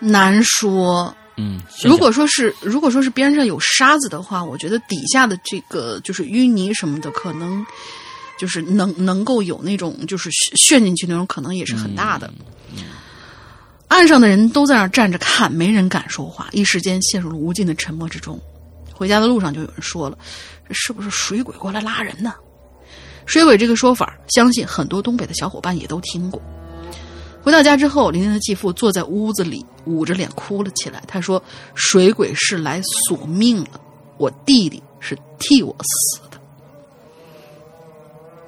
[0.00, 7.64] 难说，嗯，如果说是如果说是边上有沙子的话，我觉得底下的这个就是淤泥什么的，可能
[8.38, 12.32] 就是能能够有那种就是陷进去那种可能也是很大的。
[13.88, 18.40] 岸上的人都在那儿站着看，没人敢说话，一时间陷入了无尽的沉默之中。
[18.92, 20.18] 回家的路上就有人说了
[20.70, 22.34] ：“是不是水鬼过来拉人呢？”
[23.26, 26.40] 水鬼这个说法，相信很多东北的小伙伴也都听过。
[27.42, 31.02] 回到家之后，玲玲的继父坐在屋子里，捂着脸哭了起来。
[31.06, 31.42] 他说
[31.74, 33.80] ：“水鬼是来索命了，
[34.16, 36.40] 我弟弟是替我死的。”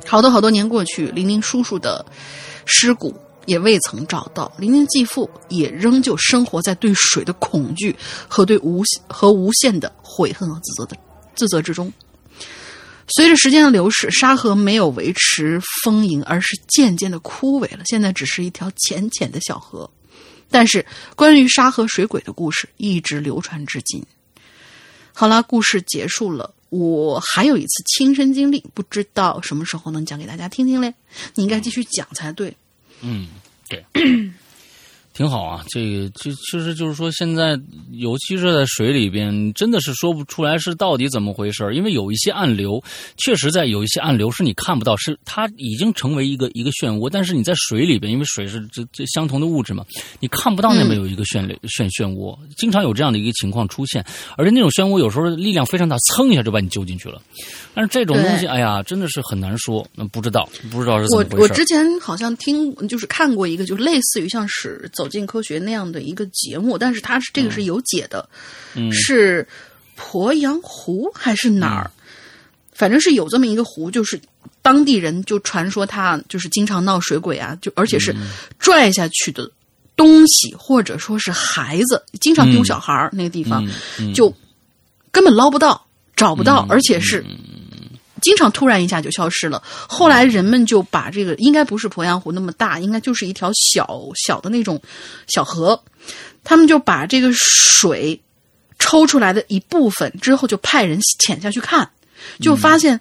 [0.07, 2.05] 好多好多年过去，玲玲叔叔的
[2.65, 3.15] 尸骨
[3.47, 7.97] 也未曾找到，玲玲继父也仍旧生活在对水的恐惧
[8.29, 10.97] 和对无和无限的悔恨和自责的
[11.35, 11.93] 自责之中。
[13.09, 17.83] 随着时间的流逝，沙河没有维持丰盈，而是渐渐的枯萎了。
[17.87, 19.91] 现在只是一条浅浅的小河，
[20.51, 20.85] 但是
[21.17, 24.05] 关于沙河水鬼的故事一直流传至今。
[25.13, 26.55] 好了，故事结束了。
[26.71, 30.93] 我还有一次亲身经历，不知道什么时候能讲给大家听听嘞？
[31.35, 32.55] 你应该继续讲才对。
[33.01, 33.29] 嗯，
[33.69, 33.83] 对，
[35.19, 35.65] 挺好啊。
[35.69, 37.59] 这个就其实就是说，现在
[37.91, 42.81] 尤其是在水里边，真的是说不出来是到底怎么回事儿因为有一些暗流，
[43.17, 49.85] 确实在有一些暗流是你看不到，是它已经成为一个一个漩涡，但是你在水里边，因为水是这这相同的物质嘛，
[50.21, 54.05] 你看不到那边有一个漩流漩漩涡，经常有这样的一个情况出现，
[54.37, 57.21] 而且那种漩涡有时候力量非常大，蹭一下就把你揪进去了。
[57.75, 61.41] 但是这种东西，哎呀，真的是很难说，那不知道，不知道是怎我么回事儿。
[61.43, 68.29] 我之前好像听就是看过一个，就类似于像是《走进科学》那样的一个节目，但是它是这个是有解的，
[68.75, 68.93] 嗯。
[68.93, 69.47] 是
[69.97, 71.91] 鄱阳湖还是哪儿？
[72.73, 74.21] 反正是有这么一个湖，就是
[74.63, 78.15] 当地人就传说他就是经常闹水鬼啊，就而且是
[78.61, 79.51] 拽下去的
[79.97, 83.67] 东西，或者说是孩子，经常丢小孩儿、那个地方，
[84.15, 84.33] 就
[85.11, 85.85] 根本捞不到、
[86.15, 87.25] 找不到，而且是
[88.21, 89.63] 经常突然一下就消失了。
[89.67, 94.81] 后来人们就把这个应该不是鄱阳湖那么大，应该就是一条小小的那种
[95.27, 95.83] 小河，
[96.45, 98.21] 他们就把这个水
[98.79, 101.91] 抽出来的一部分之后，就派人潜下去看，
[102.41, 103.01] 就发现。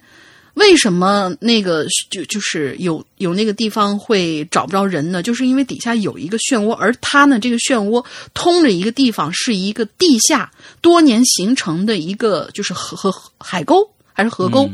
[0.54, 5.22] 为什么那个就就是有有那个地方会找不着人呢？
[5.22, 8.04] 就是因为底下有一个漩涡，而它呢，这个漩涡
[8.34, 10.50] 通着一个地方，是一个地下
[10.80, 13.88] 多年形成的一个就是河河海沟
[14.18, 14.68] 还是河沟。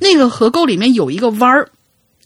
[0.00, 1.70] 那个河沟里面有一个弯儿，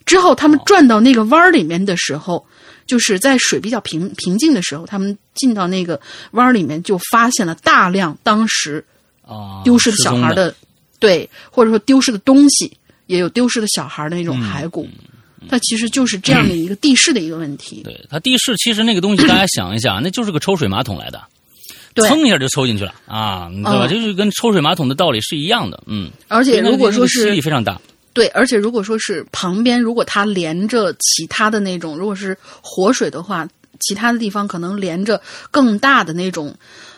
[0.07, 2.43] 之后他们转到那个弯儿里面的时候，
[2.87, 8.83] 就是在水比较平平静的时候，他们进到那个弯儿里面，就发现了大量当时
[9.21, 10.55] 啊，丢失的小孩的，
[10.99, 12.75] 对，或者说丢失的东西，
[13.05, 14.89] 也有丢失的小孩的那种骸骨。
[15.49, 17.83] 它其实就是这样的一个地势的一个问题。
[17.85, 21.30] 对它地势，其实那个东西大家想一想，那就是个抽水马桶来的，对，
[21.97, 23.87] 蹭一下就抽进去了啊，对吧？
[23.87, 26.11] 嗯就是跟抽水马桶的道理是一样的，嗯。
[26.29, 27.81] 而且如果说是吸是力非常大，
[28.13, 33.49] 对，而且如果说是旁边，如果它连着其他的那种，如果是活水的话，
[33.81, 35.21] 其他的地方可能连着
[35.51, 36.55] 更大的那种，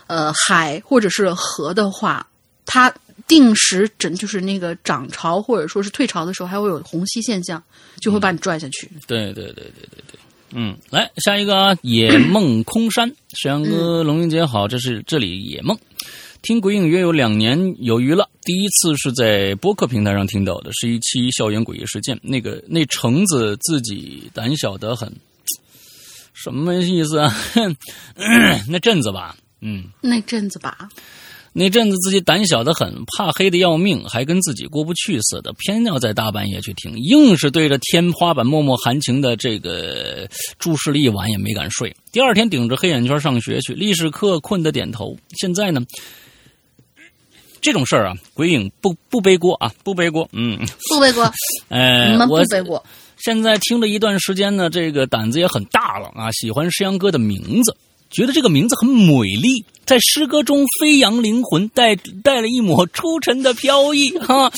[0.07, 2.27] 呃海或者是河的话，
[2.67, 2.93] 它
[3.29, 7.63] 定时整就是那个涨潮或者说是退潮的时候，还会有虹吸现象，
[8.01, 8.91] 就会把你拽下去。
[9.07, 10.19] 对对对对对对，
[10.55, 15.77] 嗯，来下一个啊，野梦空山，沈阳哥、龙云姐好，这是这里野梦。
[16.43, 22.19] 听鬼影约有两年有余了，第一次是在播客平台上听到的，是一期校园诡异事件。
[22.23, 25.11] 那个那橙子自己胆小得很，
[26.35, 27.33] 什么意思啊？
[28.69, 30.89] 那阵子吧，嗯，那阵子吧，
[31.53, 40.29] 那阵子自己胆小的很，怕黑的要命，还跟自己过不去似的，偏要在大半夜去听，硬是对着天花板默默含情的这个
[40.59, 41.95] 注视了一晚，也没敢睡。
[42.11, 45.17] 第二天顶着黑眼圈上学去，历史课困得点头。
[45.41, 45.83] 现在呢？
[47.61, 51.31] 这种事儿啊，鬼影不不背锅啊，不背锅，嗯，不背锅，
[51.69, 52.85] 呃，你们不我背锅。
[53.19, 57.77] 现在听了一段时间呢，这个胆子也很大了啊，喜欢诗阳哥的名字，
[58.13, 64.53] 觉得这个名字很美丽，在诗歌中飞扬灵魂，带带了一抹出尘的飘逸 哈、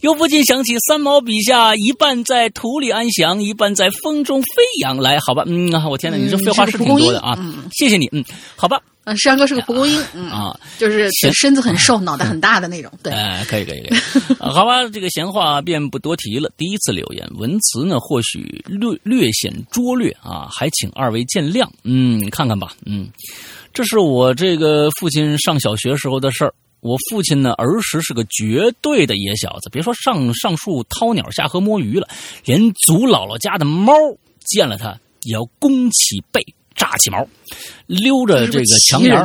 [0.00, 4.48] 又不禁想起三毛笔下一半在土里安详，一半在风中飞
[4.80, 4.96] 扬。
[4.96, 8.24] 来，好吧，嗯，我天哪，你这嗯废话是挺多的啊，嗯谢谢你，嗯，
[8.56, 12.92] 好吧，嗯，石阳哥是个蒲公英，嗯，啊，就是行身子很瘦， 脑袋很大的那种。
[13.04, 13.98] 对，哎，可以可以可以，
[14.40, 16.50] 啊好吧，这个闲话便不多提了。
[16.56, 21.68] 第一次留言，文词呢或许略略显拙劣啊，还请二位见谅。
[21.84, 23.08] 嗯，看看吧，嗯，
[23.72, 26.52] 这是我这个父亲上小学时候的事儿。
[26.80, 32.06] 我父亲呢，儿时是个绝对的野小子，别说上上树掏鸟、下河摸鱼了，
[32.44, 33.92] 连祖姥姥家的猫
[34.44, 36.40] 见了他也要弓起背、
[36.76, 37.26] 炸起毛，
[37.86, 39.16] 溜着这个墙沿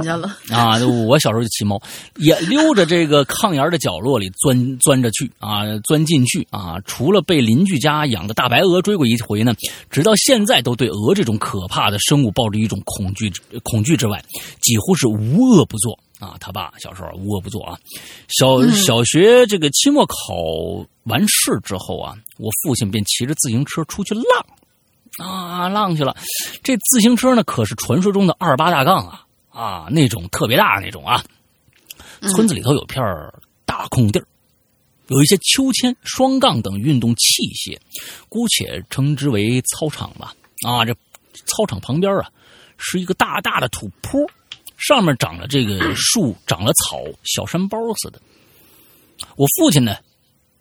[0.50, 1.78] 啊，我小时候就骑猫，
[2.16, 6.80] 也溜着这个炕沿的角落里钻钻着去啊，钻进去啊。
[6.86, 9.54] 除了被邻居家养的大白鹅追过一回呢，
[9.90, 13.30] 直到现在都对鹅这种可怕的生物抱着一种恐惧
[13.64, 14.24] 恐惧之外，
[14.62, 16.38] 几乎是无恶不作啊。
[16.40, 17.78] 他爸小时候无恶不作啊。
[18.30, 20.16] 小小学这个期末考
[21.04, 24.24] 完试之后啊，我父亲便骑着自行车出去浪。
[25.22, 26.16] 啊，浪去了。
[26.64, 31.24] 这自行车呢，可是传说中的二八大杠啊啊，那种特别大那种啊。
[32.34, 33.34] 村子里头有片儿
[33.66, 34.28] 大空地儿，
[35.08, 37.78] 有一些秋千、双杠等运动器械，
[38.30, 40.34] 姑且称之为操场吧。
[40.66, 40.94] 啊，这
[41.46, 42.30] 操场旁边啊
[42.78, 44.20] 是一个大大的土坡，
[44.78, 48.22] 上面长了这个 树，长了草，小山包似的。
[49.36, 49.96] 我父亲呢，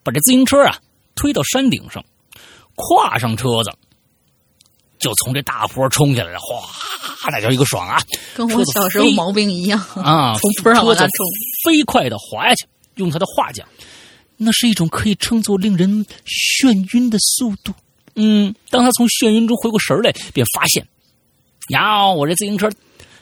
[0.03, 0.77] 把这自行车啊
[1.15, 2.03] 推到山顶上，
[2.75, 3.71] 跨上车子，
[5.01, 6.69] 就从这大坡冲下来了，哗，
[7.31, 7.99] 那叫一个爽啊！
[8.35, 11.25] 跟我小时候毛病一样啊， 从坡上往下冲。
[11.65, 12.67] 飞快的滑下去。
[12.95, 13.67] 用他的话讲，
[14.37, 17.73] 那是一种可以称作令人眩晕的速度。
[18.15, 20.85] 嗯，当他从眩晕中回过神来，便发现，
[21.69, 22.69] 呀，我这自行车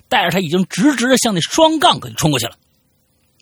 [0.08, 2.56] 带着他已经直直的向那双杠给冲过去了，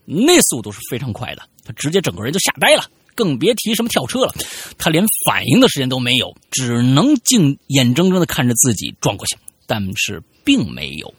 [0.05, 2.83] 那速度是非常快的，他直接整个人就吓呆了。
[3.17, 4.33] 更别提什么跳车了，
[4.77, 11.13] 他连反应的时间都没有，只能静眼睁睁的看着自己撞过去，但是并没有。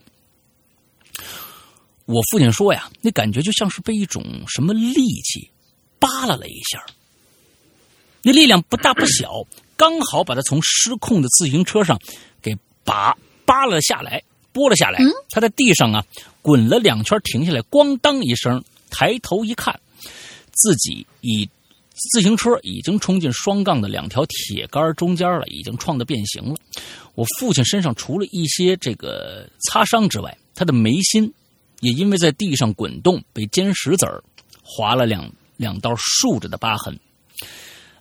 [2.06, 5.50] 我父亲说呀，那感觉就像是被一种什么力气
[5.98, 6.86] 扒拉了一下，
[8.22, 9.44] 那力量不大不小，
[9.76, 12.00] 刚好把他从失控的自行车上
[12.40, 14.22] 给拔扒了下来，
[14.52, 15.00] 拨了下来。
[15.28, 16.02] 他在地上啊
[16.40, 19.78] 滚了两圈，停下来，咣当一声，抬头一看，
[20.52, 21.46] 自己已
[22.12, 26.54] 自行车已经冲进双杠的两条铁杆中间了，已经撞得变形了。
[27.14, 31.32] 我父亲身上除了一些这个擦伤之外，他的眉心
[31.80, 34.22] 也因为在地上滚动被尖石子儿
[34.62, 36.98] 划了两两道竖着的疤痕。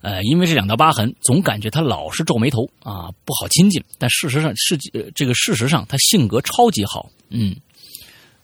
[0.01, 3.83] 呃，因为这两道疤痕，总感觉他老是皱眉头啊，不好亲近。
[3.97, 7.55] 但事实上是、呃、这个事实上，他性格超级好，嗯，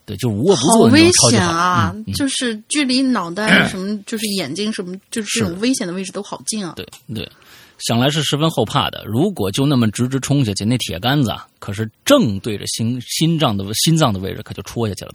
[0.06, 1.52] 对，就是无恶不好作的那危险种超级好。
[1.52, 1.96] 啊！
[2.14, 6.74] 就是距离脑袋 什么，就是眼睛什么，就是这种危险的位置都好近啊！
[6.76, 7.28] 对对，
[7.78, 9.02] 想来是十分后怕的。
[9.06, 15.12] 如果就那么直直冲下去，那铁杆子啊，可是正对着心心脏的心脏的位置，可就戳下去了。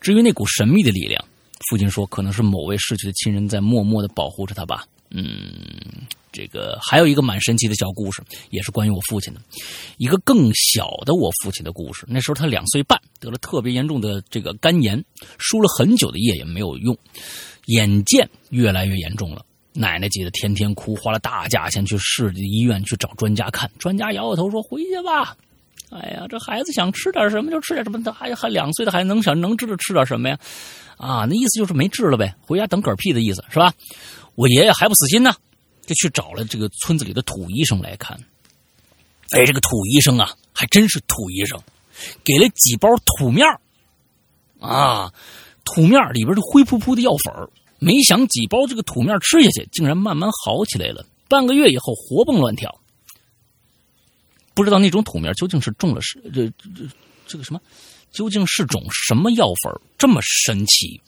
[0.00, 1.22] 至于那股神秘的力量，
[1.68, 4.84] 父亲说可能是某位逝去的亲人在默默的保护着他吧。
[5.10, 9.40] 嗯，这个还有一个蛮神奇的小故事，也是关于我父亲的，
[9.98, 12.06] 一个更小的我父亲的故事。
[12.08, 15.04] 那时候他两岁半，得了特别严重的这个肝炎，
[15.38, 16.96] 输了很久的液也没有用，
[17.66, 19.44] 眼见越来越严重了。
[19.72, 25.36] 奶奶急得天天哭，花了大价钱去市里医院去找专家看，专家摇摇头说：“回去吧。”
[25.90, 30.38] 哎呀，这孩子想吃点什么就吃点什么，他还还两岁的孩子能想能知道吃点什么呀？
[30.96, 33.72] 啊，那意思就是没治了呗，回家等嗝屁的意思是吧？
[34.34, 35.34] 我爷爷还不死心呢，
[35.86, 38.18] 就去找了这个村子里的土医生来看。
[39.30, 41.60] 哎，这个土医生啊，还真是土医生，
[42.24, 43.46] 给了几包土面
[44.58, 45.12] 啊，
[45.64, 47.48] 土面里边是灰扑扑的药粉。
[47.78, 51.06] 没想几包这个土面吃下去，竟然慢慢好起来了。
[51.28, 52.78] 半个月以后，活蹦乱跳。
[54.52, 56.86] 不知道那种土面究竟是中了是这这
[57.26, 57.60] 这个什么，
[58.10, 61.00] 究竟是种什么药粉这么神奇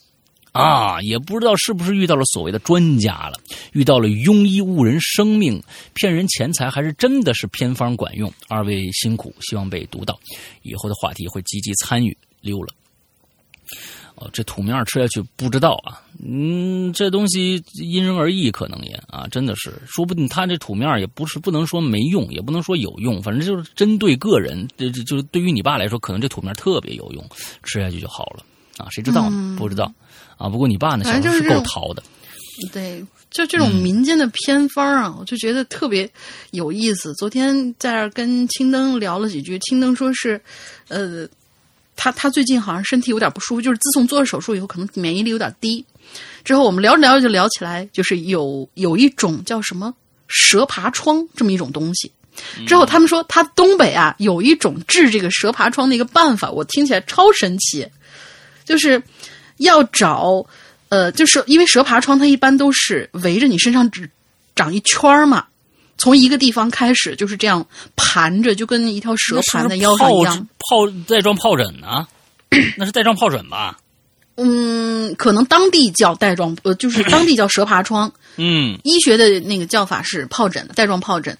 [0.53, 1.01] 啊？
[1.03, 3.39] 也不知道是不是遇到了所谓的专家了，
[3.73, 5.63] 遇到了庸医误人生命、
[5.95, 8.33] 骗人钱财，还是真的是偏方管用？
[8.49, 10.19] 二位辛苦，希望被读到，
[10.63, 12.17] 以后的话题会积极参与。
[12.41, 12.75] 溜了。
[14.17, 27.25] 哦，这土面吃下去不知道啊，嗯，这东西因人而异，可能也啊，真的是，说不定他这土面也不是不能说没用，也不能说有用，反正就是针对个人，这这就是对于你爸来说，可能这土面特别有用，
[27.63, 28.45] 吃下去就好了
[28.77, 29.57] 啊，谁知道呢？
[29.59, 29.91] 不知道
[30.43, 30.49] 啊。
[30.49, 32.03] 不过你爸呢，小时候是够淘的，
[32.73, 36.11] 对，就这种民间的偏方啊，我就觉得特别
[36.51, 37.15] 有意思。
[37.15, 40.41] 昨天在这儿跟青灯聊了几句，青灯说是，
[40.89, 41.29] 呃。
[41.95, 45.85] 他他最近好像身体有点不舒服，就是自从做了手术以后，可能免疫力有点低。
[46.43, 49.95] 之后我们聊着聊着就聊起来，就是有有一种叫什么
[50.27, 52.11] 蛇爬疮这么一种东西。
[52.67, 57.87] 之后他们说他东北啊有一种治这个蛇爬疮的一个办法，我听起来超神奇，
[58.65, 59.01] 就是
[59.59, 60.45] 要找
[60.89, 64.11] 呃，就是因为蛇爬疮它一般都是围着你身上只
[64.55, 65.47] 长一圈儿嘛。
[65.99, 70.49] 从一个地方开始就是这样盘着，就跟一条蛇盘在腰上一样。
[70.59, 72.07] 疱带状疱疹呢？
[72.77, 73.79] 那是带状疱疹吧？
[74.37, 78.13] 嗯，可能当地叫带状，呃，就是当地叫蛇爬疮。
[78.37, 81.37] 嗯，医学的那个叫法是疱疹，带状疱疹。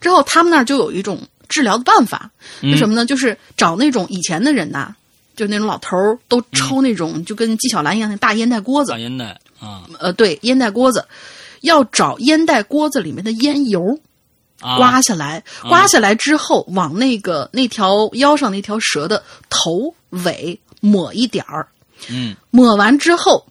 [0.00, 2.30] 之后他们那儿就有一种治疗的办法，
[2.62, 3.06] 是什么呢？
[3.06, 4.94] 就是找那种以前的人呐，
[5.40, 8.92] 就那种老头儿都抽那种就跟纪晓岚一样的大烟袋锅子。
[8.92, 9.88] 大烟袋啊？
[9.98, 11.02] 呃，对，烟袋锅子。
[11.62, 13.98] 要找烟袋锅子里面的烟油，
[14.60, 21.68] 刮下来，刮下来之后，往那个那条腰上那条蛇的头尾抹一点儿，
[22.10, 23.46] 嗯，抹完之后，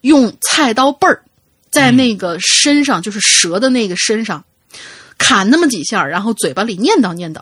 [0.00, 1.22] 用菜刀背儿
[1.70, 4.42] 在那个身上，就是蛇的那个身上
[5.16, 7.40] 砍那么几下，然后嘴巴里念叨念叨，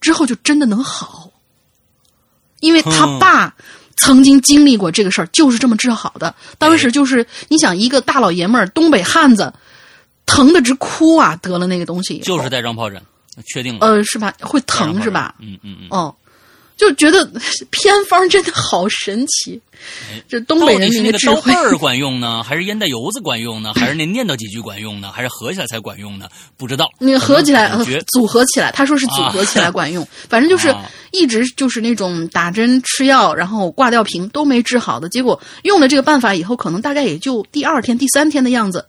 [0.00, 1.30] 之后就真的能好，
[2.60, 3.54] 因为他爸。
[4.00, 6.32] 曾经经历过这个事儿，就是这么治好的。
[6.56, 9.52] 当时就是你想，一个大老爷们儿，东北汉子，
[10.24, 13.02] 疼的直哭啊，得了那个东西，就是带状疱疹，
[13.44, 13.84] 确定了。
[13.84, 14.32] 呃，是吧？
[14.40, 15.34] 会疼是吧？
[15.40, 15.88] 嗯嗯嗯。
[15.90, 16.14] 哦，
[16.78, 17.30] 就觉得
[17.70, 19.60] 偏方真的好神奇。
[20.26, 26.28] 这东北人那个智慧管用呢，还是烟袋油子管用呢，还是那念叨几句管用呢，还是合起来才管用呢？
[26.56, 26.88] 不知道。
[26.98, 27.70] 你合起来，
[28.08, 30.06] 组合起来，他说是组合起来管用。
[30.28, 30.74] 反正就是
[31.12, 35.40] 一直就是那种打针吃药，然后挂吊瓶都没治好的结果。
[35.62, 38.86] 用了这个办法以后，可能大概也就第二天、第三天的样子，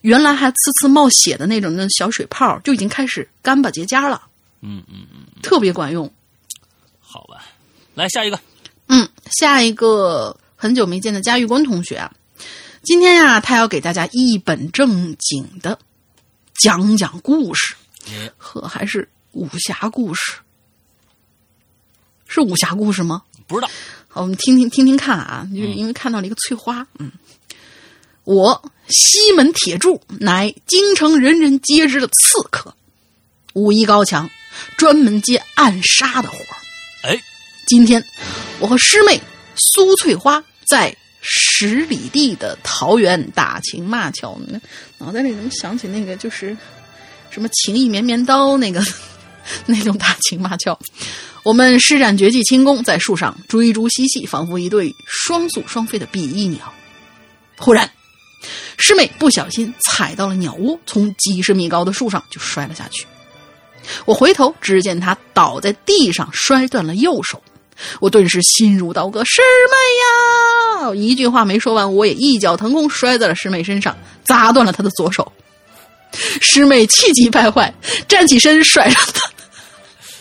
[0.00, 4.22] 原来还呲呲冒血的那种那小水泡，就已经开始干巴结痂了。
[4.62, 6.10] 嗯嗯嗯，特别管用。
[7.12, 7.44] 好吧，
[7.94, 8.38] 来下一个。
[8.86, 12.12] 嗯，下一个很久没见的嘉峪关同学啊，
[12.84, 15.76] 今天呀，他要给大家一本正经的
[16.54, 17.74] 讲讲故事，
[18.38, 20.34] 呵，还是武侠故事，
[22.28, 23.24] 是武侠故事吗？
[23.48, 23.68] 不知道，
[24.06, 27.10] 好，我们听听听听看啊，就因为看到了一个翠花，嗯，
[28.22, 32.72] 我西门铁柱乃京城人人皆知的刺客，
[33.54, 34.30] 武艺高强，
[34.76, 36.38] 专门接暗杀的活
[37.02, 37.20] 哎。
[37.66, 38.04] 今天，
[38.58, 39.20] 我和师妹
[39.54, 44.36] 苏翠花在十里地的桃园打情骂俏，
[44.98, 46.56] 脑袋里怎么想起那个就是
[47.30, 48.84] 什么情意绵绵刀那个
[49.66, 50.76] 那种打情骂俏。
[51.44, 56.74] 我们施展绝技轻功，在树上追逐嬉戏，仿佛一对双宿双飞的比翼鸟。
[57.56, 57.88] 忽然，
[58.78, 63.06] 师妹不小心踩到了鸟窝，从几十米高的树上就摔了下去。
[64.04, 67.42] 我回头，只见他倒在地上，摔断了右手。
[67.98, 70.94] 我顿时心如刀割，师妹呀！
[70.94, 75.32] 一句话没说完，我也一脚腾空摔在了师妹身上，砸断了她的左手。
[76.12, 77.72] 师妹气急败坏，
[78.06, 79.30] 站起身甩着他，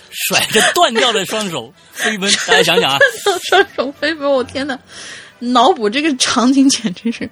[0.09, 2.31] 甩着断掉的双手 飞奔。
[2.47, 2.97] 大家想想啊，
[3.49, 4.29] 双手飞奔！
[4.29, 4.79] 我天哪，
[5.39, 7.29] 脑补这个场景简直是，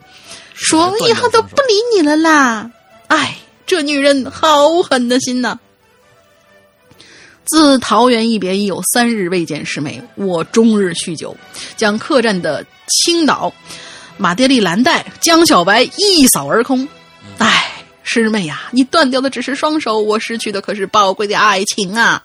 [0.53, 2.69] 说以后都不理你了啦！
[3.07, 5.57] 哎，这女人好狠的心呐！
[7.47, 11.35] 自桃园一别已有三日未见师妹，我终日酗酒，
[11.77, 13.53] 将客栈的青岛、
[14.17, 16.85] 马爹利蓝带、江小白一扫而空。
[17.37, 17.71] 唉，
[18.03, 22.21] 师妹呀，你断掉的只是双手，我失去的可是宝贵的爱情啊！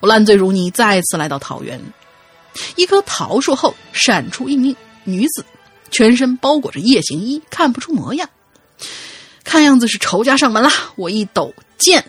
[0.00, 1.80] 我烂醉如泥，再次来到桃园，
[2.76, 5.42] 一棵桃树后闪出一名女子，
[5.90, 8.28] 全身包裹着夜行衣，看不出模样，
[9.42, 10.70] 看样子是仇家上门了。
[10.96, 12.04] 我一抖剑。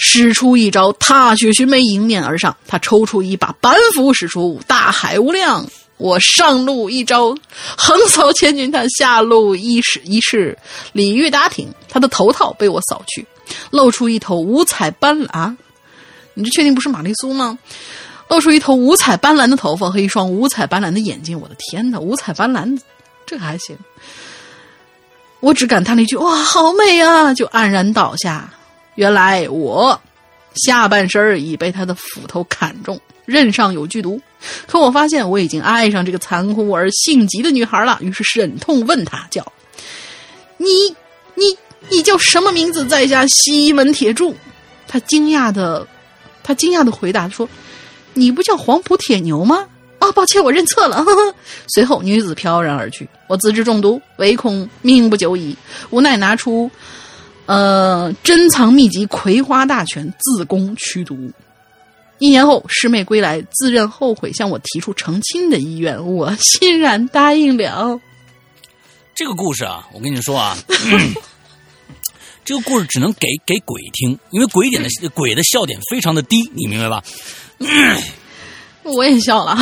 [0.00, 2.56] 使出一招踏雪寻梅，迎面而上。
[2.68, 7.36] 他抽出一把板斧，使出大海无量，我上路一招，
[7.76, 10.56] 横扫千军；他下路一式一式
[10.92, 13.26] 鲤鱼打挺，他的头套被我扫去，
[13.70, 15.56] 露出一头五彩斑斓！
[16.34, 17.58] 你这确定不是玛丽苏吗？
[18.28, 21.40] 露出一头五彩斑斓的头发和一双五彩斑斓的眼睛。
[21.40, 22.78] 我的天哪，五彩斑斓，
[23.26, 23.76] 这个还行。
[25.40, 28.48] 我只感叹了一句：“哇，好美啊！”就黯然倒下。
[28.98, 30.00] 原来我
[30.56, 34.20] 下半身已被他的斧头砍中，刃上有剧毒。
[34.66, 39.52] 可我发现我已经爱上这个残酷而性急的女孩了，于是忍痛问她：“叫
[40.56, 40.66] 你，
[41.36, 41.56] 你，
[41.88, 42.84] 你叫什么名字？
[42.88, 44.34] 在下西门铁柱。”
[44.88, 45.86] 他惊讶的，
[46.42, 47.48] 他惊讶的回答说
[48.14, 49.64] ：“你不叫黄埔铁牛吗？”
[50.00, 51.04] 啊，抱歉，我认错了。
[51.72, 53.08] 随后，女子飘然而去。
[53.28, 55.56] 我自知中毒，唯恐命不久矣，
[55.90, 56.68] 无奈拿出，
[57.48, 61.32] 呃，珍藏秘籍《葵花大全》，自宫驱毒。
[62.18, 67.98] 一年后，师妹归来，自认后悔，向我提出成亲的意愿，我欣然答应了。
[69.14, 70.58] 这个故事啊，我跟你说啊，
[72.44, 77.02] 这个故事只能给给鬼听，因为鬼点的鬼的笑点非常的低，你明白吧？
[78.84, 79.56] 我也笑了，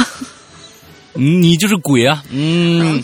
[1.13, 2.25] 你就是鬼啊！
[2.31, 3.01] 嗯，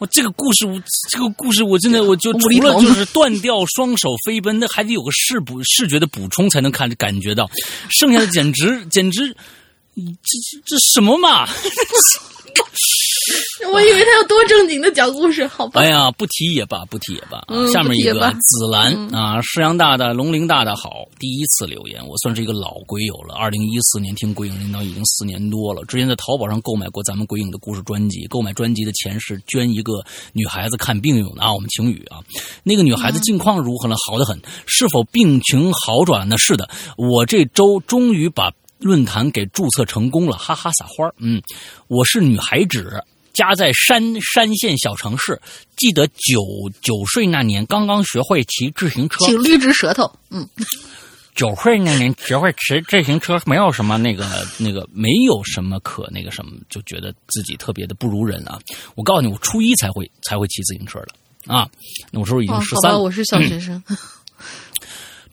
[0.00, 0.80] 我这个故事，我
[1.10, 7.50] 这个故事，我真的我就除了就是断掉双手飞奔，那还得有个视补视觉的补充才能看感觉到，
[7.90, 9.28] 剩下的简直简直，
[9.94, 11.46] 这这这什么嘛？
[13.72, 15.80] 我以为他要多正经的讲故事，好吧？
[15.80, 17.42] 哎呀，不提也罢，不提也罢。
[17.72, 23.34] 下面一个紫兰啊，施阳大大、龙鳞大大好，第一次留言，我算是一个老鬼友了。
[23.34, 30.02] 二零一四年听鬼影领导已经四年多了，之前在淘宝上购买过咱们鬼影的故事专辑，购买专辑的钱是捐一个
[30.32, 31.52] 女孩子看病用的啊。
[31.52, 32.18] 我们晴雨啊，
[32.64, 33.94] 那个女孩子近况如何呢？
[34.06, 34.40] 好的很。
[34.66, 36.38] 是否病情好转呢？
[36.38, 41.42] 是的，我这周终于把论坛给注册成功了，哈哈撒花嗯，
[41.88, 43.04] 我是女孩子。
[43.32, 45.40] 家在山山县小城市，
[45.76, 46.40] 记得九
[46.80, 50.10] 九岁那年刚刚学会骑自行车，请捋直舌头。
[50.30, 50.48] 嗯，
[51.34, 54.26] 九岁那年学会骑自行车，没有什么那个
[54.58, 58.58] 那个，没有什么可那个什么，就觉得自己特别的不如人啊。
[58.94, 61.08] 我告诉你，我初一才会才会骑自行车的
[61.46, 61.68] 啊，
[62.10, 63.82] 那我时候已经十三，我是小学生。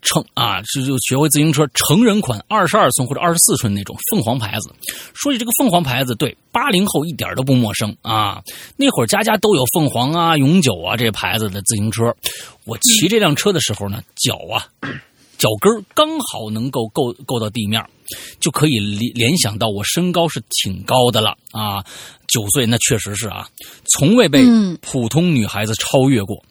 [0.07, 4.69] 成啊，就就学会自行车成人款二十二寸或者二十四寸那种凤凰牌子。
[5.13, 8.41] 说起这个凤凰牌子，对八零后一点都不陌生啊。
[8.77, 12.15] 那会儿家家都有凤凰啊、永久啊这牌子的自行车。
[12.65, 14.63] 我骑这辆车的时候呢，脚啊，
[15.37, 17.83] 脚跟刚好能够够够到地面，
[18.39, 21.83] 就可以联联想到我身高是挺高的了啊。
[22.27, 23.47] 九岁那确实是啊，
[23.93, 24.45] 从未被
[24.81, 26.41] 普通女孩子超越过。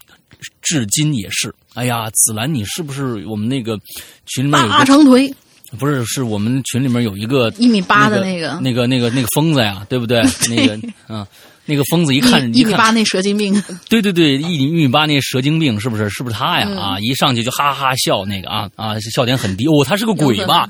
[0.61, 1.55] 至今也是。
[1.77, 3.79] 哎呀，紫兰，你是不是我们那个
[4.25, 5.33] 群里面有大长腿？
[5.79, 10.23] 不是，是我们群里面有一个一米八的那个、那个、那个、那个疯子呀，对不对？
[10.49, 11.27] 那个，嗯，
[11.67, 16.09] 那个疯子一看一米八那蛇精病， 对对对，一米一米八那蛇精病，是不是？
[16.09, 16.69] 是不是他呀？
[16.81, 19.67] 啊，一上去就哈哈笑，那个啊啊，笑点很低。
[19.67, 20.67] 哦，他是个鬼吧？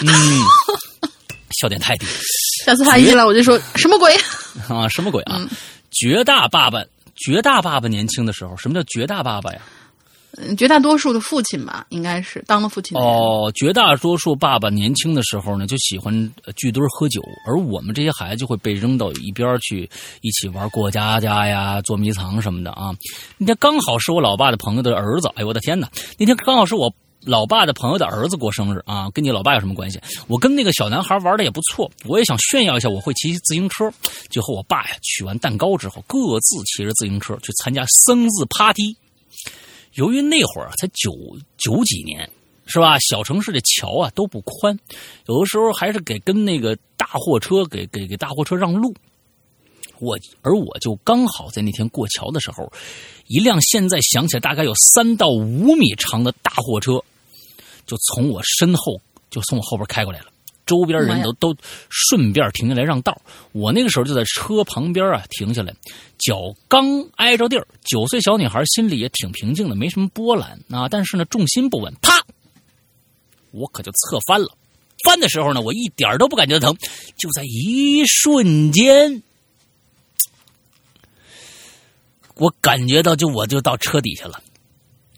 [0.00, 0.08] 嗯，
[1.60, 2.06] 笑点太低。
[2.64, 4.14] 下次他一进来，我就说什么鬼
[4.68, 4.88] 啊？
[4.88, 5.46] 什么鬼啊？
[5.90, 6.82] 绝大爸爸。
[7.20, 9.58] 绝大爸爸年轻的时候，什么叫绝大爸爸呀？
[10.56, 12.96] 绝大多数的父亲吧，应该是当了父亲。
[12.96, 16.12] 哦，绝大多数爸爸年轻的时候呢，就喜欢
[16.56, 19.88] 聚堆喝酒，而我们这些孩子就会被扔到一边去，
[20.20, 22.94] 一起玩过家家呀、捉迷藏什么的啊。
[23.36, 25.90] 那天刚好是我老爸的朋友的儿子，哎呦我的天哪！
[26.18, 26.92] 那天刚好是我。
[27.26, 30.00] 老爸的朋友的儿子过生日啊，跟你老爸有什么关系？
[30.28, 33.92] 我跟那个小男孩玩的也不错，我也想炫耀一下我会骑自行车。
[34.30, 38.96] 就和我爸呀取完蛋糕之后，各自骑着自行车去参加生日 party。
[39.98, 41.12] 由于那会儿才九
[41.56, 42.30] 九几年，
[42.66, 42.96] 是吧？
[43.00, 44.78] 小城市的桥啊都不宽，
[45.26, 48.94] 有的时候还是给跟那个大货车给给给大货车让路。
[49.98, 52.72] 我而我就刚好在那天过桥的时候。
[53.26, 57.02] 一辆现在想起来大概有三到五米长的大货车，
[57.84, 58.98] 就从我身后
[59.28, 60.26] 就从我后边开过来了。
[60.68, 61.56] 周边人都都
[61.88, 63.20] 顺便停下来让道。
[63.52, 65.74] 我那个时候就在车旁边啊停下来，
[66.18, 66.86] 脚刚
[67.16, 67.66] 挨着地儿。
[67.82, 70.88] 九岁小女孩心里也挺平静的，没什么波澜啊。
[70.88, 72.12] 但是呢，重心不稳，啪，
[73.50, 74.48] 我可就侧翻了。
[75.04, 76.76] 翻的时候呢，我一点都不感觉疼，
[77.16, 79.22] 就在一瞬间。
[82.34, 84.40] 我感觉到，就我就到车底下了，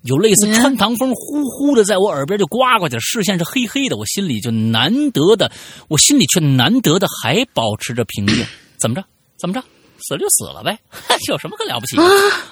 [0.03, 5.51] 有类似穿堂风，呼呼的在我耳边就刮过去，视线是黑黑的，我心里就难得的，
[5.89, 8.45] 我心里却难得的还保持着平静。
[8.79, 9.05] 怎么着？
[9.39, 9.63] 怎么着？
[10.03, 10.79] 死了就死了呗，
[11.29, 12.03] 有什么可了不起的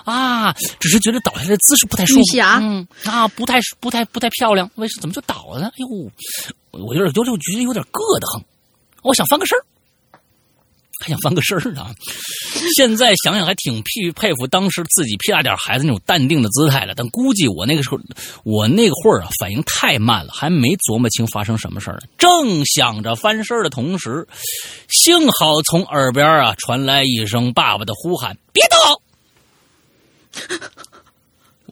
[0.04, 0.52] 啊？
[0.78, 2.22] 只是觉得倒下来的姿势不太舒服，
[2.60, 4.70] 嗯啊，不太不太不太漂亮。
[4.74, 5.68] 为什怎么就倒了呢？
[5.68, 6.10] 哎呦，
[6.72, 8.42] 我有点有点觉得有点硌得慌，
[9.02, 9.58] 我想翻个身
[10.98, 11.86] 还想翻个身呢。
[12.76, 16.94] 现在想想还挺佩佩服当时自己屁大点孩子那种淡定的姿态了。
[16.96, 17.98] 但估计我那个时候，
[18.44, 22.08] 我那会儿啊反应太慢了，还没琢磨清发生什么事儿呢。
[22.18, 24.26] 正想着翻身的同时，
[24.88, 29.02] 幸好从耳边啊传来一声爸爸的呼喊：“别动！”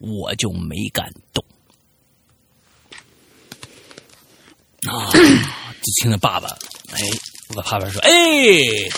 [0.00, 1.44] 我就没敢动。
[4.88, 5.10] 啊！
[5.10, 6.48] 就听着爸爸，
[6.92, 7.00] 哎，
[7.54, 8.10] 我旁边说：“哎，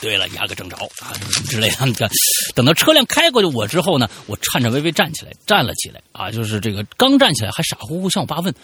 [0.01, 1.12] 对了，压个正着啊，
[1.49, 1.77] 之类的。
[1.93, 2.09] ”看，
[2.55, 8.55] 等到车辆开过去我之后呢，我颤颤巍巍站起来，站了起来啊，就是这个刚站起来还傻乎乎向我爸问：“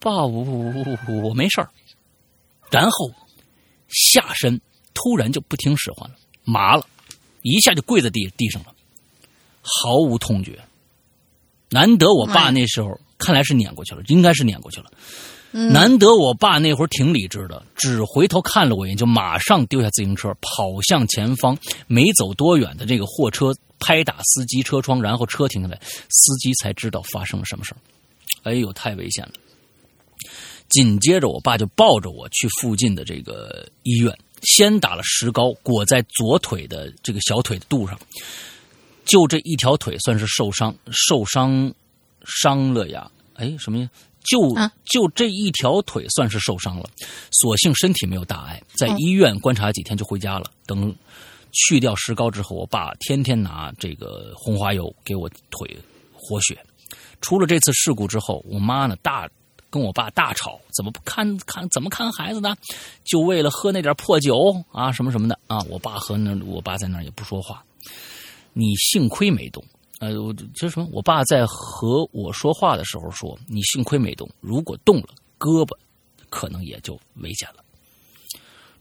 [0.00, 1.68] 爸，我我我我没事儿。”
[2.70, 3.12] 然后
[3.88, 4.60] 下身
[4.94, 6.86] 突然就不听使唤了，麻了，
[7.42, 8.74] 一下就跪在地地上了，
[9.62, 10.58] 毫无痛觉。
[11.68, 14.90] 难得我爸那时候看来是撵过去了，应该是撵过去了。
[15.56, 21.56] 难得我爸那会儿挺理智的，只回头看了我一眼，就马上丢下自行车，跑向前方。
[21.86, 27.78] 没走多远的这个货车拍打司机车窗，然后车停下来，司机才知道发生了什么事儿。
[28.42, 29.32] 哎呦，太危险了！
[30.68, 37.98] 紧接着，我爸就抱着我去附近的这个医院，先打了石膏，裹在左腿的这个小腿的肚上。
[39.04, 41.72] 就这一条腿算是受伤，受伤
[42.24, 43.10] 伤了呀？
[43.34, 43.88] 哎，什么呀？
[44.26, 44.54] 就
[44.84, 46.88] 就这一条腿算是受伤了，
[47.30, 50.50] 所幸身体没有大碍，在医院观察几天就回家了。
[50.66, 50.94] 等
[51.52, 55.76] 去掉石膏之后，我爸天天拿这个红花油给我腿
[56.12, 56.58] 活血。
[57.20, 59.28] 出了这次事故之后，我妈呢大
[59.70, 62.54] 跟我爸大吵，怎么不看看怎么看孩子呢？
[63.04, 64.36] 就为了喝那点破酒
[64.70, 65.58] 啊什么什么的啊！
[65.68, 67.64] 我爸和那，我爸在那也不说话。
[68.52, 69.64] 你幸亏没动。
[69.98, 70.86] 呃，我这什么？
[70.92, 75.08] 我爸在和我说话的时候说：“你幸亏没动，如果动了，
[75.38, 75.76] 胳膊
[76.28, 77.64] 可能也就危险了。”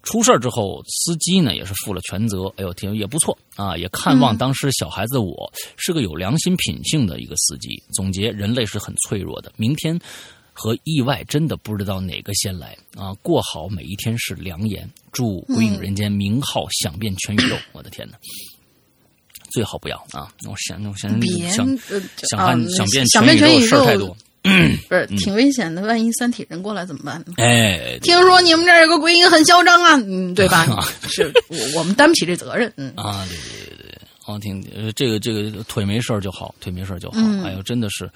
[0.03, 2.45] 出事之后，司机呢也是负了全责。
[2.57, 7.81] 哎呦，天也不错啊，也看望当时小孩子的我，是个有良心品性的一个司机。
[7.91, 9.99] 总结：人类是很脆弱的，明天
[10.53, 13.13] 和意外真的不知道哪个先来啊！
[13.15, 14.87] 过好每一天是良言。
[15.11, 17.55] 祝《鬼影人间》名号响遍全宇宙！
[17.71, 18.15] 我的天哪！
[19.55, 20.27] 最好不要啊！
[20.49, 21.09] 我想，我想
[21.49, 21.65] 想
[22.27, 24.13] 想想变想变全宇宙，太多，
[24.89, 25.81] 不是挺危险的。
[25.83, 27.33] 万一三体人过来怎么办呢？
[27.37, 30.67] 哎，听说你们这儿有个鬼影很嚣张啊，嗯，对吧？
[31.07, 33.74] 是我我们担不起这责任，嗯啊，对对对
[34.25, 34.33] 对。
[34.33, 37.19] 哦，听，呃，这个这个腿没事就好，腿没事就好。
[37.43, 38.09] 哎呦，真的是，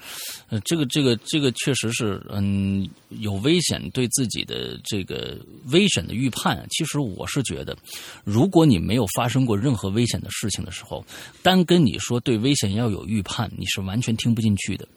[0.48, 2.88] 呃，这个这个这个确实是，嗯，
[3.20, 5.38] 有危险，对自己的这个
[5.68, 6.66] 危险的预判。
[6.70, 7.76] 其实我是觉得，
[8.24, 11.04] 如果你没有发生过任何危险的事情的时候，
[11.42, 14.88] 单跟你说对危险要有预判，你是完全听不进去的。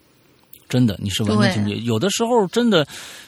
[0.68, 1.86] 真的，你是完全听不进去。
[1.86, 2.88] 有的时候，真的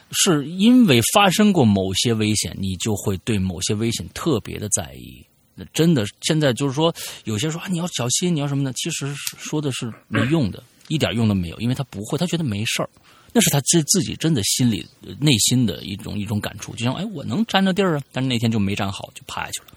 [0.10, 5.24] 是因为发生过某些危险，你就会对某些危险特别的在意。
[5.56, 8.74] 那真的，现在就是说，有些说啊，你要小心，你要什么呢？
[8.74, 12.90] 其实说的是没用的， 一点用都没有，因为他不会，他觉得没事儿，
[13.32, 14.86] 那是他自自己真的心里
[15.20, 19.68] 内心的一种一种感触，就像哎，我能沾着地儿啊，但是那天就没沾好，就趴下去了。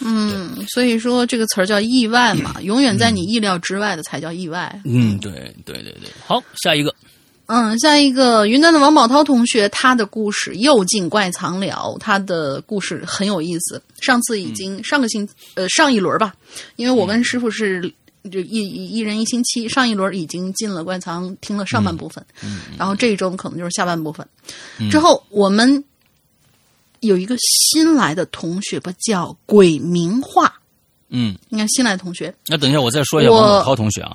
[0.00, 4.80] 嗯，所以说这个词儿叫意外嘛，永远在你意料之外的才叫意外。
[4.84, 5.32] 嗯，对
[5.64, 6.94] 对对对，好，下一个。
[7.48, 11.96] 嗯，下一个云南的王宝涛同学，他的故事又进怪藏了。
[11.98, 13.82] 他的故事很有意思。
[14.02, 16.34] 上次已经上个星呃上一轮吧，
[16.76, 17.80] 因为我跟师傅是
[18.30, 22.22] 就一一人一星期，上一轮已经进了怪藏，听了上半部分，
[22.76, 24.28] 然后这一周可能就是下半部分。
[24.90, 25.82] 之后我们
[27.00, 30.52] 有一个新来的同学吧，叫鬼名画。
[31.08, 32.34] 嗯，你看新来的同学。
[32.46, 34.14] 那等一下，我再说一下王宝涛同学啊。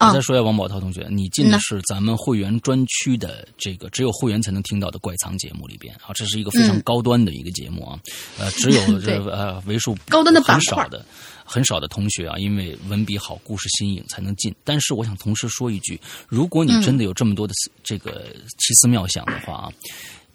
[0.00, 7.98] 我再说一下王宝涛同学，你进的是咱们会员专区的这个只有会员才能听到的怪藏节目里边啊，这是一个非常高端的一个节目啊，
[8.38, 11.04] 呃，只有 这呃为数高端的很少的
[11.44, 14.54] 很少的同学啊，因为文笔好、故事新颖才能进。
[14.62, 17.52] 但是我想同时说一句，如果你真的有这么多的
[17.82, 18.26] 这个
[18.58, 19.72] 奇思妙想的话啊，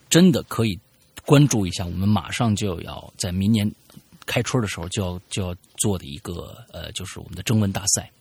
[0.10, 0.78] 真的可以
[1.26, 3.72] 关注一下，我们马上就要在明年
[4.26, 8.12] 开春的时候就要就要做的一个呃，就是我们的征文大赛。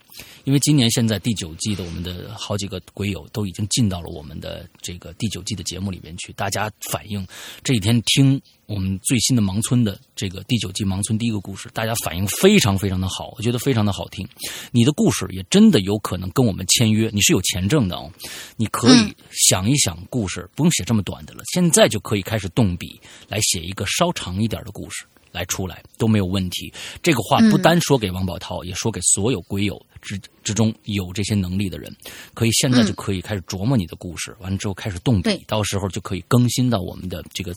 [0.45, 7.27] 因为今年现在第九季的我们的好几个鬼友都已经进到了我们的这个第九季的节目里面去，大家反映
[7.63, 14.27] 这几天听我们最新的《盲村》的这个第九季《盲村》第一个故事，大家反应非常非常的好，我觉得非常的好听。
[14.71, 18.11] 你的故事也真的有可能跟我们签约，你是有钱挣的哦，
[18.57, 25.05] 你可以想一想故事，不用写这么短的了，现在就可以开始动笔来写一个稍长一点的故事。
[25.33, 26.73] 来出来都没有问题。
[27.03, 31.93] 这个话不单说给王宝涛，也说给所有鬼友之之中有这些能力的人，
[32.35, 37.53] 可以现在就可以开始琢磨你的故事，完了之后开始动笔，到时候就可以更新到我们的这个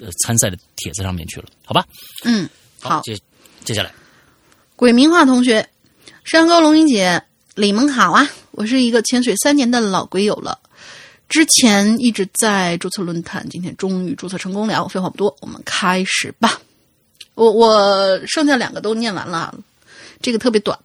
[0.00, 1.84] 呃参赛的帖子上面去了，好吧？
[2.24, 2.48] 嗯，
[2.80, 3.00] 好。
[3.02, 3.18] 接
[3.64, 3.92] 接下来，
[4.76, 5.68] 鬼名画同学，
[6.24, 7.22] 山高龙吟姐，
[7.56, 8.28] 你们好啊！
[8.52, 10.58] 我是一个潜水三年的老鬼友了，
[11.28, 14.86] 之前一直在注册论坛，今天终于注册成功了。
[14.88, 16.60] 废话不多，我们开始吧。
[17.36, 19.54] 我我剩下两个都念完了，
[20.20, 20.76] 这个特别短。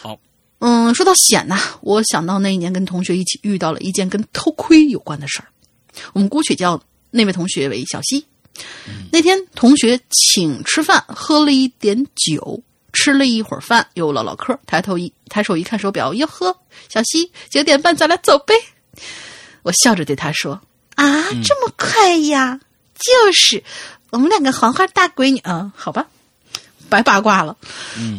[0.00, 0.18] 好，
[0.60, 5.48] 嗯，说到险呐、我想到那一年跟同学一起遇到了一件跟偷窥有关的事儿。
[6.12, 6.80] 我们姑且叫
[7.10, 8.24] 那位同学为小西。
[9.10, 14.56] 那天同学请吃饭，喝了一点酒，吃了一会儿饭，又唠唠嗑。
[14.66, 16.56] 抬头一抬手一看手表，哟呵，
[16.88, 18.54] 小西九点半，咱俩走呗。
[19.62, 20.60] 我笑着对他说
[20.94, 22.60] ：“啊，这么快呀？
[22.94, 23.64] 就是
[24.14, 26.06] 我们两个黄花大闺女啊，好吧，
[26.88, 27.56] 白八卦了。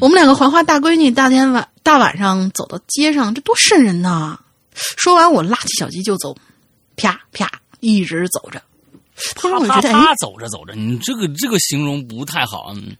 [0.02, 4.38] 我们两个黄花大闺女大天晚大晚上走到街上，这多瘆人呐！”
[4.76, 6.36] 说完，我拉起小鸡就走，
[6.98, 7.50] 啪啪
[7.80, 8.62] 一直走着。
[9.36, 12.98] 啪啪啪走着走着，你这个这个形容不太好嗯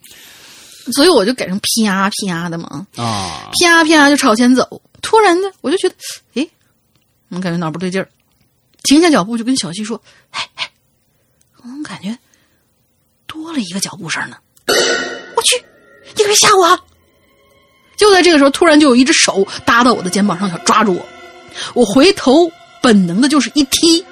[0.94, 3.52] 所以我就改成啪啪的嘛，啊。
[3.62, 4.82] 啪啪就朝前走。
[5.02, 5.96] 突然呢，我就觉得，
[6.36, 6.50] 诶，
[7.28, 8.08] 我感觉哪儿不对劲儿，
[8.84, 10.02] 停下脚步就跟小鸡说
[10.32, 10.72] ：“哎哎，
[11.58, 12.18] 我怎么感觉
[13.36, 14.38] 多了一个脚步声呢？
[15.36, 15.64] 我去，
[16.16, 16.80] 你可别吓我啊！”
[17.96, 21.06] 就在这个时候，突然就有一只手搭到我的肩膀上，想抓住我。
[21.74, 22.52] 我回头
[22.82, 24.04] 本能的就是一踢。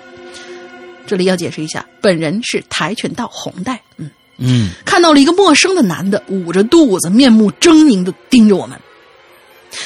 [1.06, 4.10] 这里要解释一下，本人是跆拳道红带，嗯。
[4.38, 8.80] 嗯，看到了一个陌生的男的，捂着肚子，面目狰狞的盯着我们。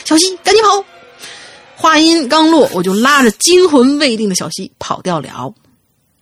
[0.05, 0.85] 小西，赶紧跑！
[1.75, 5.53] 话音刚落，我就拉着惊魂未定的小西跑掉了。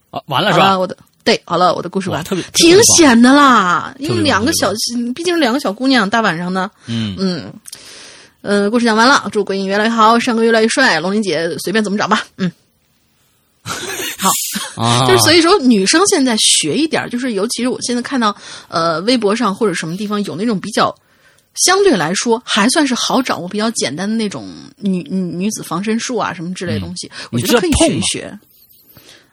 [0.09, 0.79] 啊，完了是吧？
[0.79, 4.71] 我的对，好了，我的故事完，特别挺险的啦，因为两个小，
[5.15, 7.51] 毕竟是两个小姑娘，大晚上的，嗯，嗯，
[8.41, 12.51] 呃，故事讲完了，祝鬼影越来越好，山哥越来越帅，龙鳞姐随便怎么找吧，嗯。
[13.65, 14.29] 好，
[14.81, 18.35] 啊，就是所以说，女生现在学一点，就是尤其是我现在看到，
[18.67, 20.95] 呃，微博上或者什么地方有那种比较
[21.55, 24.47] 相对来说还算是好掌握、比较简单的那种
[24.77, 28.37] 女女女子防身术啊什么之类的东西，我觉得可以学。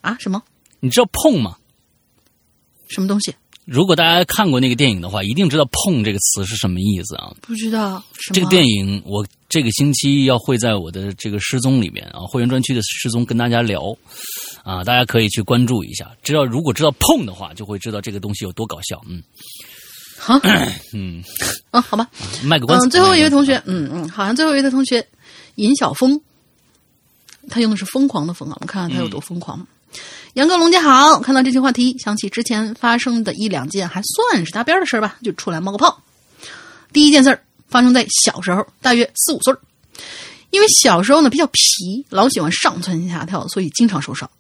[0.01, 0.17] 啊？
[0.19, 0.43] 什么？
[0.81, 1.55] 你知道碰吗？
[2.93, 3.35] 什么东西？
[3.65, 7.33] 如果大家看过那个电影的话，一定知道“碰”这个词是什么意思啊？
[7.41, 8.03] 不知道
[8.35, 13.81] 这个电影我这个星期要会在我的这个失踪里面啊，会员专区的失踪跟大家聊
[14.65, 16.11] 啊，大家可以去关注一下。
[16.25, 19.01] 知道如果知道碰的话，就会知道这个东西有多搞笑。
[19.09, 19.23] 嗯
[20.19, 20.39] 好
[20.93, 21.23] 嗯，
[21.71, 22.09] 啊， 好吧。
[22.43, 22.89] 卖个关子。
[22.89, 25.07] 嗯，最后一位同学，嗯嗯，好像最后一位同学
[25.55, 26.21] 尹晓峰，
[27.49, 29.65] 他用的是疯狂的疯啊，我们看看他有多疯狂。
[30.35, 36.03] 杨哥龙姐好，看到这期话题，想起之前发生的一两件还算是搭边的事儿吧，就出来冒个泡。
[36.93, 39.59] 第一件事儿发生在小时候，大约四五岁儿
[40.51, 44.31] 因为小时候呢比较皮，老喜欢上蹿下跳，所以经常受伤。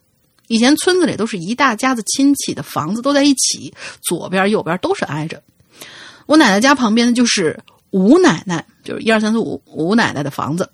[0.49, 3.73] 以前村子里都是一大家子亲戚的房子都在一起，
[4.03, 5.43] 左边右边都是挨着。
[6.27, 7.59] 我奶奶家旁边呢就是
[7.91, 10.71] 吴奶奶，就是一二三四五吴奶奶的房子，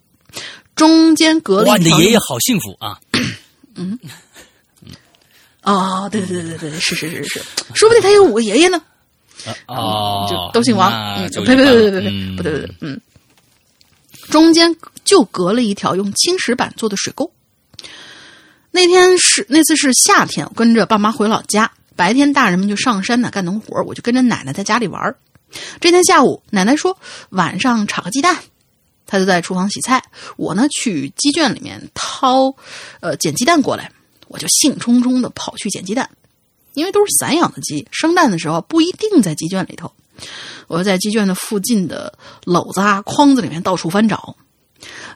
[0.75, 2.99] 中间隔了，一条你的爷爷好幸福啊！
[3.77, 3.97] 嗯
[5.69, 7.43] 哦，对对对对对，是是是是，
[7.75, 8.81] 说不定他有五个爷爷呢，
[9.67, 10.91] 哦，就都姓王。
[11.19, 13.01] 嗯，呸呸呸呸呸呸，嗯不对不对，嗯，
[14.31, 14.75] 中间
[15.05, 17.31] 就隔了一条用青石板做的水沟。
[18.71, 25.15] 那天是那次是夏天，我跟着爸妈回老家，白天大人们就上山呢干农活，我就跟着奶奶在家里玩。
[25.81, 26.97] 这天下午，奶奶说
[27.31, 28.39] 晚上炒个鸡蛋，
[29.07, 30.03] 她就在厨房洗菜，
[30.37, 32.55] 我呢去鸡圈里面掏，
[33.01, 33.91] 呃捡鸡蛋过来，
[34.29, 36.09] 我就兴冲冲的跑去捡鸡蛋，
[36.75, 39.91] 因为都是散养的鸡，生蛋的时候不一定在鸡圈里头。
[40.67, 42.13] 我就在鸡圈的附近的
[42.45, 44.37] 篓子啊、筐子里面到处翻找，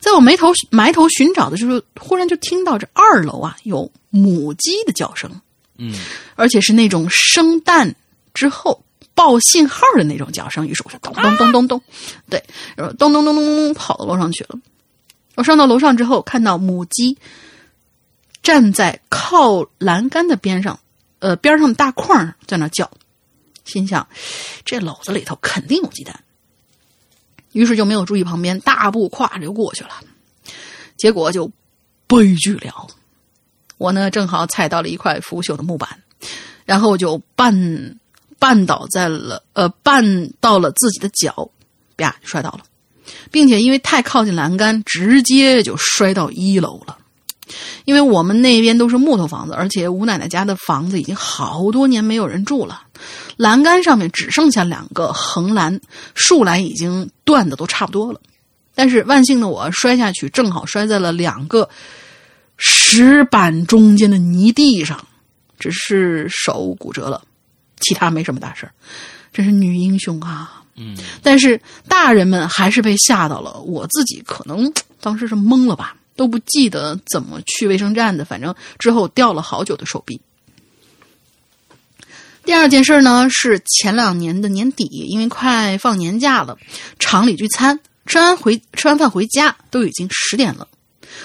[0.00, 5.30] 在我埋头埋头寻找的时候，忽然就听到这二楼啊有母鸡的叫声，
[5.78, 5.94] 嗯，
[6.36, 7.94] 而且是那种生蛋
[8.32, 8.82] 之后
[9.14, 10.66] 报信号的那种叫声。
[10.66, 11.82] 于是我就咚咚咚咚咚，
[12.30, 12.42] 对，
[12.76, 14.58] 然后咚咚咚咚咚咚跑到楼上去了。
[15.34, 17.18] 我上到楼上之后，看到母鸡
[18.42, 20.78] 站在靠栏杆的边上，
[21.20, 22.90] 呃，边上的大框在那叫，
[23.64, 24.06] 心想
[24.64, 26.22] 这篓子里头肯定有鸡蛋。
[27.52, 29.90] 于是就没有注意旁边，大步跨着就过去了。
[30.96, 31.50] 结果就
[32.06, 32.86] 悲剧了。
[33.78, 36.02] 我呢正好踩到了一块腐朽的木板，
[36.64, 37.96] 然后就绊
[38.40, 41.50] 绊倒在了呃绊到了自己的脚，
[41.96, 42.62] 啪摔倒了，
[43.30, 46.98] 并且因为太靠近栏杆，直接就摔到一楼了。
[47.84, 52.82] 因为我们那边都是木头房子，而且吴奶奶家的房子已经好多年没有人住了，
[53.36, 55.80] 栏杆上面只剩下两个横栏，
[56.14, 58.20] 竖栏已经断的都差不多了。
[58.74, 61.68] 但是万幸的我摔下去，正好摔在了两个
[62.56, 65.04] 石板中间的泥地上，
[65.58, 67.22] 只是手骨折了，
[67.80, 68.72] 其他没什么大事儿
[69.32, 70.62] 真是女英雄啊！
[70.74, 80.20] 嗯但是大人们还是被吓到了，我自己可能 当时是懵了吧，都不记得怎么去卫生站的，反正之后掉了好久的手臂。
[82.44, 86.58] 第二件事呢是前两年的年底，因为快放年假了，
[86.98, 90.66] 厂里聚餐，吃完回吃完饭回家都已经十点了，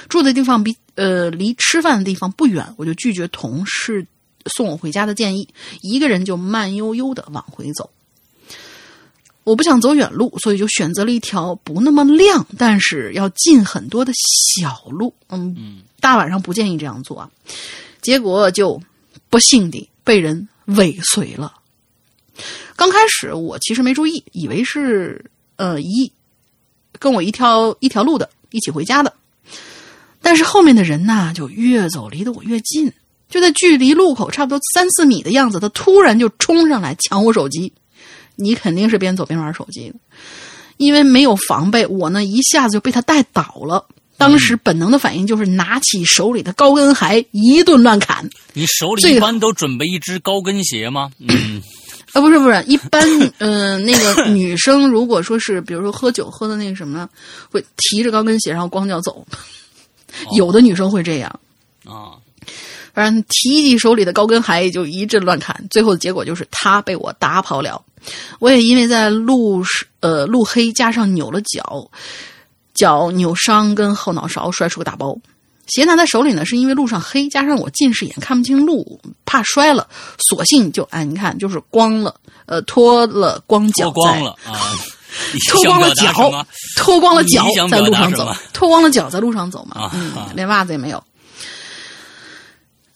[0.10, 4.06] 住的地方比呃离吃饭的地方不远，我就拒绝同事
[4.46, 5.50] 送我回家的建议，
[5.82, 7.90] 一个人就慢悠悠的往回走。
[9.48, 15.14] 我不想走远路，所以就选择了一条不那么亮，但是要近很多的小路。
[15.30, 17.32] 嗯，大晚上不建议这样做啊。
[18.02, 18.82] 结果就
[19.30, 21.54] 不幸地被人尾随了。
[22.76, 25.24] 刚开始我其实没注意，以为是
[25.56, 26.12] 呃一
[27.00, 29.14] 跟我一条一条路的，一起回家的。
[30.22, 32.92] 但是后面的人呢，就越走离得我越近，
[33.30, 37.72] 就在距离路口差不多三四米的样子，他突然就冲上来抢我手机。
[38.38, 39.96] 你肯定是边走边玩手机的，
[40.78, 43.86] 因为没有防备，我呢一下子就被他带倒了。
[44.18, 48.28] 当时本能的反应就是拿起手里的高跟鞋一顿乱砍。
[48.54, 51.12] 你手里一般都准备一只高跟鞋吗？
[51.22, 51.62] 嗯
[52.14, 53.02] 啊，不是不是，一般
[53.38, 57.08] 嗯、 呃那个女生如果说是比如说喝酒喝的那个什么呢，
[57.52, 59.24] 会提着高跟鞋然后光脚走，
[60.36, 61.40] 有的女生会这样。
[61.86, 62.18] 啊，
[62.96, 67.80] 反正提起手里的高跟鞋就一阵乱砍，最后的结果就是她被我打跑了。
[68.40, 71.90] 我也因为在路是呃路黑加上扭了脚，
[72.74, 75.18] 脚扭伤跟后脑勺摔出个大包。
[75.68, 79.86] 鞋拿在手里呢，是因为路上黑，加上我近视眼看不清路，怕摔了，
[80.30, 82.16] 索性就哎，你看就是光了，
[82.46, 84.56] 呃，脱了光脚在脱光了啊！
[85.52, 86.14] 脱光了脚
[86.78, 91.04] 脱光了脚在路上走脱光了脚在路上走嘛啊，嗯啊，连袜子也没有。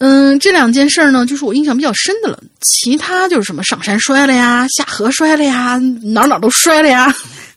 [0.03, 2.41] 嗯，这两件事儿呢，就是我印象比较深的了。
[2.61, 7.14] 其他就是什么上山摔了呀，下河摔了呀，哪哪都摔了呀。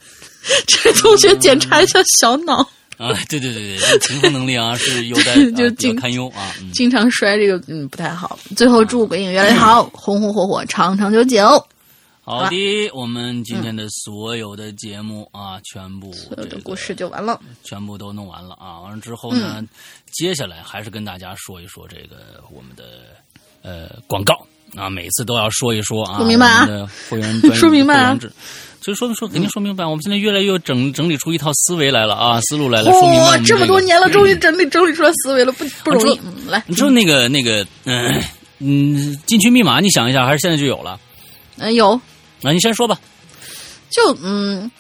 [0.68, 2.56] 这位同学检查一下小脑，
[2.98, 5.34] 啊，对对对对，这平衡能力啊是有待
[5.78, 6.52] 就堪忧啊。
[6.60, 8.38] 嗯经常摔这个，嗯，不太好。
[8.54, 11.66] 最后祝鬼影越来越好，红红火火，长长久久。
[12.24, 17.38] 好的，我们今天的所有的节目啊，全部这个所有的故事就完了。
[17.64, 18.80] 全部都弄完了啊！
[18.80, 19.62] 完了之后呢，
[20.10, 22.84] 接下来还是跟大家说一说这个我们的
[23.60, 24.34] 呃广告
[24.74, 26.66] 啊，每次都要说一说啊，说明白啊。
[27.54, 28.18] 说明白啊。
[28.80, 36.18] 所以说说肯定说明白，我们现在越来越整整理出一套思维来了啊，思路来了，说明白我哇、这么多年了，终于整理整理出来思维了，不不容易
[36.48, 38.22] 来，你说那个那个嗯
[38.60, 40.98] 嗯禁区密码，你想一下，还是现在就有了？
[41.56, 42.00] 嗯、有
[42.44, 42.98] 啊，你先说吧。
[43.90, 44.70] 就嗯，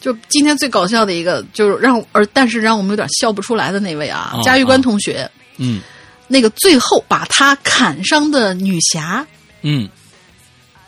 [0.00, 5.80] 就今天最搞笑的一个，就是让而但是让我们有点笑不出来的那位啊，啊嘉峪关同学，嗯
[6.28, 9.26] 那个最后把他砍伤的女侠，
[9.62, 9.88] 嗯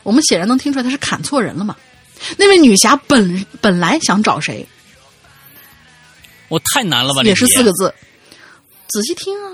[0.02, 1.76] 我们显然能听出来他是砍错人了嘛。
[2.36, 4.66] 那位女侠本本来想找谁，
[6.48, 7.22] 我太难了吧？
[7.22, 7.94] 也是四个字，
[8.88, 9.50] 仔细听啊。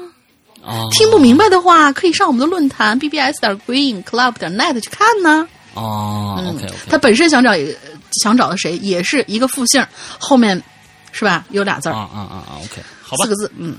[0.63, 5.49] 啊，听不明白的话，可以上我们的论坛 bbs 点 green club 点 net 去看呢。
[5.75, 7.53] 哦嗯，OK OK，他本身想找
[8.23, 9.85] 想找的谁，也是一个复姓，
[10.19, 10.61] 后面
[11.13, 11.45] 是吧？
[11.51, 13.77] 有俩字儿，啊啊啊啊，OK，好吧四，个字，嗯。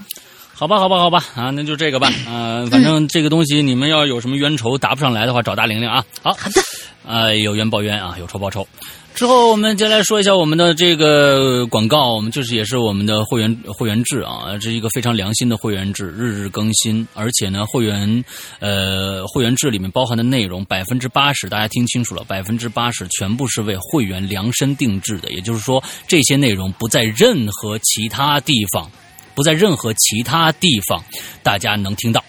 [0.61, 2.13] 好吧，好吧，好吧，啊，那就这个吧。
[2.27, 6.05] 呃， 反正这个东西你们要有什么冤仇答不上来的话，找大玲玲啊。
[6.21, 6.61] 好，好的，
[7.03, 8.67] 呃，有冤报冤啊，有仇报仇。
[9.15, 18.23] 之后我们接下来说一下我们的这个广告，我们就是也是我们的会员会员制啊，这是一个非常良心的会员制，日日更新，而且呢，会员
[18.59, 28.87] 呃会员制里面包含的内容百分之八十，大家听清楚了，百分之八十全部是为会员量身定制的，也就是说这些内容不在任何其他地方，
[29.35, 31.03] 不在任何其他地方
[31.43, 32.23] 大家能听到，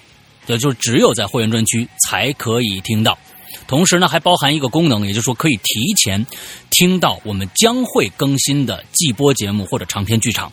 [0.46, 3.18] 也就是只有在会员专区才可以听到。
[3.66, 6.26] 同时呢，还包含一个功能，也就是说可以提前
[6.70, 10.50] 听到我们将会更新的季播节目或者长篇剧场。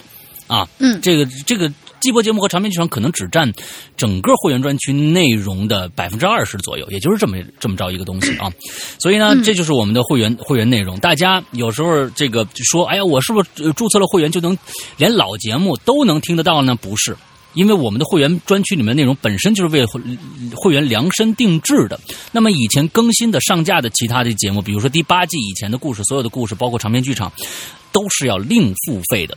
[0.47, 1.71] 啊，嗯这个这个
[2.01, 3.51] 季播节目和长篇剧场可能只占
[3.97, 8.51] 整个会员专区内容的百分之二十左右，也就是这么这么着一个东西啊。
[8.99, 10.99] 所以呢，这就是我们的会员会员内容。
[10.99, 14.57] 大家有时候这个说，哎呀，我是不是呃注册了会员就能
[14.97, 16.75] 连老节目都能听得到呢？
[16.75, 17.15] 不是。
[17.55, 19.99] 因为我们的会员专区里面的内容本身就是为会
[20.55, 21.99] 会员量身定制的。
[22.31, 27.33] 那么以前更新的上架的其他的节目，比如说第八季以前的故事，所有的故事包括长篇剧场，
[27.91, 29.35] 都是要另付费的。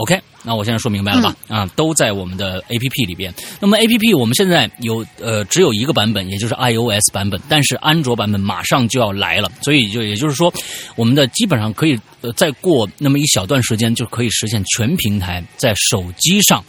[0.00, 1.36] OK，那我现在说明白了吧？
[1.46, 3.32] 啊，都在我们的 APP 里边。
[3.60, 10.50] 那么 APP 我们现在有呃只有一个版本，也就是 iOS 版本，但是安卓版本马上就要来了，所以就也就是说，
[10.96, 16.64] 我们的基本上可以呃再过那么一小段时间就可以实现全平台在手机上。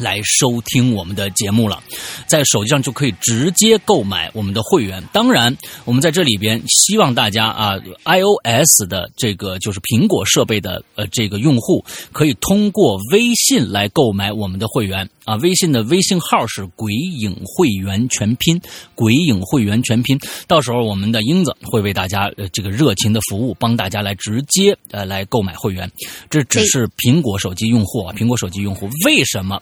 [0.00, 1.82] 来收听我们的节目了，
[2.26, 5.02] 在手机上就可以直接购买我们的会员。
[5.12, 15.36] 当然，我们在这里边希望大家啊，iOS 的这个就是苹果设备的呃这个用户，可以通过微信来购买我们的会员啊。
[15.36, 18.60] 微信的微信号是“鬼影会员全拼
[18.94, 20.18] ”，“鬼影会员全拼”。
[20.46, 25.90] 到时候我们的英子会为大家呃这个热情的服务，帮大家来直接呃来购买会员。
[26.28, 29.60] 这只是苹果手机用户啊，苹果手机用户为什么？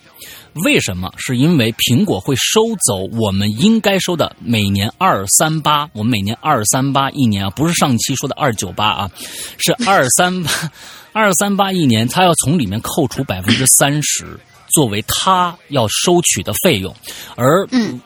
[0.64, 1.12] 为什么？
[1.16, 9.10] 是因为苹果会收走我们应该收的每年二三八，我们每年二三八一年啊，不是上期说的二九八啊，
[9.58, 10.50] 是二三八，
[11.12, 14.38] 二三八一年，它要从里面扣除百分之三十
[14.70, 16.94] 作为他要收取的费用，
[17.36, 18.00] 而嗯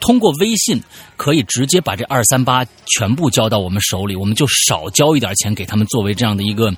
[0.00, 0.82] 通过微信
[1.16, 2.64] 可以直接把这二三八
[2.94, 6.70] 全部交到我们手里，我们就少交一点钱给他们作为这样的一个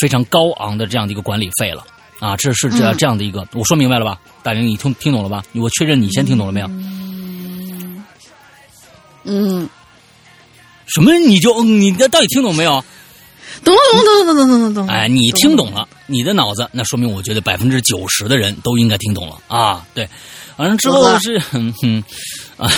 [0.00, 1.84] 非常高昂的这样的一个管理费了。
[2.20, 4.20] 啊，这是这这样的一个，我说明白了吧？
[4.42, 5.42] 大玲，你听听懂了吧？
[5.54, 6.66] 我确认你先听懂了没有？
[9.24, 9.68] 嗯，
[10.86, 11.12] 什么？
[11.18, 12.84] 你就嗯你到底听懂没有？
[13.64, 14.92] 懂了，懂了，懂了，懂了，懂了，懂了。
[14.92, 19.86] 哎，你听懂了，你的脑子，那说明我觉得百分之九十的人都应该听懂了啊。
[19.94, 20.08] 对，
[20.56, 21.36] 完了之后是，
[22.56, 22.70] 啊，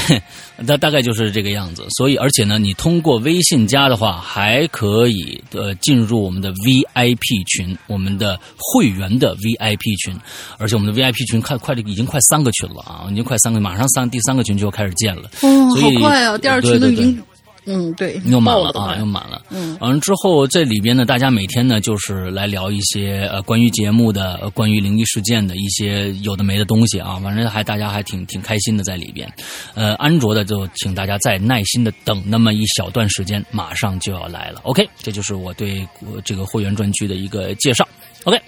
[0.66, 1.86] 大大概就是这个样子。
[1.96, 10.16] 所以，而且呢，你通过微信加的话，还可以呃进入我们的 VIP 群，我们的会员的 VIP 群。
[10.59, 15.30] 而且我们的 VIP 群快快的已经快三个群了啊，已经快三个，马上三第三个群就要开始建了。
[15.42, 16.38] 哦，好快啊！
[16.38, 17.22] 第二群都已经，
[17.64, 19.40] 嗯，对，又满了啊，又满了。
[19.51, 29.32] 嗯，完了之后，这里边呢，大家每天呢，就是来聊一些呃关于节目的、呃、关于灵异事件的一些有的没的东西啊，反正还大家还挺挺开心的在里边。
[29.74, 34.60] 呃，安卓的就请大家再耐心的等那么一小段时间，马上就要来了。
[34.64, 35.86] OK，这就是我对
[36.24, 37.86] 这个会员专区的一个介绍。
[38.24, 38.40] OK，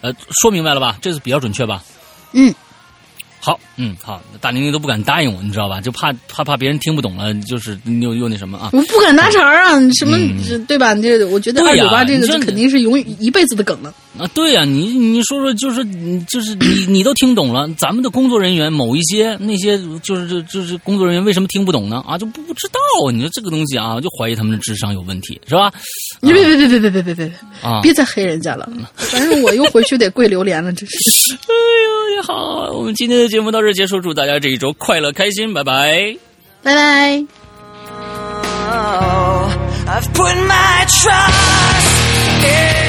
[0.00, 0.12] 呃，
[0.42, 0.98] 说明白了吧？
[1.00, 1.84] 这次比较准确吧？
[2.32, 2.52] 嗯，
[3.46, 5.80] 好，嗯，好，大玲玲都不敢答应我，你知道吧？
[5.80, 8.70] 就怕怕怕别人听不懂了，就是又又那什么啊。
[8.72, 10.18] 我不敢搭茬儿啊，什么
[10.66, 10.96] 对吧？
[10.96, 13.94] 这我觉得二九八这个肯定是永远一辈子的梗了。
[14.18, 22.02] 啊，对呀、你你说说，就是你就是你你都听懂了，咱们的工作人员某一些那些就是就就是工作人员为什么听不懂呢？
[22.04, 25.72] 啊，就不不知道，你说这个东西啊，就怀疑他们的智商有问题，是吧？
[26.20, 27.32] 你别别别别别别别别
[27.62, 30.96] 啊，别再黑人家了，反正我又回去得跪榴莲了，真是。
[31.46, 36.16] 哎呦，好，我们今天的节目到这结束，祝大家这一周快乐开心，拜拜。
[36.62, 37.24] 拜拜。
[39.88, 42.85] I've put my trust in